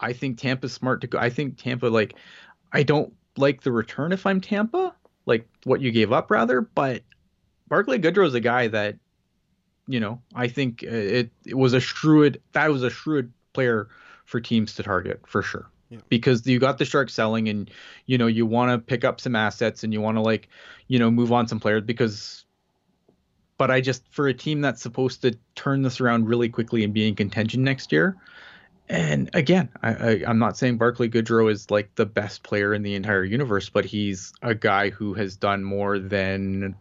I 0.00 0.12
think 0.12 0.38
Tampa's 0.38 0.72
smart 0.72 1.00
to 1.02 1.06
go. 1.06 1.18
I 1.18 1.30
think 1.30 1.58
Tampa 1.58 1.86
like 1.86 2.14
I 2.72 2.82
don't 2.82 3.12
like 3.36 3.62
the 3.62 3.72
return 3.72 4.12
if 4.12 4.26
I'm 4.26 4.40
Tampa, 4.40 4.94
like 5.26 5.48
what 5.64 5.80
you 5.80 5.92
gave 5.92 6.12
up 6.12 6.30
rather, 6.30 6.60
but 6.60 7.02
Barclay 7.68 7.98
Goodrow 7.98 8.26
is 8.26 8.34
a 8.34 8.40
guy 8.40 8.68
that 8.68 8.96
you 9.86 10.00
know 10.00 10.22
I 10.34 10.48
think 10.48 10.84
uh, 10.84 10.94
it 10.94 11.30
it 11.46 11.56
was 11.56 11.72
a 11.72 11.80
shrewd 11.80 12.40
that 12.52 12.70
was 12.70 12.82
a 12.82 12.90
shrewd 12.90 13.32
player 13.52 13.88
for 14.24 14.40
teams 14.40 14.74
to 14.74 14.82
target 14.82 15.20
for 15.26 15.42
sure 15.42 15.70
because 16.08 16.46
you 16.46 16.58
got 16.58 16.78
the 16.78 16.84
shark 16.84 17.10
selling 17.10 17.48
and 17.48 17.70
you 18.06 18.18
know 18.18 18.26
you 18.26 18.46
want 18.46 18.70
to 18.70 18.78
pick 18.78 19.04
up 19.04 19.20
some 19.20 19.36
assets 19.36 19.84
and 19.84 19.92
you 19.92 20.00
want 20.00 20.16
to 20.16 20.20
like 20.20 20.48
you 20.88 20.98
know 20.98 21.10
move 21.10 21.32
on 21.32 21.48
some 21.48 21.60
players 21.60 21.82
because 21.82 22.44
but 23.56 23.70
I 23.70 23.80
just 23.80 24.02
for 24.10 24.28
a 24.28 24.34
team 24.34 24.60
that's 24.60 24.82
supposed 24.82 25.22
to 25.22 25.36
turn 25.54 25.82
this 25.82 26.00
around 26.00 26.26
really 26.26 26.48
quickly 26.48 26.84
and 26.84 26.92
be 26.92 27.06
in 27.08 27.14
contention 27.14 27.62
next 27.62 27.92
year. 27.92 28.16
And 28.88 29.30
again, 29.32 29.70
I, 29.82 29.94
I, 29.94 30.22
I'm 30.26 30.38
not 30.38 30.58
saying 30.58 30.76
Barclay 30.76 31.08
Goodrow 31.08 31.50
is 31.50 31.70
like 31.70 31.94
the 31.94 32.04
best 32.04 32.42
player 32.42 32.74
in 32.74 32.82
the 32.82 32.94
entire 32.94 33.24
universe, 33.24 33.70
but 33.70 33.84
he's 33.84 34.32
a 34.42 34.54
guy 34.54 34.90
who 34.90 35.14
has 35.14 35.36
done 35.36 35.64
more 35.64 35.98
than 35.98 36.74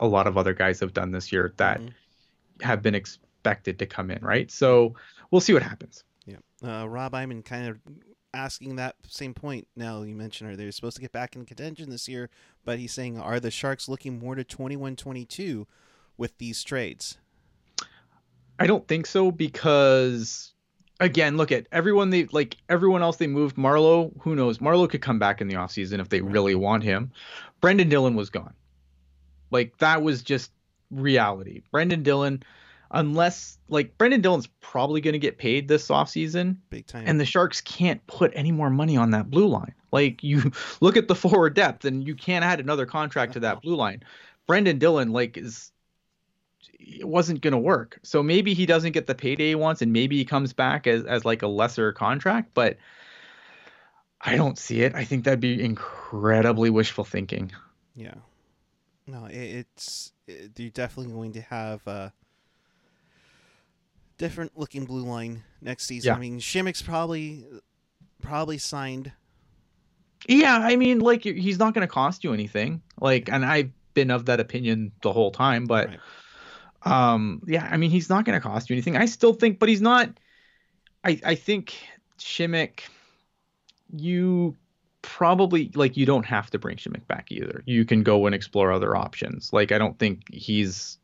a 0.00 0.06
lot 0.06 0.26
of 0.26 0.38
other 0.38 0.54
guys 0.54 0.80
have 0.80 0.94
done 0.94 1.10
this 1.10 1.30
year 1.30 1.52
that 1.58 1.80
mm-hmm. 1.80 2.64
have 2.64 2.80
been 2.80 2.94
expected 2.94 3.78
to 3.80 3.86
come 3.86 4.10
in, 4.10 4.20
right? 4.22 4.50
So 4.50 4.94
we'll 5.30 5.42
see 5.42 5.52
what 5.52 5.62
happens. 5.62 6.04
Yeah. 6.24 6.36
Uh, 6.64 6.86
Rob 6.86 7.14
Iman 7.14 7.42
kind 7.42 7.68
of 7.68 7.78
asking 8.34 8.76
that 8.76 8.96
same 9.08 9.34
point. 9.34 9.68
Now 9.76 10.02
you 10.02 10.14
mentioned 10.14 10.50
are 10.50 10.56
they 10.56 10.70
supposed 10.70 10.96
to 10.96 11.02
get 11.02 11.12
back 11.12 11.36
in 11.36 11.44
contention 11.44 11.90
this 11.90 12.08
year, 12.08 12.30
but 12.64 12.78
he's 12.78 12.92
saying 12.92 13.18
are 13.18 13.40
the 13.40 13.50
Sharks 13.50 13.88
looking 13.88 14.18
more 14.18 14.34
to 14.34 14.44
21-22 14.44 15.66
with 16.16 16.38
these 16.38 16.62
trades? 16.62 17.18
I 18.58 18.66
don't 18.66 18.86
think 18.86 19.06
so 19.06 19.30
because 19.30 20.52
again, 21.00 21.36
look 21.36 21.50
at 21.52 21.66
everyone 21.72 22.10
they 22.10 22.26
like 22.26 22.56
everyone 22.68 23.02
else 23.02 23.16
they 23.16 23.26
moved. 23.26 23.56
Marleau, 23.56 24.12
who 24.20 24.36
knows? 24.36 24.58
Marleau 24.58 24.88
could 24.88 25.02
come 25.02 25.18
back 25.18 25.40
in 25.40 25.48
the 25.48 25.54
offseason 25.54 26.00
if 26.00 26.08
they 26.08 26.20
Right. 26.20 26.32
really 26.32 26.54
want 26.54 26.84
him. 26.84 27.10
Brendan 27.60 27.88
Dillon 27.88 28.14
was 28.14 28.30
gone. 28.30 28.54
Like 29.50 29.76
that 29.78 30.02
was 30.02 30.22
just 30.22 30.52
reality. 30.90 31.62
Brendan 31.70 32.02
Dillon, 32.02 32.42
unless 32.92 33.58
like 33.68 33.96
Brendan 33.98 34.20
Dillon's 34.20 34.48
probably 34.60 35.00
going 35.00 35.12
to 35.12 35.18
get 35.18 35.38
paid 35.38 35.66
this 35.66 35.88
offseason, 35.88 36.56
Big 36.70 36.86
time. 36.86 37.04
and 37.06 37.18
the 37.18 37.24
Sharks 37.24 37.60
can't 37.60 38.06
put 38.06 38.30
any 38.34 38.52
more 38.52 38.70
money 38.70 38.96
on 38.96 39.10
that 39.10 39.30
blue 39.30 39.46
line. 39.46 39.74
Like 39.90 40.22
you 40.22 40.52
look 40.80 40.96
at 40.96 41.08
the 41.08 41.14
forward 41.14 41.54
depth, 41.54 41.84
and 41.84 42.06
you 42.06 42.14
can't 42.14 42.44
add 42.44 42.60
another 42.60 42.86
contract 42.86 43.32
to 43.34 43.40
that 43.40 43.52
uh-huh. 43.52 43.60
blue 43.62 43.76
line. 43.76 44.02
Brendan 44.46 44.78
Dillon, 44.78 45.12
like, 45.12 45.36
is 45.36 45.72
it 46.78 47.06
wasn't 47.08 47.40
gonna 47.40 47.58
work. 47.58 47.98
So 48.02 48.22
maybe 48.22 48.54
he 48.54 48.66
doesn't 48.66 48.92
get 48.92 49.06
the 49.06 49.14
payday 49.14 49.48
he 49.48 49.54
wants, 49.54 49.82
and 49.82 49.92
maybe 49.92 50.16
he 50.16 50.24
comes 50.24 50.52
back 50.52 50.86
as 50.86 51.04
as 51.04 51.24
like 51.24 51.42
a 51.42 51.48
lesser 51.48 51.92
contract. 51.92 52.50
But 52.54 52.76
I 54.20 54.36
don't 54.36 54.58
see 54.58 54.82
it. 54.82 54.94
I 54.94 55.04
think 55.04 55.24
that'd 55.24 55.40
be 55.40 55.62
incredibly 55.62 56.70
wishful 56.70 57.04
thinking. 57.04 57.52
Yeah. 57.96 58.14
No, 59.06 59.26
it, 59.26 59.34
it's 59.34 60.12
it, 60.28 60.52
you're 60.56 60.70
definitely 60.70 61.12
going 61.12 61.32
to 61.32 61.40
have 61.42 61.86
a 61.86 62.12
different 64.22 64.56
looking 64.56 64.84
blue 64.84 65.02
line 65.02 65.42
next 65.60 65.86
season. 65.86 66.08
Yeah. 66.08 66.16
I 66.16 66.18
mean, 66.20 66.38
Simek's 66.38 66.80
probably 66.80 67.44
probably 68.22 68.58
signed. 68.58 69.10
Yeah, 70.28 70.56
I 70.56 70.76
mean, 70.76 71.00
like 71.00 71.24
he's 71.24 71.58
not 71.58 71.74
gonna 71.74 71.88
cost 71.88 72.22
you 72.22 72.32
anything. 72.32 72.82
Like, 73.00 73.28
and 73.30 73.44
I've 73.44 73.72
been 73.94 74.10
of 74.10 74.26
that 74.26 74.40
opinion 74.40 74.92
the 75.02 75.12
whole 75.12 75.30
time, 75.30 75.66
but. 75.66 75.88
Right. 75.88 75.98
Um, 76.84 77.42
yeah, 77.46 77.68
I 77.70 77.76
mean, 77.76 77.92
he's 77.92 78.08
not 78.08 78.24
going 78.24 78.36
to 78.36 78.42
cost 78.42 78.68
you 78.68 78.74
anything. 78.74 78.96
I 78.96 79.06
still 79.06 79.34
think, 79.34 79.60
but 79.60 79.68
he's 79.68 79.80
not. 79.80 80.10
I 81.04 81.20
I 81.24 81.36
think 81.36 81.76
Simek, 82.18 82.80
you 83.92 84.56
probably 85.02 85.70
like 85.74 85.96
you 85.96 86.06
don't 86.06 86.26
have 86.26 86.50
to 86.50 86.58
bring 86.58 86.76
Simek 86.76 87.06
back 87.06 87.30
either. 87.30 87.62
You 87.66 87.84
can 87.84 88.02
go 88.02 88.26
and 88.26 88.34
explore 88.34 88.72
other 88.72 88.96
options. 88.96 89.52
Like 89.52 89.70
I 89.70 89.78
don't 89.78 89.96
think 89.98 90.22
he's. 90.32 90.98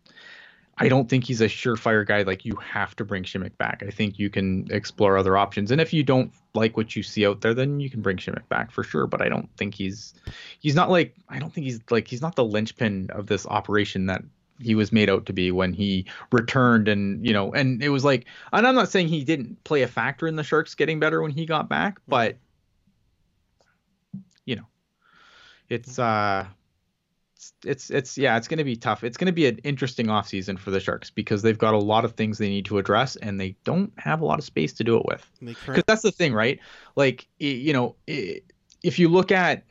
I 0.80 0.88
don't 0.88 1.08
think 1.08 1.24
he's 1.24 1.40
a 1.40 1.46
surefire 1.46 2.06
guy. 2.06 2.22
Like 2.22 2.44
you 2.44 2.54
have 2.56 2.94
to 2.96 3.04
bring 3.04 3.24
Simek 3.24 3.56
back. 3.58 3.82
I 3.86 3.90
think 3.90 4.18
you 4.18 4.30
can 4.30 4.66
explore 4.70 5.18
other 5.18 5.36
options, 5.36 5.70
and 5.70 5.80
if 5.80 5.92
you 5.92 6.02
don't 6.02 6.32
like 6.54 6.76
what 6.76 6.94
you 6.94 7.02
see 7.02 7.26
out 7.26 7.40
there, 7.40 7.54
then 7.54 7.80
you 7.80 7.90
can 7.90 8.00
bring 8.00 8.16
Simek 8.16 8.48
back 8.48 8.70
for 8.70 8.84
sure. 8.84 9.06
But 9.06 9.20
I 9.20 9.28
don't 9.28 9.48
think 9.56 9.74
he's. 9.74 10.14
He's 10.60 10.74
not 10.74 10.90
like. 10.90 11.14
I 11.28 11.38
don't 11.38 11.52
think 11.52 11.66
he's 11.66 11.80
like. 11.90 12.06
He's 12.06 12.22
not 12.22 12.36
the 12.36 12.44
linchpin 12.44 13.10
of 13.10 13.26
this 13.26 13.46
operation 13.46 14.06
that 14.06 14.22
he 14.60 14.74
was 14.74 14.92
made 14.92 15.10
out 15.10 15.26
to 15.26 15.32
be 15.32 15.50
when 15.50 15.72
he 15.72 16.06
returned 16.32 16.88
and 16.88 17.24
you 17.24 17.32
know 17.32 17.52
and 17.52 17.82
it 17.82 17.90
was 17.90 18.04
like 18.04 18.26
and 18.52 18.66
I'm 18.66 18.74
not 18.74 18.90
saying 18.90 19.08
he 19.08 19.24
didn't 19.24 19.62
play 19.64 19.82
a 19.82 19.88
factor 19.88 20.26
in 20.26 20.36
the 20.36 20.42
Sharks 20.42 20.74
getting 20.74 20.98
better 20.98 21.22
when 21.22 21.30
he 21.30 21.46
got 21.46 21.68
back 21.68 22.00
but 22.08 22.36
you 24.44 24.56
know 24.56 24.66
it's 25.68 25.98
uh 25.98 26.44
it's 27.38 27.52
it's, 27.64 27.90
it's 27.90 28.18
yeah 28.18 28.36
it's 28.36 28.48
going 28.48 28.58
to 28.58 28.64
be 28.64 28.74
tough 28.74 29.04
it's 29.04 29.16
going 29.16 29.26
to 29.26 29.32
be 29.32 29.46
an 29.46 29.58
interesting 29.58 30.06
offseason 30.06 30.58
for 30.58 30.72
the 30.72 30.80
Sharks 30.80 31.08
because 31.08 31.40
they've 31.42 31.56
got 31.56 31.72
a 31.72 31.78
lot 31.78 32.04
of 32.04 32.12
things 32.14 32.38
they 32.38 32.48
need 32.48 32.64
to 32.64 32.78
address 32.78 33.14
and 33.14 33.40
they 33.40 33.54
don't 33.62 33.92
have 33.96 34.20
a 34.20 34.24
lot 34.24 34.40
of 34.40 34.44
space 34.44 34.72
to 34.72 34.82
do 34.84 34.96
it 34.96 35.04
with 35.06 35.30
because 35.66 35.84
that's 35.86 36.02
the 36.02 36.10
thing, 36.10 36.34
right? 36.34 36.58
Like, 36.96 37.28
you 37.38 37.72
know, 37.72 37.94
if 38.08 38.98
you 38.98 39.08
look 39.08 39.30
at, 39.30 39.62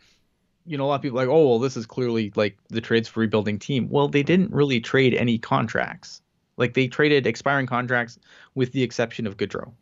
you 0.65 0.77
know, 0.77 0.85
a 0.85 0.87
lot 0.87 0.95
of 0.95 1.01
people 1.01 1.19
are 1.19 1.25
like, 1.25 1.33
oh, 1.33 1.47
well, 1.49 1.59
this 1.59 1.75
is 1.75 1.85
clearly 1.85 2.31
like 2.37 2.57
the 2.69 2.79
trades 2.79 3.09
for 3.09 3.19
rebuilding 3.19 3.59
team. 3.59 3.89
Well, 3.89 4.07
they 4.07 4.23
didn't 4.23 4.53
really 4.53 4.79
trade 4.79 5.13
any 5.13 5.37
contracts. 5.37 6.21
Like 6.55 6.73
they 6.73 6.87
traded 6.87 7.27
expiring 7.27 7.67
contracts 7.67 8.17
with 8.55 8.71
the 8.71 8.81
exception 8.83 9.27
of 9.27 9.35
Goodrow. 9.35 9.73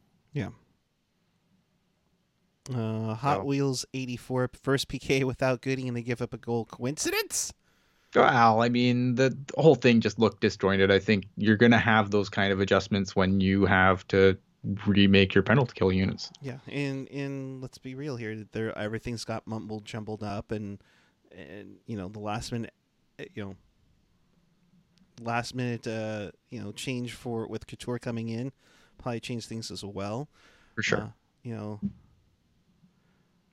uh, 2.74 3.14
Hot 3.14 3.38
So- 3.38 3.44
Wheels 3.44 3.86
84 3.94 4.50
first 4.62 4.88
PK 4.88 5.24
without 5.24 5.62
Goody, 5.62 5.88
and 5.88 5.96
they 5.96 6.02
give 6.02 6.22
up 6.22 6.34
a 6.34 6.38
goal. 6.38 6.66
Coincidence? 6.66 7.54
Well, 8.16 8.62
I 8.62 8.70
mean, 8.70 9.16
the, 9.16 9.38
whole 9.58 9.76
thing 9.76 10.02
just 10.02 10.20
looked 10.20 10.42
disjointed. 10.42 10.92
I 10.92 11.00
think 11.00 11.28
you're 11.38 11.58
going 11.58 11.72
to 11.72 11.78
have 11.78 12.12
those 12.12 12.30
kind 12.30 12.52
of 12.54 12.60
adjustments 12.60 13.16
when 13.16 13.42
you 13.42 13.66
have 13.66 14.08
to 14.10 14.38
remake 14.86 15.34
your 15.34 15.44
penalty 15.44 15.74
kill 15.76 15.92
units. 15.92 16.32
Yeah, 16.42 16.58
and 16.68 17.10
and 17.12 17.62
let's 17.62 17.78
be 17.78 17.96
real 17.96 18.16
here. 18.16 18.46
There, 18.52 18.78
everything's 18.78 19.26
got 19.26 19.46
mumbled, 19.46 19.86
jumbled 19.86 20.24
up, 20.24 20.52
and 20.52 20.82
and 21.32 21.78
you 21.86 21.98
know 21.98 22.08
the 22.08 22.20
last 22.20 22.52
minute, 22.52 22.74
uh, 23.20 23.26
you 23.34 23.44
know, 23.44 23.56
last 25.22 25.56
minute, 25.56 25.88
uh, 25.88 26.32
you 26.50 26.62
know, 26.62 26.72
change 26.72 27.14
for 27.14 27.48
with 27.48 27.68
Couture 27.68 28.00
coming 28.00 28.30
in, 28.30 28.52
probably 28.98 29.20
changed 29.20 29.48
things 29.48 29.72
as 29.72 29.84
well. 29.84 30.30
For 30.76 30.84
sure. 30.84 31.00
Uh, 31.00 31.08
you 31.44 31.56
know, 31.56 31.80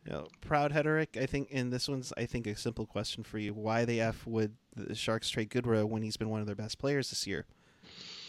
you 0.05 0.13
know, 0.13 0.27
proud 0.41 0.73
Hederick. 0.73 1.21
I 1.21 1.27
think, 1.27 1.49
and 1.53 1.73
this 1.73 1.89
one's 1.89 2.13
I 2.17 2.27
think 2.27 2.47
a 2.47 2.57
simple 2.57 2.87
question 2.87 3.23
for 3.23 3.39
you: 3.39 3.55
Why 3.55 3.85
the 3.85 4.01
f 4.01 4.27
would 4.27 4.55
the 4.75 4.95
Sharks 4.95 5.31
trade 5.31 5.51
Goodrow 5.51 5.85
when 5.85 6.03
he's 6.03 6.17
been 6.17 6.31
one 6.31 6.41
of 6.41 6.47
their 6.47 6.57
best 6.57 6.79
players 6.79 7.11
this 7.11 7.27
year? 7.27 7.47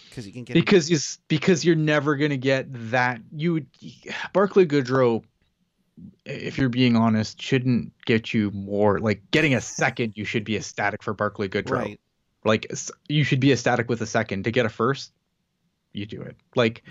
Because 0.10 0.28
you 0.28 0.34
can 0.34 0.44
get 0.44 0.56
him- 0.56 0.62
because 0.62 0.88
he's 0.88 1.18
because 1.28 1.66
you're 1.66 1.76
never 1.76 2.16
gonna 2.16 2.38
get 2.38 2.68
that 2.92 3.22
you 3.36 3.54
would 3.54 3.68
Barclay 4.34 4.66
Goodrow 4.66 5.24
if 6.26 6.58
you're 6.58 6.70
being 6.70 6.96
honest 6.96 7.42
shouldn't 7.42 7.94
get 8.06 8.34
you 8.34 8.52
more 8.52 9.00
like 9.00 9.22
getting 9.32 9.54
a 9.54 9.62
second 9.62 10.14
you 10.16 10.26
should 10.26 10.44
be 10.44 10.56
ecstatic 10.56 11.04
for 11.04 11.14
Barclay 11.14 11.48
Goodrow 11.48 11.72
right. 11.72 12.00
like 12.44 12.72
you 13.08 13.24
should 13.24 13.40
be 13.40 13.52
ecstatic 13.52 13.90
with 13.90 14.02
a 14.02 14.08
second 14.08 14.44
to 14.44 14.52
get 14.52 14.66
a 14.66 14.70
first 14.70 15.12
you 15.94 16.06
do 16.06 16.22
it 16.22 16.36
like 16.56 16.84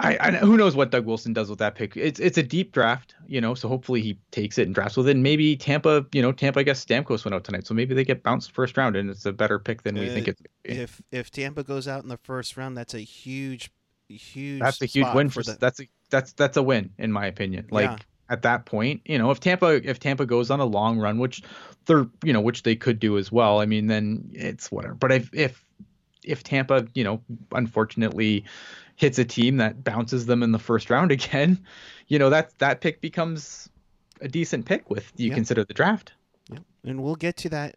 I, 0.00 0.16
I 0.20 0.30
who 0.32 0.56
knows 0.56 0.76
what 0.76 0.90
Doug 0.90 1.06
Wilson 1.06 1.32
does 1.32 1.50
with 1.50 1.58
that 1.58 1.74
pick 1.74 1.96
it's 1.96 2.20
it's 2.20 2.38
a 2.38 2.42
deep 2.42 2.72
draft 2.72 3.14
you 3.26 3.40
know 3.40 3.54
so 3.54 3.68
hopefully 3.68 4.00
he 4.00 4.18
takes 4.30 4.56
it 4.58 4.66
and 4.66 4.74
drafts 4.74 4.96
with 4.96 5.08
it 5.08 5.12
and 5.12 5.22
maybe 5.22 5.56
Tampa 5.56 6.06
you 6.12 6.22
know 6.22 6.30
Tampa 6.32 6.60
I 6.60 6.62
guess 6.62 6.84
Stamkos 6.84 7.24
went 7.24 7.34
out 7.34 7.44
tonight 7.44 7.66
so 7.66 7.74
maybe 7.74 7.94
they 7.94 8.04
get 8.04 8.22
bounced 8.22 8.52
first 8.52 8.76
round 8.76 8.96
and 8.96 9.10
it's 9.10 9.26
a 9.26 9.32
better 9.32 9.58
pick 9.58 9.82
than 9.82 9.96
we 9.96 10.08
Uh, 10.08 10.14
think 10.14 10.28
it's 10.28 10.42
If 10.64 11.02
if 11.10 11.30
Tampa 11.30 11.64
goes 11.64 11.88
out 11.88 12.02
in 12.02 12.08
the 12.08 12.16
first 12.18 12.56
round, 12.56 12.76
that's 12.76 12.94
a 12.94 13.00
huge, 13.00 13.70
huge. 14.08 14.60
that's 14.60 14.80
a 14.82 14.86
huge 14.86 15.06
win 15.14 15.28
for 15.30 15.42
the. 15.42 15.56
that's 15.60 15.80
a 15.80 15.88
that's 16.10 16.32
that's 16.32 16.56
a 16.56 16.62
win 16.62 16.90
in 16.98 17.10
my 17.12 17.26
opinion 17.26 17.66
like 17.70 17.90
Yeah. 17.90 17.96
at 18.30 18.42
that 18.42 18.66
point 18.66 19.02
you 19.04 19.18
know 19.18 19.30
if 19.30 19.40
tampa 19.40 19.80
if 19.88 19.98
tampa 19.98 20.24
goes 20.26 20.50
on 20.50 20.60
a 20.60 20.64
long 20.64 20.98
run 20.98 21.18
which 21.18 21.42
they're 21.86 22.06
you 22.24 22.32
know 22.32 22.40
which 22.40 22.62
they 22.62 22.76
could 22.76 22.98
do 22.98 23.18
as 23.18 23.30
well 23.32 23.60
i 23.60 23.66
mean 23.66 23.86
then 23.88 24.30
it's 24.32 24.70
whatever 24.70 24.94
but 24.94 25.12
if 25.12 25.34
if 25.34 25.64
if 26.24 26.42
tampa 26.42 26.86
you 26.94 27.04
know 27.04 27.20
unfortunately 27.52 28.44
hits 28.96 29.18
a 29.18 29.24
team 29.24 29.56
that 29.58 29.84
bounces 29.84 30.26
them 30.26 30.42
in 30.42 30.52
the 30.52 30.58
first 30.58 30.90
round 30.90 31.10
again 31.18 31.58
you 32.08 32.18
know 32.18 32.30
that 32.30 32.56
that 32.58 32.80
pick 32.80 33.00
becomes 33.00 33.68
a 34.20 34.28
decent 34.28 34.64
pick 34.66 34.90
with 34.90 35.12
you 35.16 35.28
Yeah. 35.28 35.34
consider 35.34 35.64
the 35.64 35.74
draft 35.74 36.12
Yeah. 36.50 36.58
And 36.84 37.02
we'll 37.02 37.14
get 37.16 37.36
to 37.38 37.48
that. 37.50 37.76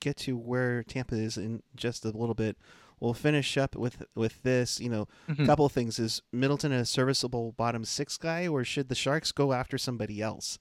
Get 0.00 0.16
to 0.18 0.36
where 0.36 0.82
Tampa 0.84 1.16
is 1.16 1.36
in 1.36 1.62
just 1.76 2.04
a 2.04 2.10
little 2.10 2.34
bit. 2.34 2.56
We'll 3.00 3.14
finish 3.14 3.56
up 3.58 3.74
with 3.76 4.04
with 4.14 4.42
this. 4.44 4.78
You 4.80 4.88
know, 4.90 5.08
a 5.28 5.32
Mhm. 5.32 5.46
couple 5.46 5.66
of 5.66 5.72
things: 5.72 5.98
is 5.98 6.22
Middleton 6.32 6.70
a 6.72 6.84
serviceable 6.84 7.52
bottom 7.52 7.84
six 7.84 8.16
guy, 8.16 8.46
or 8.46 8.64
should 8.64 8.88
the 8.88 8.94
Sharks 8.94 9.32
go 9.32 9.52
after 9.52 9.76
somebody 9.78 10.22
else 10.22 10.58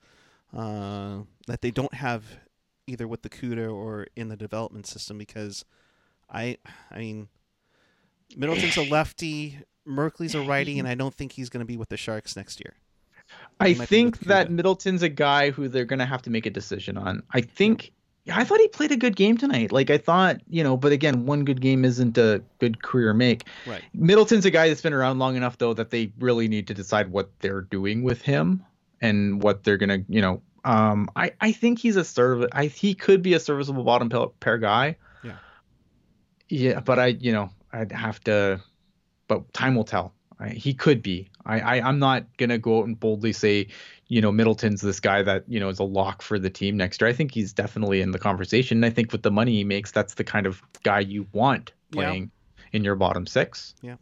uh, 0.54 1.22
that 1.48 1.62
they 1.62 1.72
don't 1.72 1.94
have 1.96 2.24
either 2.88 3.08
with 3.08 3.22
the 3.22 3.30
CUDA 3.30 3.72
or 3.72 4.08
in 4.16 4.28
the 4.30 4.38
development 4.38 4.88
system? 4.88 5.18
Because 5.18 5.64
I, 6.32 6.58
I 6.90 7.00
mean, 7.00 7.28
Middleton's 8.36 8.78
a 8.78 8.84
lefty. 8.84 9.60
Merkley's 9.88 10.36
a 10.36 10.42
righty, 10.42 10.80
and 10.80 10.88
I 10.88 10.96
don't 10.96 11.14
think 11.14 11.34
he's 11.34 11.50
going 11.50 11.60
to 11.60 11.66
be 11.66 11.78
with 11.78 11.90
the 11.90 11.98
Sharks 11.98 12.36
next 12.36 12.60
year. 12.60 12.76
I 13.60 13.74
think 13.74 14.20
that 14.22 14.52
Middleton's 14.52 15.04
a 15.04 15.10
guy 15.10 15.52
who 15.52 15.68
they're 15.68 15.86
going 15.86 16.00
to 16.00 16.06
have 16.06 16.22
to 16.24 16.30
make 16.30 16.46
a 16.46 16.50
decision 16.50 16.98
on. 16.98 17.24
I 17.32 17.42
think 17.42 17.92
yeah, 18.26 18.38
I 18.38 18.44
thought 18.44 18.60
he 18.60 18.68
played 18.68 18.92
a 18.92 18.98
good 18.98 19.16
game 19.16 19.38
tonight. 19.38 19.72
Like 19.72 19.90
I 19.90 19.98
thought, 19.98 20.42
you 20.48 20.64
know, 20.64 20.78
but 20.78 20.92
again, 20.92 21.26
one 21.26 21.44
good 21.44 21.60
game 21.60 21.84
isn't 21.84 22.18
a 22.18 22.44
good 22.60 22.84
career 22.84 23.14
make. 23.14 23.46
Right. 23.66 23.82
Middleton's 23.94 24.46
a 24.46 24.52
guy 24.52 24.68
that's 24.68 24.82
been 24.82 24.94
around 24.94 25.20
long 25.20 25.36
enough 25.36 25.58
though 25.58 25.74
that 25.74 25.90
they 25.90 26.12
really 26.20 26.48
need 26.48 26.68
to 26.68 26.74
decide 26.74 27.12
what 27.12 27.32
they're 27.40 27.62
doing 27.62 28.04
with 28.04 28.22
him 28.22 28.64
and 29.02 29.42
what 29.42 29.64
they're 29.64 29.78
going 29.78 29.90
to, 29.90 30.06
you 30.08 30.22
know, 30.22 30.42
um 30.64 31.10
I 31.16 31.32
I 31.42 31.52
think 31.52 31.80
he's 31.80 31.96
a 31.96 32.04
serv 32.04 32.46
I 32.52 32.66
he 32.66 32.94
could 32.94 33.24
be 33.24 33.34
a 33.34 33.40
serviceable 33.40 33.84
bottom 33.84 34.10
pair, 34.10 34.28
pair 34.40 34.58
guy. 34.60 34.98
Yeah. 36.52 36.72
Yeah, 36.74 36.80
but 36.82 37.00
I, 37.00 37.08
you 37.08 37.32
know, 37.32 37.50
I'd 37.72 37.92
have 37.92 38.20
to 38.26 38.62
but 39.28 39.52
time 39.54 39.76
will 39.76 39.86
tell. 39.86 40.14
I, 40.40 40.50
he 40.50 40.74
could 40.74 41.02
be. 41.02 41.30
I, 41.46 41.60
I 41.60 41.88
I'm 41.88 42.00
not 42.00 42.26
gonna 42.38 42.58
go 42.58 42.80
out 42.80 42.88
and 42.88 43.00
boldly 43.00 43.32
say, 43.32 43.68
you 44.08 44.20
know, 44.20 44.32
Middleton's 44.32 44.82
this 44.82 45.00
guy 45.00 45.24
that 45.24 45.46
you 45.48 45.60
know 45.60 45.70
is 45.70 45.80
a 45.80 45.84
lock 45.84 46.22
for 46.22 46.38
the 46.38 46.50
team 46.50 46.76
next 46.76 47.00
year. 47.00 47.10
I 47.10 47.14
think 47.14 47.34
he's 47.34 47.54
definitely 47.54 48.02
in 48.02 48.12
the 48.12 48.20
conversation. 48.20 48.80
And 48.80 48.86
I 48.86 48.90
think 48.90 49.12
with 49.14 49.24
the 49.24 49.32
money 49.32 49.54
he 49.54 49.64
makes, 49.64 49.92
that's 49.92 50.16
the 50.16 50.24
kind 50.26 50.46
of 50.46 50.62
guy 50.84 51.00
you 51.00 51.28
want 51.32 51.72
Yeah. 51.92 52.02
playing 52.10 52.32
in 52.74 52.84
your 52.84 52.96
bottom 52.96 53.26
six. 53.26 53.74
Yeah, 53.82 53.96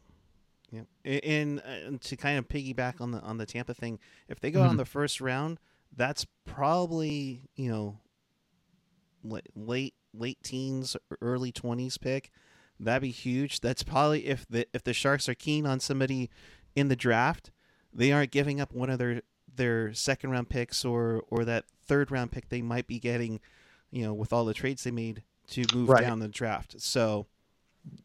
Yeah, 0.72 0.82
and, 1.04 1.60
uh, 1.60 1.98
to 2.02 2.16
kind 2.16 2.40
of 2.40 2.48
piggyback 2.48 3.02
on 3.02 3.12
the 3.12 3.20
on 3.22 3.38
the 3.38 3.46
Tampa 3.46 3.74
thing, 3.76 4.00
if 4.28 4.40
they 4.40 4.50
go 4.50 4.64
out 4.64 4.72
in 4.72 4.76
Mhm. 4.76 4.78
the 4.78 4.86
first 4.86 5.22
round, 5.22 5.60
that's 5.96 6.26
probably 6.46 7.50
you 7.56 7.70
know 7.70 8.00
late 9.56 9.94
late 10.14 10.42
teens, 10.44 10.96
early 11.22 11.52
twenties 11.52 11.98
pick. 11.98 12.32
That'd 12.80 13.02
be 13.02 13.12
huge. 13.12 13.60
That's 13.60 13.84
probably 13.84 14.26
if 14.28 14.46
the 14.50 14.66
if 14.74 14.84
the 14.84 14.94
Sharks 14.94 15.28
are 15.28 15.36
keen 15.36 15.66
on 15.66 15.80
somebody 15.80 16.30
in 16.76 16.88
the 16.88 16.96
draft, 16.96 17.52
they 17.94 18.12
aren't 18.12 18.32
giving 18.32 18.62
up 18.62 18.74
one 18.74 18.90
of 18.90 19.00
their 19.00 19.22
their 19.54 19.94
second 19.94 20.32
round 20.32 20.50
picks 20.50 20.86
or 20.86 21.24
or 21.30 21.44
that 21.46 21.66
third 21.86 22.10
round 22.12 22.32
pick 22.32 22.50
they 22.50 22.62
might 22.62 22.88
be 22.88 23.00
getting, 23.00 23.40
you 23.92 24.04
know, 24.04 24.14
with 24.14 24.32
all 24.32 24.46
the 24.46 24.54
trades 24.54 24.84
they 24.84 24.92
made 24.92 25.24
to 25.50 25.66
move 25.74 25.90
Right. 25.90 26.02
down 26.02 26.20
the 26.20 26.28
draft. 26.28 26.80
So 26.80 27.28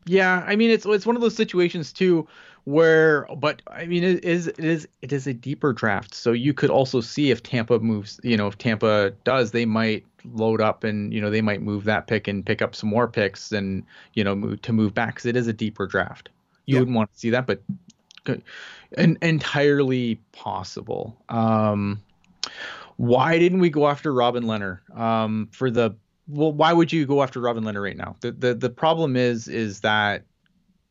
Yeah, 0.06 0.44
I 0.46 0.56
mean 0.56 0.70
it's 0.70 0.84
it's 0.86 1.06
one 1.06 1.16
of 1.16 1.22
those 1.22 1.36
situations 1.36 1.92
too 1.92 2.26
where 2.64 3.26
but 3.36 3.62
I 3.66 3.86
mean 3.86 4.04
it 4.04 4.24
is 4.24 4.48
it 4.48 4.58
is 4.64 4.88
it 5.02 5.12
is 5.12 5.26
a 5.26 5.34
deeper 5.34 5.72
draft. 5.72 6.14
So 6.14 6.32
you 6.32 6.52
could 6.54 6.70
also 6.70 7.00
see 7.00 7.30
if 7.30 7.42
Tampa 7.42 7.78
moves, 7.78 8.20
you 8.22 8.36
know, 8.36 8.46
if 8.46 8.58
Tampa 8.58 9.12
does, 9.24 9.50
they 9.52 9.64
might 9.64 10.04
load 10.32 10.60
up 10.60 10.84
and 10.84 11.12
you 11.12 11.20
know 11.20 11.30
they 11.30 11.42
might 11.42 11.60
move 11.62 11.84
that 11.84 12.06
pick 12.06 12.26
and 12.28 12.44
pick 12.44 12.62
up 12.62 12.74
some 12.74 12.88
more 12.88 13.06
picks 13.06 13.52
and 13.52 13.84
you 14.14 14.24
know 14.24 14.34
move 14.34 14.62
to 14.62 14.72
move 14.72 14.94
back 14.94 15.16
cuz 15.16 15.26
it 15.26 15.36
is 15.36 15.46
a 15.46 15.52
deeper 15.52 15.86
draft. 15.86 16.30
You 16.66 16.74
Yeah. 16.74 16.80
wouldn't 16.80 16.96
want 16.96 17.12
to 17.12 17.18
see 17.18 17.30
that 17.30 17.46
but 17.46 17.62
and 18.96 19.18
entirely 19.22 20.16
possible. 20.32 21.16
Um 21.28 22.02
why 22.96 23.38
didn't 23.38 23.58
we 23.58 23.70
go 23.70 23.88
after 23.88 24.12
Robin 24.12 24.44
Lehner 24.44 24.88
um, 24.96 25.48
for 25.50 25.70
the 25.70 25.96
well? 26.28 26.52
Why 26.52 26.72
would 26.72 26.92
you 26.92 27.06
go 27.06 27.22
after 27.22 27.40
Robin 27.40 27.64
Lehner 27.64 27.82
right 27.82 27.96
now? 27.96 28.16
The 28.20 28.32
the 28.32 28.54
the 28.54 28.70
problem 28.70 29.16
is 29.16 29.48
is 29.48 29.80
that 29.80 30.24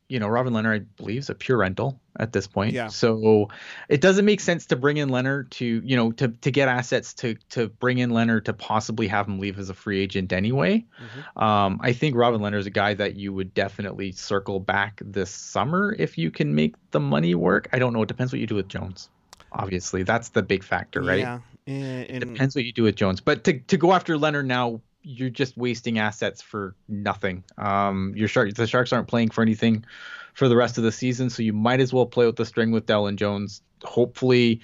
you 0.08 0.18
know 0.20 0.28
Robin 0.28 0.52
Lehner 0.52 0.74
I 0.74 0.78
believe 0.78 1.20
is 1.20 1.30
a 1.30 1.34
pure 1.34 1.58
rental 1.58 2.00
at 2.18 2.32
this 2.32 2.46
point. 2.46 2.72
Yeah. 2.72 2.88
So 2.88 3.48
it 3.88 4.00
doesn't 4.00 4.24
make 4.24 4.40
sense 4.40 4.66
to 4.66 4.76
bring 4.76 4.96
in 4.98 5.08
Lehner 5.08 5.48
to 5.50 5.64
you 5.64 5.96
know 5.96 6.12
to 6.12 6.28
to 6.28 6.50
get 6.50 6.68
assets 6.68 7.14
to 7.14 7.34
to 7.50 7.68
bring 7.68 7.98
in 7.98 8.10
Lehner 8.10 8.44
to 8.44 8.52
possibly 8.52 9.08
have 9.08 9.26
him 9.26 9.38
leave 9.38 9.58
as 9.58 9.70
a 9.70 9.74
free 9.74 10.00
agent 10.00 10.32
anyway. 10.32 10.84
mhm. 11.00 11.42
Um, 11.42 11.80
I 11.82 11.92
think 11.92 12.16
Robin 12.16 12.40
Lehner 12.40 12.58
is 12.58 12.66
a 12.66 12.70
guy 12.70 12.94
that 12.94 13.16
you 13.16 13.32
would 13.32 13.54
definitely 13.54 14.12
circle 14.12 14.60
back 14.60 15.00
this 15.04 15.30
summer 15.30 15.94
if 15.98 16.18
you 16.18 16.30
can 16.30 16.54
make 16.54 16.76
the 16.90 17.00
money 17.00 17.34
work. 17.34 17.68
I 17.72 17.78
don't 17.78 17.92
know. 17.92 18.02
It 18.02 18.08
depends 18.08 18.32
what 18.32 18.40
you 18.40 18.46
do 18.46 18.56
with 18.56 18.68
Jones. 18.68 19.08
Obviously, 19.52 20.02
that's 20.02 20.30
the 20.30 20.42
big 20.42 20.64
factor, 20.64 21.00
right? 21.00 21.20
yeah, 21.20 21.38
and, 21.66 22.10
and 22.10 22.20
Depends 22.20 22.56
what 22.56 22.64
you 22.64 22.72
do 22.72 22.82
with 22.82 22.96
Jones. 22.96 23.20
But 23.20 23.44
to, 23.44 23.58
to 23.60 23.76
go 23.76 23.92
after 23.92 24.16
Lehner 24.16 24.44
now, 24.44 24.80
you're 25.04 25.30
just 25.30 25.56
wasting 25.56 25.98
assets 25.98 26.42
for 26.42 26.74
nothing. 26.88 27.44
Um, 27.58 28.14
your 28.16 28.26
shark 28.26 28.54
the 28.54 28.66
Sharks 28.66 28.92
aren't 28.92 29.06
playing 29.06 29.30
for 29.30 29.42
anything 29.42 29.84
for 30.32 30.48
the 30.48 30.56
rest 30.56 30.78
of 30.78 30.84
the 30.84 30.90
season, 30.90 31.30
so 31.30 31.42
you 31.42 31.52
might 31.52 31.80
as 31.80 31.92
well 31.92 32.06
play 32.06 32.26
with 32.26 32.36
the 32.36 32.46
string 32.46 32.72
with 32.72 32.86
Dell 32.86 33.06
and 33.06 33.18
Jones. 33.18 33.62
Hopefully, 33.84 34.60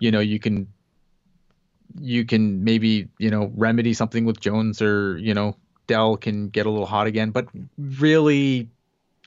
you 0.00 0.10
know 0.10 0.20
you 0.20 0.38
can 0.38 0.66
you 2.00 2.24
can 2.24 2.64
maybe 2.64 3.08
you 3.18 3.30
know 3.30 3.52
remedy 3.54 3.94
something 3.94 4.24
with 4.24 4.40
Jones 4.40 4.82
or 4.82 5.16
you 5.18 5.32
know 5.32 5.56
Dell 5.86 6.16
can 6.16 6.48
get 6.48 6.66
a 6.66 6.70
little 6.70 6.86
hot 6.86 7.06
again. 7.06 7.30
But 7.30 7.46
really, 7.78 8.68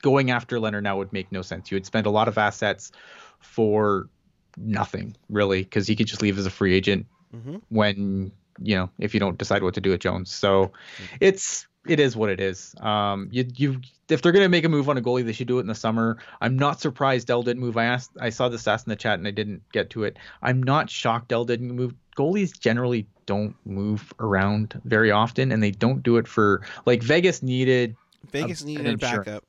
going 0.02 0.30
after 0.30 0.58
Lehner 0.58 0.82
now 0.82 0.98
would 0.98 1.12
make 1.12 1.32
no 1.32 1.42
sense. 1.42 1.70
You 1.70 1.76
would 1.76 1.86
spend 1.86 2.06
a 2.06 2.10
lot 2.10 2.28
of 2.28 2.36
assets 2.36 2.92
for 3.40 4.08
nothing 4.56 5.16
really 5.30 5.62
because 5.62 5.86
he 5.86 5.96
could 5.96 6.06
just 6.06 6.20
leave 6.20 6.36
as 6.36 6.44
a 6.44 6.50
free 6.50 6.74
agent 6.74 7.06
mhm. 7.34 7.62
when 7.68 8.32
you 8.62 8.74
know 8.76 8.90
if 8.98 9.14
you 9.14 9.20
don't 9.20 9.38
decide 9.38 9.62
what 9.62 9.74
to 9.74 9.80
do 9.80 9.90
with 9.90 10.00
Jones. 10.00 10.30
So 10.32 10.72
it's 11.20 11.66
it 11.86 12.00
is 12.00 12.16
what 12.16 12.30
it 12.30 12.40
is. 12.40 12.74
Um, 12.80 13.28
you 13.32 13.46
you 13.56 13.80
if 14.08 14.22
they're 14.22 14.32
gonna 14.32 14.48
make 14.48 14.64
a 14.64 14.68
move 14.68 14.88
on 14.88 14.96
a 14.96 15.00
goalie, 15.00 15.24
they 15.24 15.32
should 15.32 15.48
do 15.48 15.58
it 15.58 15.62
in 15.62 15.66
the 15.66 15.74
summer. 15.74 16.18
I'm 16.40 16.56
not 16.56 16.80
surprised 16.80 17.26
Dell 17.26 17.42
didn't 17.42 17.60
move. 17.60 17.76
I 17.76 17.84
asked 17.84 18.12
I 18.20 18.30
saw 18.30 18.48
the 18.48 18.56
stats 18.56 18.86
in 18.86 18.90
the 18.90 18.96
chat 18.96 19.18
and 19.18 19.26
I 19.26 19.30
didn't 19.30 19.62
get 19.72 19.90
to 19.90 20.04
it. 20.04 20.18
I'm 20.42 20.62
not 20.62 20.90
shocked 20.90 21.28
Dell 21.28 21.44
didn't 21.44 21.70
move. 21.70 21.94
Goalies 22.16 22.58
generally 22.58 23.06
don't 23.26 23.54
move 23.64 24.12
around 24.18 24.80
very 24.84 25.10
often, 25.10 25.52
and 25.52 25.62
they 25.62 25.70
don't 25.70 26.02
do 26.02 26.16
it 26.16 26.26
for 26.26 26.62
like 26.84 27.02
Vegas 27.02 27.42
needed 27.42 27.96
Vegas 28.30 28.62
an 28.62 28.68
needed 28.68 28.94
a 28.94 28.96
backup, 28.96 29.44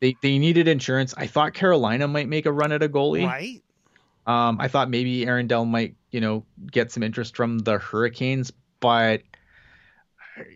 they 0.00 0.16
they 0.22 0.38
needed 0.38 0.68
insurance. 0.68 1.14
I 1.16 1.26
thought 1.26 1.54
Carolina 1.54 2.08
might 2.08 2.28
make 2.28 2.46
a 2.46 2.52
run 2.52 2.72
at 2.72 2.82
a 2.82 2.88
goalie. 2.88 3.26
right? 3.26 3.62
Um, 4.26 4.58
I 4.60 4.68
thought 4.68 4.90
maybe 4.90 5.26
Aaron 5.26 5.46
Dell 5.46 5.64
might, 5.64 5.94
you 6.10 6.20
know, 6.20 6.44
get 6.70 6.92
some 6.92 7.02
interest 7.02 7.36
from 7.36 7.60
the 7.60 7.78
Hurricanes, 7.78 8.52
but 8.80 9.22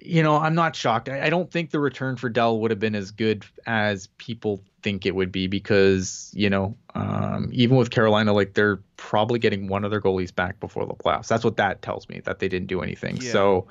you 0.01 0.23
know, 0.23 0.37
I'm 0.37 0.55
not 0.55 0.77
shocked. 0.77 1.09
I, 1.09 1.27
I 1.27 1.31
don't 1.31 1.51
think 1.51 1.71
the 1.71 1.81
return 1.81 2.17
for 2.17 2.29
Dell 2.29 2.59
would 2.61 2.71
have 2.71 2.81
been 2.81 2.95
as 2.95 3.11
good 3.11 3.45
as 3.67 4.07
people 4.19 4.63
think 4.83 5.07
it 5.07 5.15
would 5.15 5.33
be 5.33 5.47
because, 5.47 6.31
you 6.35 6.49
know, 6.49 6.77
um, 6.95 7.51
even 7.53 7.77
with 7.77 7.91
Carolina, 7.91 8.33
like 8.33 8.55
they're 8.55 8.81
probably 8.97 9.39
getting 9.39 9.69
one 9.69 9.85
of 9.85 9.91
their 9.91 10.01
goalies 10.01 10.35
back 10.35 10.61
before 10.61 10.87
the 10.87 10.95
playoffs. 10.95 11.29
That's 11.29 11.45
what 11.45 11.57
that 11.57 11.83
tells 11.83 12.09
me 12.09 12.21
that 12.25 12.39
they 12.39 12.49
didn't 12.49 12.69
do 12.69 12.83
anything. 12.83 13.17
Yeah. 13.17 13.33
So 13.33 13.67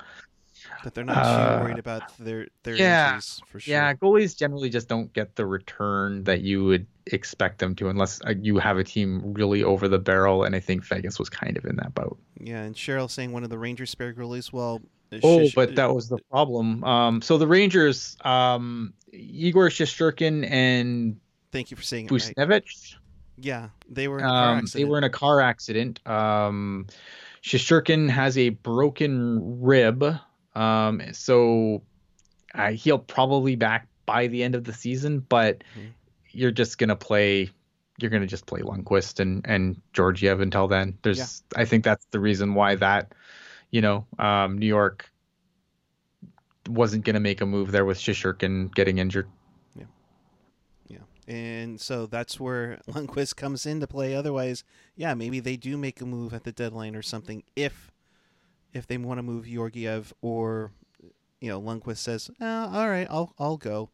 But 0.82 0.94
they're 0.94 1.04
not 1.04 1.16
Uh, 1.18 1.58
too 1.58 1.64
worried 1.64 1.78
about 1.78 2.02
their 2.18 2.48
their 2.62 2.74
yeah, 2.74 3.14
injuries 3.14 3.42
for 3.46 3.60
sure. 3.60 3.72
yeah, 3.72 3.94
goalies 3.94 4.36
generally 4.36 4.68
just 4.70 4.88
don't 4.88 5.12
get 5.12 5.36
the 5.36 5.46
return 5.46 6.24
that 6.24 6.40
you 6.42 6.64
would 6.64 6.86
expect 7.06 7.58
them 7.58 7.74
to 7.76 7.88
unless 7.88 8.20
uh, 8.26 8.34
you 8.40 8.58
have 8.58 8.78
a 8.78 8.84
team 8.84 9.20
really 9.34 9.62
over 9.62 9.88
the 9.88 9.98
barrel. 9.98 10.44
And 10.44 10.54
I 10.56 10.60
think 10.60 10.84
Vegas 10.84 11.18
was 11.18 11.28
kind 11.30 11.56
of 11.56 11.64
in 11.64 11.76
that 11.76 11.94
boat. 11.94 12.18
Yeah, 12.40 12.62
and 12.62 12.74
Cheryl 12.74 13.10
saying 13.10 13.32
one 13.32 13.44
of 13.44 13.50
the 13.50 13.58
Rangers 13.58 13.90
spare 13.90 14.12
goalies. 14.12 14.52
Well, 14.52 14.80
Oh, 15.22 15.46
but 15.54 15.76
that 15.76 15.94
was 15.94 16.08
the 16.08 16.18
problem. 16.30 16.82
Um, 16.82 17.22
so 17.22 17.38
the 17.38 17.46
Rangers, 17.46 18.16
um, 18.22 18.92
Igor 19.12 19.68
Shesterkin 19.68 20.50
and 20.50 21.20
thank 21.52 21.70
you 21.70 21.76
for 21.76 21.84
saying 21.84 22.06
it. 22.10 22.36
Right. 22.36 22.64
Yeah, 23.38 23.68
they 23.88 24.08
were. 24.08 24.18
In 24.18 24.24
a 24.24 24.28
car 24.28 24.48
um, 24.48 24.56
they 24.56 24.62
accident. 24.62 24.90
were 24.90 24.98
in 24.98 25.04
a 25.04 25.10
car 25.10 25.40
accident. 25.40 26.06
Um, 26.08 26.86
Shesterkin 27.44 28.08
has 28.10 28.36
a 28.38 28.48
broken 28.50 29.60
rib, 29.60 30.04
um, 30.54 31.02
so 31.12 31.82
uh, 32.54 32.70
he'll 32.72 32.98
probably 32.98 33.56
back 33.56 33.88
by 34.06 34.26
the 34.26 34.42
end 34.42 34.54
of 34.54 34.64
the 34.64 34.72
season. 34.72 35.20
But 35.20 35.64
Mhm. 35.76 35.92
you're 36.30 36.50
just 36.50 36.78
gonna 36.78 36.96
play. 36.96 37.50
You're 37.98 38.10
gonna 38.10 38.26
just 38.26 38.46
play 38.46 38.60
Lundqvist 38.60 39.20
and 39.20 39.44
and 39.46 39.80
Georgiev 39.92 40.40
until 40.40 40.66
then. 40.68 40.98
There's, 41.02 41.42
I 41.56 41.64
think 41.64 41.84
that's 41.84 42.04
the 42.10 42.20
reason 42.20 42.54
why 42.54 42.74
that, 42.76 43.12
you 43.70 43.80
know, 43.80 44.06
um, 44.18 44.58
New 44.58 44.66
York 44.66 45.10
wasn't 46.68 47.04
gonna 47.04 47.20
make 47.20 47.40
a 47.40 47.46
move 47.46 47.70
there 47.72 47.84
with 47.84 47.98
Shesterkin 47.98 48.74
getting 48.74 48.98
injured. 48.98 49.28
Yeah, 49.76 49.84
yeah, 50.88 50.98
and 51.32 51.80
so 51.80 52.06
that's 52.06 52.40
where 52.40 52.80
Lundqvist 52.88 53.36
comes 53.36 53.64
into 53.66 53.86
play. 53.86 54.14
Otherwise, 54.14 54.64
yeah, 54.96 55.14
maybe 55.14 55.40
they 55.40 55.56
do 55.56 55.76
make 55.76 56.00
a 56.00 56.06
move 56.06 56.34
at 56.34 56.44
the 56.44 56.52
deadline 56.52 56.96
or 56.96 57.02
something 57.02 57.42
if 57.54 57.92
if 58.74 58.86
they 58.86 58.98
want 58.98 59.18
to 59.18 59.22
move 59.22 59.46
Georgiev 59.46 60.12
or 60.20 60.72
you 61.40 61.48
know 61.48 61.60
Lundqvist 61.60 61.98
says, 61.98 62.30
eh, 62.40 62.44
"All 62.44 62.88
right, 62.88 63.06
I'll 63.08 63.32
I'll 63.38 63.56
go," 63.56 63.90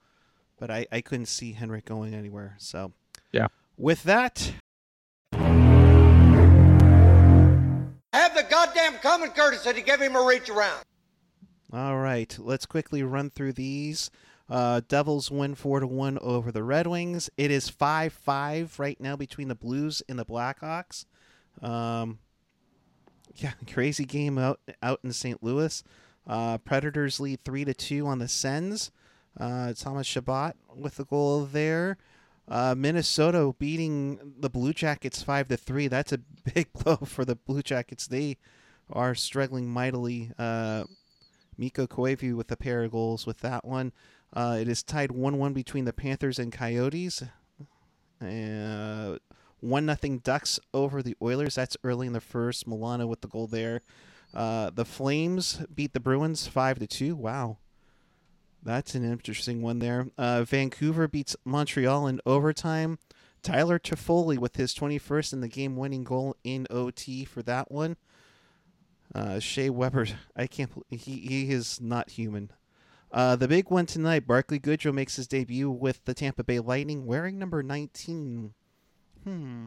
but 0.59 0.71
I 0.71 0.87
I 0.91 1.01
couldn't 1.01 1.27
see 1.27 1.53
Henrik 1.53 1.85
going 1.85 2.15
anywhere. 2.15 2.57
So 2.59 2.93
Yeah. 3.33 3.49
with 3.77 4.03
that, 4.05 4.55
Have 8.13 8.35
the 8.35 8.43
goddamn 8.51 8.95
common 9.03 9.31
courtesy 9.31 9.73
to 9.73 9.81
give 9.83 10.01
him 10.01 10.17
a 10.17 10.23
reach 10.25 10.49
around. 10.51 10.83
All 11.73 11.99
right, 11.99 12.37
let's 12.39 12.67
quickly 12.67 13.03
run 13.05 13.31
through 13.31 13.53
these. 13.53 14.11
Uh, 14.49 14.81
Devils 14.89 15.31
win 15.31 15.55
four 15.55 15.79
to 15.79 15.87
one 15.87 16.19
over 16.19 16.51
the 16.51 16.65
Red 16.65 16.89
Wings. 16.89 17.31
It 17.37 17.53
is 17.53 17.69
five 17.69 18.13
five 18.13 18.77
right 18.81 19.01
now 19.01 19.15
between 19.15 19.47
the 19.47 19.55
Blues 19.55 20.03
and 20.09 20.19
the 20.19 20.25
Blackhawks. 20.25 21.05
Um, 21.63 22.19
yeah, 23.41 23.53
crazy 23.73 24.05
game 24.05 24.39
out 24.39 24.61
out 24.83 25.01
in 25.03 25.13
St. 25.13 25.43
Louis. 25.43 25.83
Uh, 26.27 26.59
Predators 26.59 27.19
lead 27.19 27.43
three 27.45 27.65
to 27.65 27.75
two 27.75 28.07
on 28.07 28.19
the 28.19 28.29
Sens. 28.29 28.91
Uh, 29.39 29.73
Thomas 29.73 30.07
Chabot 30.07 30.55
with 30.75 30.97
the 30.97 31.05
goal 31.05 31.45
there. 31.45 31.97
Uh, 32.49 32.75
Minnesota 32.77 33.55
beating 33.59 34.35
the 34.39 34.51
Blue 34.51 34.73
Jackets 34.73 35.23
five 35.23 35.49
to 35.49 35.57
three. 35.57 35.89
That's 35.89 36.13
a 36.13 36.19
big 36.55 36.73
blow 36.73 36.97
for 36.97 37.25
the 37.25 37.37
Blue 37.37 37.63
Jackets. 37.63 38.07
They 38.07 38.37
are 38.93 39.15
struggling 39.15 39.69
mightily. 39.69 40.33
Uh, 40.39 40.85
Mikko 41.57 41.87
Koivu 41.87 42.37
with 42.37 42.51
a 42.51 42.57
pair 42.57 42.83
of 42.85 42.93
goals 42.93 43.27
with 43.27 43.39
that 43.39 43.65
one. 43.65 43.93
Uh, 44.33 44.59
it 44.61 44.69
is 44.69 44.83
tied 44.83 45.11
1 45.11 45.39
1 45.39 45.53
between 45.53 45.85
the 45.85 45.93
Panthers 45.93 46.39
and 46.39 46.53
Coyotes. 46.53 47.23
Uh, 48.21 49.17
1 49.63 49.87
nothing 49.87 50.19
Ducks 50.19 50.61
over 50.73 51.03
the 51.03 51.17
Oilers. 51.23 51.55
That's 51.55 51.77
early 51.85 52.07
in 52.07 52.13
the 52.13 52.21
first. 52.21 52.67
Milano 52.67 53.07
with 53.07 53.21
the 53.21 53.29
goal 53.29 53.47
there. 53.47 53.83
Uh, 54.33 54.71
the 54.71 54.85
Flames 54.85 55.63
beat 55.75 55.93
the 55.93 56.01
Bruins 56.01 56.47
5 56.47 56.79
to 56.81 56.87
2. 56.87 57.17
Wow. 57.17 57.59
That's 58.63 58.95
an 58.95 59.11
interesting 59.11 59.63
one 59.63 59.79
there. 59.79 60.09
Uh, 60.19 60.45
Vancouver 60.45 61.09
beats 61.09 61.37
Montreal 61.45 62.07
in 62.07 62.21
overtime. 62.27 62.99
Tyler 63.43 63.79
Toffoli 63.79 64.39
with 64.39 64.57
his 64.57 64.75
21st 64.75 65.33
in 65.33 65.41
the 65.41 65.49
game 65.49 65.77
winning 65.77 66.05
goal 66.05 66.37
in 66.45 66.67
OT 66.71 67.25
for 67.25 67.43
that 67.43 67.73
one. 67.73 67.97
Uh, 69.15 69.39
Shea 69.39 69.71
Weber, 69.71 70.07
I 70.37 70.47
can't. 70.47 70.71
He 70.91 71.17
he 71.17 71.51
is 71.51 71.81
not 71.81 72.11
human. 72.11 72.53
Uh, 73.11 73.35
the 73.35 73.49
big 73.49 73.71
one 73.71 73.87
tonight, 73.87 74.27
Barclay 74.27 74.61
Goodrow 74.61 74.95
makes 74.95 75.17
his 75.17 75.27
debut 75.27 75.69
with 75.69 76.05
the 76.05 76.15
Tampa 76.15 76.45
Bay 76.45 76.61
Lightning, 76.61 77.07
wearing 77.07 77.39
number 77.39 77.63
19. 77.63 78.55
Hmm. 79.25 79.67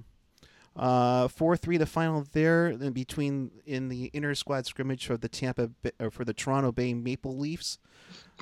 Uh, 0.75 1.27
four 1.27 1.55
three 1.55 1.77
the 1.77 1.85
final 1.85 2.25
there 2.31 2.75
then 2.75 2.93
between 2.93 3.51
in 3.65 3.89
the 3.89 4.05
inner 4.05 4.33
squad 4.33 4.65
scrimmage 4.65 5.05
for 5.05 5.17
the 5.17 5.29
Tampa 5.29 5.69
or 5.99 6.09
for 6.09 6.25
the 6.25 6.33
Toronto 6.33 6.71
Bay 6.71 6.93
Maple 6.93 7.37
Leafs. 7.37 7.77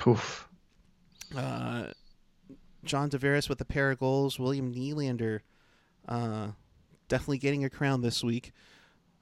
Oof. 0.08 0.48
Uh, 1.36 1.88
John 2.86 3.10
Tavares 3.10 3.50
with 3.50 3.60
a 3.60 3.66
pair 3.66 3.92
of 3.92 4.00
goals. 4.00 4.40
William 4.40 4.74
Nylander 4.74 5.42
uh, 6.08 6.50
definitely 7.08 7.38
getting 7.38 7.64
a 7.66 7.70
crown 7.70 8.02
this 8.02 8.24
week. 8.24 8.52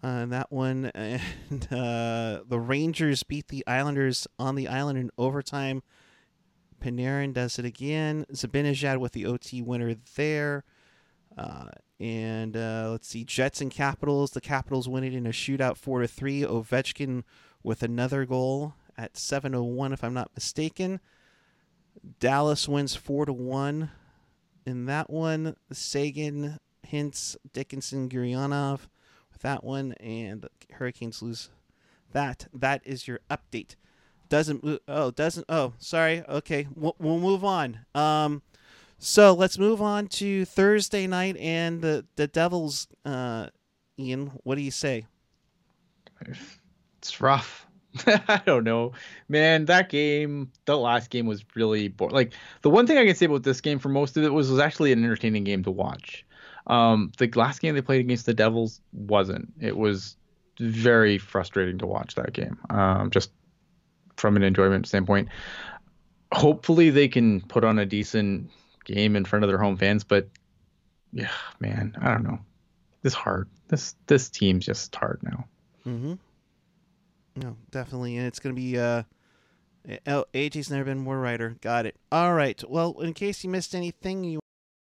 Uh, 0.02 0.26
that 0.28 0.52
one, 0.52 0.86
and 0.96 1.68
uh, 1.72 2.42
the 2.48 2.60
Rangers 2.60 3.24
beat 3.24 3.50
the 3.50 3.66
Islanders 3.68 4.28
on 4.38 4.56
the 4.56 4.68
island 4.68 4.98
in 4.98 5.12
overtime. 5.18 5.84
Panarin 6.80 7.34
does 7.34 7.60
it 7.60 7.66
again. 7.66 8.26
Zibanejad 8.32 9.00
with 9.00 9.12
the 9.12 9.26
OT 9.26 9.62
winner 9.62 9.96
there. 10.16 10.64
Uh, 11.40 11.70
and 12.02 12.58
uh, 12.58 12.90
let's 12.92 13.08
see, 13.08 13.24
Jets 13.24 13.62
and 13.62 13.72
Capitals. 13.72 14.32
The 14.32 14.42
Capitals 14.42 14.90
win 14.90 15.06
it 15.06 15.14
in 15.14 15.26
a 15.26 15.30
shootout, 15.30 15.78
four 15.78 16.02
to 16.02 16.08
three. 16.08 16.42
Ovechkin 16.42 17.24
with 17.64 17.82
another 17.82 18.26
goal 18.26 18.74
at 18.98 19.14
7:01, 19.14 19.94
if 19.94 20.04
I'm 20.04 20.14
not 20.14 20.32
mistaken. 20.36 21.00
Dallas 22.20 22.68
wins 22.68 22.96
four 22.96 23.26
to 23.26 23.34
one 23.34 23.92
in 24.66 24.86
that 24.86 25.10
one. 25.10 25.56
Seguin, 25.72 26.60
Hintz 26.86 27.38
Dickinson, 27.54 28.10
Gurianov 28.10 28.88
with 29.32 29.42
that 29.42 29.64
one, 29.64 29.94
and 29.94 30.42
the 30.42 30.50
Hurricanes 30.74 31.22
lose 31.22 31.50
that. 32.12 32.48
That 32.54 32.82
is 32.86 33.08
your 33.08 33.22
update. 33.30 33.76
Doesn't 34.28 34.82
oh 34.88 35.12
doesn't 35.12 35.46
oh 35.50 35.74
sorry 35.80 36.24
okay 36.30 36.68
we'll, 36.76 36.96
we'll 37.00 37.20
move 37.20 37.44
on. 37.44 37.80
Um, 37.96 38.44
so 39.00 39.34
let's 39.34 39.58
move 39.58 39.82
on 39.82 40.08
to 40.08 40.46
Thursday 40.46 41.08
night 41.08 41.38
and 41.38 41.82
the 41.82 42.06
the 42.16 42.28
Devils. 42.28 42.88
Uh, 43.06 43.48
Ian, 43.98 44.32
what 44.44 44.56
do 44.56 44.62
you 44.62 44.72
say? 44.72 45.06
It's 46.98 47.22
rough. 47.22 47.66
I 48.06 48.42
don't 48.46 48.64
know, 48.64 48.92
man. 49.30 49.66
That 49.66 49.90
game, 49.90 50.52
the 50.66 50.78
last 50.78 51.10
game 51.10 51.26
was 51.26 51.44
really 51.56 51.88
boring. 51.88 52.14
Like 52.14 52.34
the 52.62 52.70
one 52.70 52.86
thing 52.86 52.98
I 52.98 53.06
can 53.06 53.16
say 53.16 53.26
about 53.26 53.44
this 53.44 53.62
game 53.62 53.80
for 53.80 53.90
most 53.90 54.16
of 54.18 54.24
it 54.24 54.34
was 54.34 54.52
was 54.52 54.60
actually 54.60 54.92
an 54.92 55.04
entertaining 55.04 55.44
game 55.44 55.64
to 55.64 55.72
watch. 55.72 56.26
Um, 56.68 57.12
the 57.18 57.32
last 57.36 57.62
game 57.62 57.74
they 57.74 57.82
played 57.82 58.02
against 58.02 58.26
the 58.26 58.34
Devils 58.34 58.82
wasn't. 58.94 59.52
It 59.60 59.76
was 59.76 60.18
very 60.60 61.18
frustrating 61.18 61.80
to 61.80 61.88
watch 61.88 62.16
that 62.16 62.34
game. 62.34 62.60
Um, 62.70 63.10
just 63.10 63.32
from 64.18 64.36
an 64.36 64.44
enjoyment 64.44 64.88
standpoint. 64.88 65.30
Hopefully 66.32 66.92
they 66.92 67.08
can 67.08 67.42
put 67.42 67.64
on 67.64 67.80
a 67.80 67.86
decent 67.86 68.52
game 68.92 69.16
in 69.16 69.26
front 69.26 69.44
of 69.44 69.50
their 69.50 69.58
home 69.58 69.78
fans, 69.78 70.04
but 70.04 70.28
yeah, 71.14 71.32
man, 71.60 71.96
I 72.02 72.10
don't 72.10 72.24
know. 72.24 72.40
This 73.02 73.14
hard. 73.14 73.48
This 73.68 73.96
this 74.08 74.30
team's 74.30 74.66
just 74.66 74.94
hard 74.96 75.20
now. 75.24 75.46
Mm-hmm. 75.86 76.14
No, 77.38 77.56
definitely, 77.72 78.18
and 78.18 78.28
it's 78.28 78.40
gonna 78.40 78.56
be. 78.56 78.78
Uh, 78.78 79.04
oh, 80.08 80.26
AJ's 80.34 80.70
never 80.70 80.84
been 80.84 81.00
more 81.00 81.20
writer. 81.20 81.56
Got 81.62 81.86
it. 81.86 81.96
All 82.12 82.34
right. 82.34 82.62
Well, 82.68 83.00
in 83.00 83.14
case 83.14 83.44
you 83.44 83.50
missed 83.50 83.74
anything, 83.74 84.24
you. 84.24 84.40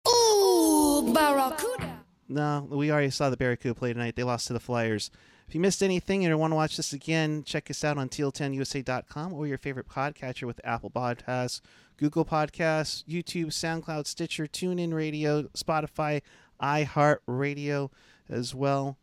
Ooh, 0.09 1.13
Barracuda. 1.13 2.01
No, 2.29 2.67
we 2.69 2.91
already 2.91 3.11
saw 3.11 3.31
the 3.31 3.37
Barracuda 3.37 3.75
play 3.75 3.93
tonight. 3.93 4.17
They 4.17 4.25
lost 4.25 4.47
to 4.49 4.53
the 4.53 4.61
Flyers. 4.61 5.11
If 5.47 5.55
you 5.55 5.61
missed 5.61 5.83
anything 5.83 6.25
and 6.25 6.31
you 6.31 6.39
want 6.39 6.51
to 6.51 6.57
watch 6.57 6.77
this 6.77 6.93
again, 6.93 7.45
check 7.45 7.71
us 7.71 7.85
out 7.85 7.99
on 7.99 8.09
tealtownusa.com 8.09 9.33
or 9.33 9.47
your 9.47 9.59
favorite 9.59 9.89
podcatcher 9.89 10.43
with 10.43 10.61
Apple 10.65 10.91
Podcasts, 10.91 11.61
Google 11.97 12.25
Podcasts, 12.25 13.05
YouTube, 13.05 13.47
SoundCloud, 13.47 14.07
Stitcher, 14.07 14.47
TuneIn 14.47 14.93
Radio, 14.93 15.45
Spotify, 15.55 16.23
iHeartRadio 16.61 17.91
as 18.29 18.55
well. 18.55 18.99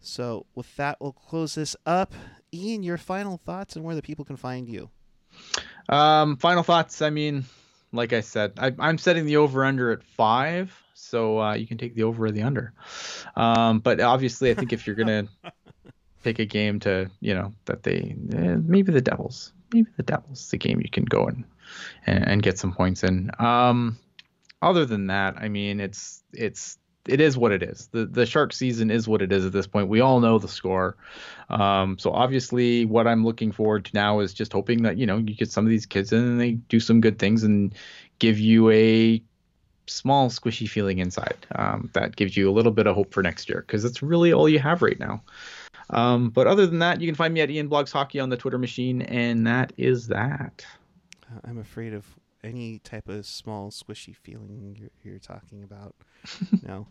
So 0.00 0.46
with 0.54 0.74
that, 0.76 0.98
we'll 1.00 1.12
close 1.12 1.54
this 1.54 1.74
up. 1.86 2.12
Ian, 2.52 2.82
your 2.82 2.98
final 2.98 3.38
thoughts 3.38 3.76
and 3.76 3.84
where 3.84 3.94
the 3.94 4.02
people 4.02 4.24
can 4.24 4.36
find 4.36 4.68
you. 4.68 4.90
Um, 5.88 6.36
final 6.36 6.62
thoughts. 6.62 7.02
I 7.02 7.10
mean, 7.10 7.44
like 7.92 8.12
I 8.12 8.20
said, 8.20 8.52
I, 8.58 8.72
I'm 8.78 8.98
setting 8.98 9.26
the 9.26 9.38
over 9.38 9.64
under 9.64 9.90
at 9.90 10.02
five, 10.02 10.78
so 10.94 11.40
uh, 11.40 11.54
you 11.54 11.66
can 11.66 11.78
take 11.78 11.94
the 11.94 12.04
over 12.04 12.26
or 12.26 12.30
the 12.30 12.42
under. 12.42 12.72
Um, 13.34 13.80
but 13.80 14.00
obviously, 14.00 14.50
I 14.50 14.54
think 14.54 14.72
if 14.72 14.86
you're 14.86 14.96
gonna 14.96 15.26
pick 16.22 16.38
a 16.38 16.44
game 16.44 16.80
to, 16.80 17.10
you 17.20 17.34
know, 17.34 17.52
that 17.66 17.82
they 17.82 18.16
eh, 18.32 18.56
maybe 18.62 18.92
the 18.92 19.00
Devils, 19.00 19.52
maybe 19.72 19.90
the 19.96 20.02
Devils, 20.02 20.50
the 20.50 20.58
game 20.58 20.80
you 20.80 20.90
can 20.90 21.04
go 21.04 21.26
and 21.26 21.44
and, 22.06 22.26
and 22.26 22.42
get 22.42 22.58
some 22.58 22.72
points 22.72 23.02
in. 23.04 23.30
Um, 23.38 23.98
other 24.62 24.84
than 24.84 25.08
that, 25.08 25.36
I 25.38 25.48
mean, 25.48 25.80
it's 25.80 26.22
it's 26.32 26.78
it 27.06 27.20
is 27.20 27.36
what 27.36 27.52
it 27.52 27.62
is. 27.62 27.88
The 27.92 28.06
the 28.06 28.26
shark 28.26 28.52
season 28.52 28.90
is 28.90 29.06
what 29.08 29.22
it 29.22 29.32
is 29.32 29.44
at 29.44 29.52
this 29.52 29.66
point. 29.66 29.88
We 29.88 30.00
all 30.00 30.20
know 30.20 30.38
the 30.38 30.48
score. 30.48 30.96
Um, 31.50 31.98
so 31.98 32.10
obviously, 32.12 32.84
what 32.84 33.06
I'm 33.06 33.24
looking 33.24 33.52
forward 33.52 33.84
to 33.86 33.90
now 33.94 34.20
is 34.20 34.34
just 34.34 34.52
hoping 34.52 34.82
that 34.82 34.96
you 34.96 35.06
know 35.06 35.18
you 35.18 35.34
get 35.34 35.50
some 35.50 35.64
of 35.64 35.70
these 35.70 35.86
kids 35.86 36.12
in 36.12 36.20
and 36.20 36.40
they 36.40 36.52
do 36.52 36.80
some 36.80 37.00
good 37.00 37.18
things 37.18 37.42
and 37.42 37.74
give 38.18 38.38
you 38.38 38.70
a 38.70 39.22
small 39.86 40.28
squishy 40.30 40.68
feeling 40.68 40.98
inside 40.98 41.36
um, 41.54 41.88
that 41.92 42.16
gives 42.16 42.36
you 42.36 42.50
a 42.50 42.52
little 42.52 42.72
bit 42.72 42.86
of 42.86 42.94
hope 42.96 43.12
for 43.12 43.22
next 43.22 43.48
year 43.48 43.62
because 43.66 43.82
that's 43.82 44.02
really 44.02 44.32
all 44.32 44.48
you 44.48 44.58
have 44.58 44.82
right 44.82 44.98
now. 44.98 45.22
Um, 45.90 46.30
but 46.30 46.48
other 46.48 46.66
than 46.66 46.80
that, 46.80 47.00
you 47.00 47.06
can 47.06 47.14
find 47.14 47.32
me 47.32 47.40
at 47.40 47.50
Ian 47.50 47.68
Blogs 47.68 47.92
Hockey 47.92 48.18
on 48.18 48.28
the 48.28 48.36
Twitter 48.36 48.58
machine, 48.58 49.02
and 49.02 49.46
that 49.46 49.72
is 49.76 50.08
that. 50.08 50.66
I'm 51.44 51.58
afraid 51.58 51.94
of 51.94 52.06
any 52.44 52.78
type 52.78 53.08
of 53.08 53.26
small 53.26 53.70
squishy 53.70 54.14
feeling 54.14 54.76
you're, 54.78 54.90
you're 55.02 55.18
talking 55.18 55.62
about. 55.62 55.94
no. 56.62 56.86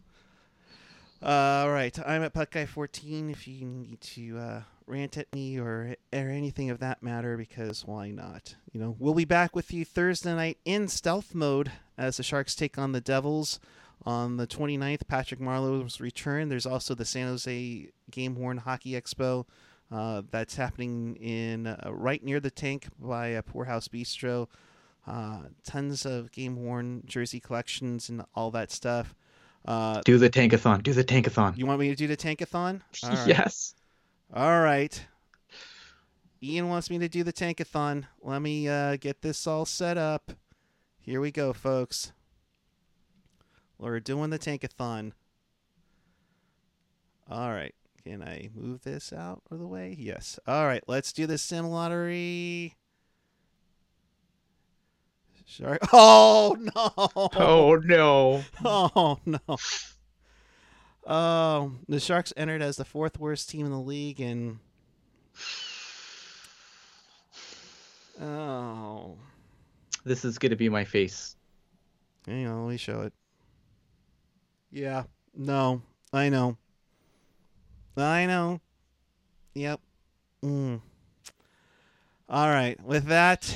Uh, 1.24 1.64
all 1.64 1.72
right, 1.72 1.98
I'm 2.06 2.24
at 2.24 2.34
PuckGuy14 2.34 3.32
if 3.32 3.48
you 3.48 3.66
need 3.66 4.02
to 4.02 4.38
uh, 4.38 4.62
rant 4.86 5.18
at 5.18 5.34
me 5.34 5.58
or 5.58 5.96
or 6.14 6.30
anything 6.30 6.70
of 6.70 6.80
that 6.80 7.02
matter, 7.02 7.38
because 7.38 7.86
why 7.86 8.12
not? 8.12 8.56
You 8.74 8.80
know, 8.82 8.96
we'll 9.00 9.14
be 9.14 9.26
back 9.26 9.56
with 9.56 9.74
you 9.74 9.86
Thursday 9.86 10.36
night 10.36 10.58
in 10.66 10.88
stealth 10.88 11.34
mode 11.34 11.72
as 11.98 12.18
the 12.18 12.24
Sharks 12.24 12.54
take 12.54 12.78
on 12.78 12.92
the 12.92 13.02
Devils 13.02 13.60
on 14.06 14.38
the 14.38 14.46
29th. 14.46 15.08
Patrick 15.08 15.40
Marleau's 15.40 16.00
return. 16.00 16.50
There's 16.50 16.66
also 16.66 16.94
the 16.94 17.06
San 17.06 17.28
Jose 17.28 17.90
Game 18.12 18.36
Worn 18.36 18.58
Hockey 18.58 18.92
Expo. 18.92 19.46
Uh, 19.96 20.24
that's 20.30 20.56
happening 20.58 21.16
in 21.22 21.68
uh, 21.68 21.90
right 21.90 22.22
near 22.22 22.42
the 22.42 22.52
tank 22.52 22.88
by 23.00 23.28
a 23.28 23.42
Poorhouse 23.42 23.88
Bistro. 23.88 24.48
Uh, 25.08 25.44
tons 25.64 26.06
of 26.06 26.34
game 26.34 26.58
worn 26.58 27.02
jersey 27.06 27.40
collections 27.40 28.10
and 28.10 28.22
all 28.36 28.52
that 28.52 28.72
stuff. 28.72 29.16
Uh, 29.66 30.02
Do 30.04 30.18
the 30.18 30.30
tankathon. 30.30 30.84
Do 30.84 30.92
the 30.92 31.04
tankathon. 31.04 31.58
you 31.58 31.66
want 31.66 31.80
me 31.80 31.88
to 31.88 31.96
do 31.96 32.08
the 32.08 32.18
tankathon? 32.18 32.82
All 33.04 33.10
right. 33.10 33.28
Yes. 33.28 33.74
All 34.34 34.60
right. 34.60 35.02
Ian 36.44 36.68
wants 36.68 36.90
me 36.90 37.00
to 37.00 37.08
do 37.08 37.24
the 37.24 37.32
tankathon. 37.34 38.04
Let 38.22 38.42
me 38.42 38.68
uh, 38.68 38.98
get 38.98 39.22
this 39.22 39.48
all 39.48 39.66
set 39.66 39.98
up. 39.98 40.34
Here 41.00 41.22
we 41.22 41.32
go, 41.32 41.54
folks. 41.54 42.12
We're 43.78 44.00
doing 44.02 44.30
the 44.30 44.40
tankathon. 44.40 45.14
All 47.30 47.52
right. 47.52 47.74
Can 48.06 48.22
I 48.22 48.50
move 48.54 48.84
this 48.84 49.12
out 49.12 49.42
of 49.50 49.58
the 49.58 49.66
way? 49.68 49.96
Yes. 49.98 50.40
All 50.46 50.66
right. 50.68 50.84
Let's 50.88 51.12
do 51.12 51.26
the 51.26 51.38
sim 51.40 51.66
lottery. 51.68 52.76
Shark. 55.46 55.80
Oh 55.94 56.56
no! 56.60 56.92
Oh 57.36 57.76
no. 57.84 58.44
Oh 58.66 59.20
no! 59.26 59.58
Oh, 61.08 61.72
the 61.88 62.00
Sharks 62.00 62.34
entered 62.36 62.62
as 62.62 62.78
the 62.78 62.86
fourth 62.86 63.20
worst 63.20 63.50
team 63.50 63.66
in 63.66 63.72
the 63.72 63.80
league, 63.80 64.20
and 64.20 64.58
oh, 68.22 69.18
This 70.04 70.26
is 70.26 70.38
gonna 70.40 70.56
be 70.56 70.70
my 70.70 70.84
face. 70.84 71.36
hang 72.26 72.48
on, 72.48 72.66
let 72.66 72.72
me 72.72 72.78
show 72.78 73.02
it. 73.02 73.14
Yeah, 74.72 75.04
no, 75.36 75.82
I 76.12 76.30
know, 76.30 76.58
I 77.98 78.26
know. 78.26 78.62
Yep. 79.54 79.80
Mm. 80.44 80.82
All 82.28 82.50
right, 82.50 82.84
with 82.84 83.06
that, 83.06 83.56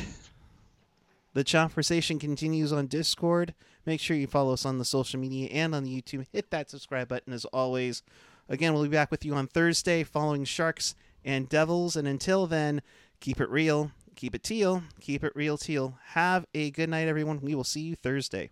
the 1.33 1.43
conversation 1.43 2.19
continues 2.19 2.71
on 2.71 2.87
Discord. 2.87 3.53
Make 3.85 3.99
sure 3.99 4.15
you 4.15 4.27
follow 4.27 4.53
us 4.53 4.65
on 4.65 4.77
the 4.77 4.85
social 4.85 5.19
media 5.19 5.49
and 5.49 5.73
on 5.73 5.83
the 5.83 6.01
YouTube. 6.01 6.27
Hit 6.31 6.51
that 6.51 6.69
subscribe 6.69 7.07
button 7.07 7.33
as 7.33 7.45
always. 7.45 8.03
Again, 8.47 8.73
we'll 8.73 8.83
be 8.83 8.89
back 8.89 9.09
with 9.09 9.25
you 9.25 9.33
on 9.33 9.47
Thursday 9.47 10.03
following 10.03 10.45
Sharks 10.45 10.95
and 11.25 11.49
Devils. 11.49 11.95
And 11.95 12.07
until 12.07 12.45
then, 12.45 12.81
keep 13.19 13.41
it 13.41 13.49
real, 13.49 13.91
keep 14.15 14.35
it 14.35 14.43
teal, 14.43 14.83
keep 14.99 15.23
it 15.23 15.35
real 15.35 15.57
teal. 15.57 15.97
Have 16.09 16.45
a 16.53 16.69
good 16.71 16.89
night, 16.89 17.07
everyone. 17.07 17.41
We 17.41 17.55
will 17.55 17.63
see 17.63 17.81
you 17.81 17.95
Thursday. 17.95 18.51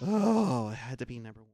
Oh, 0.00 0.70
it 0.70 0.76
had 0.76 0.98
to 1.00 1.06
be 1.06 1.18
number 1.18 1.40
one. 1.40 1.51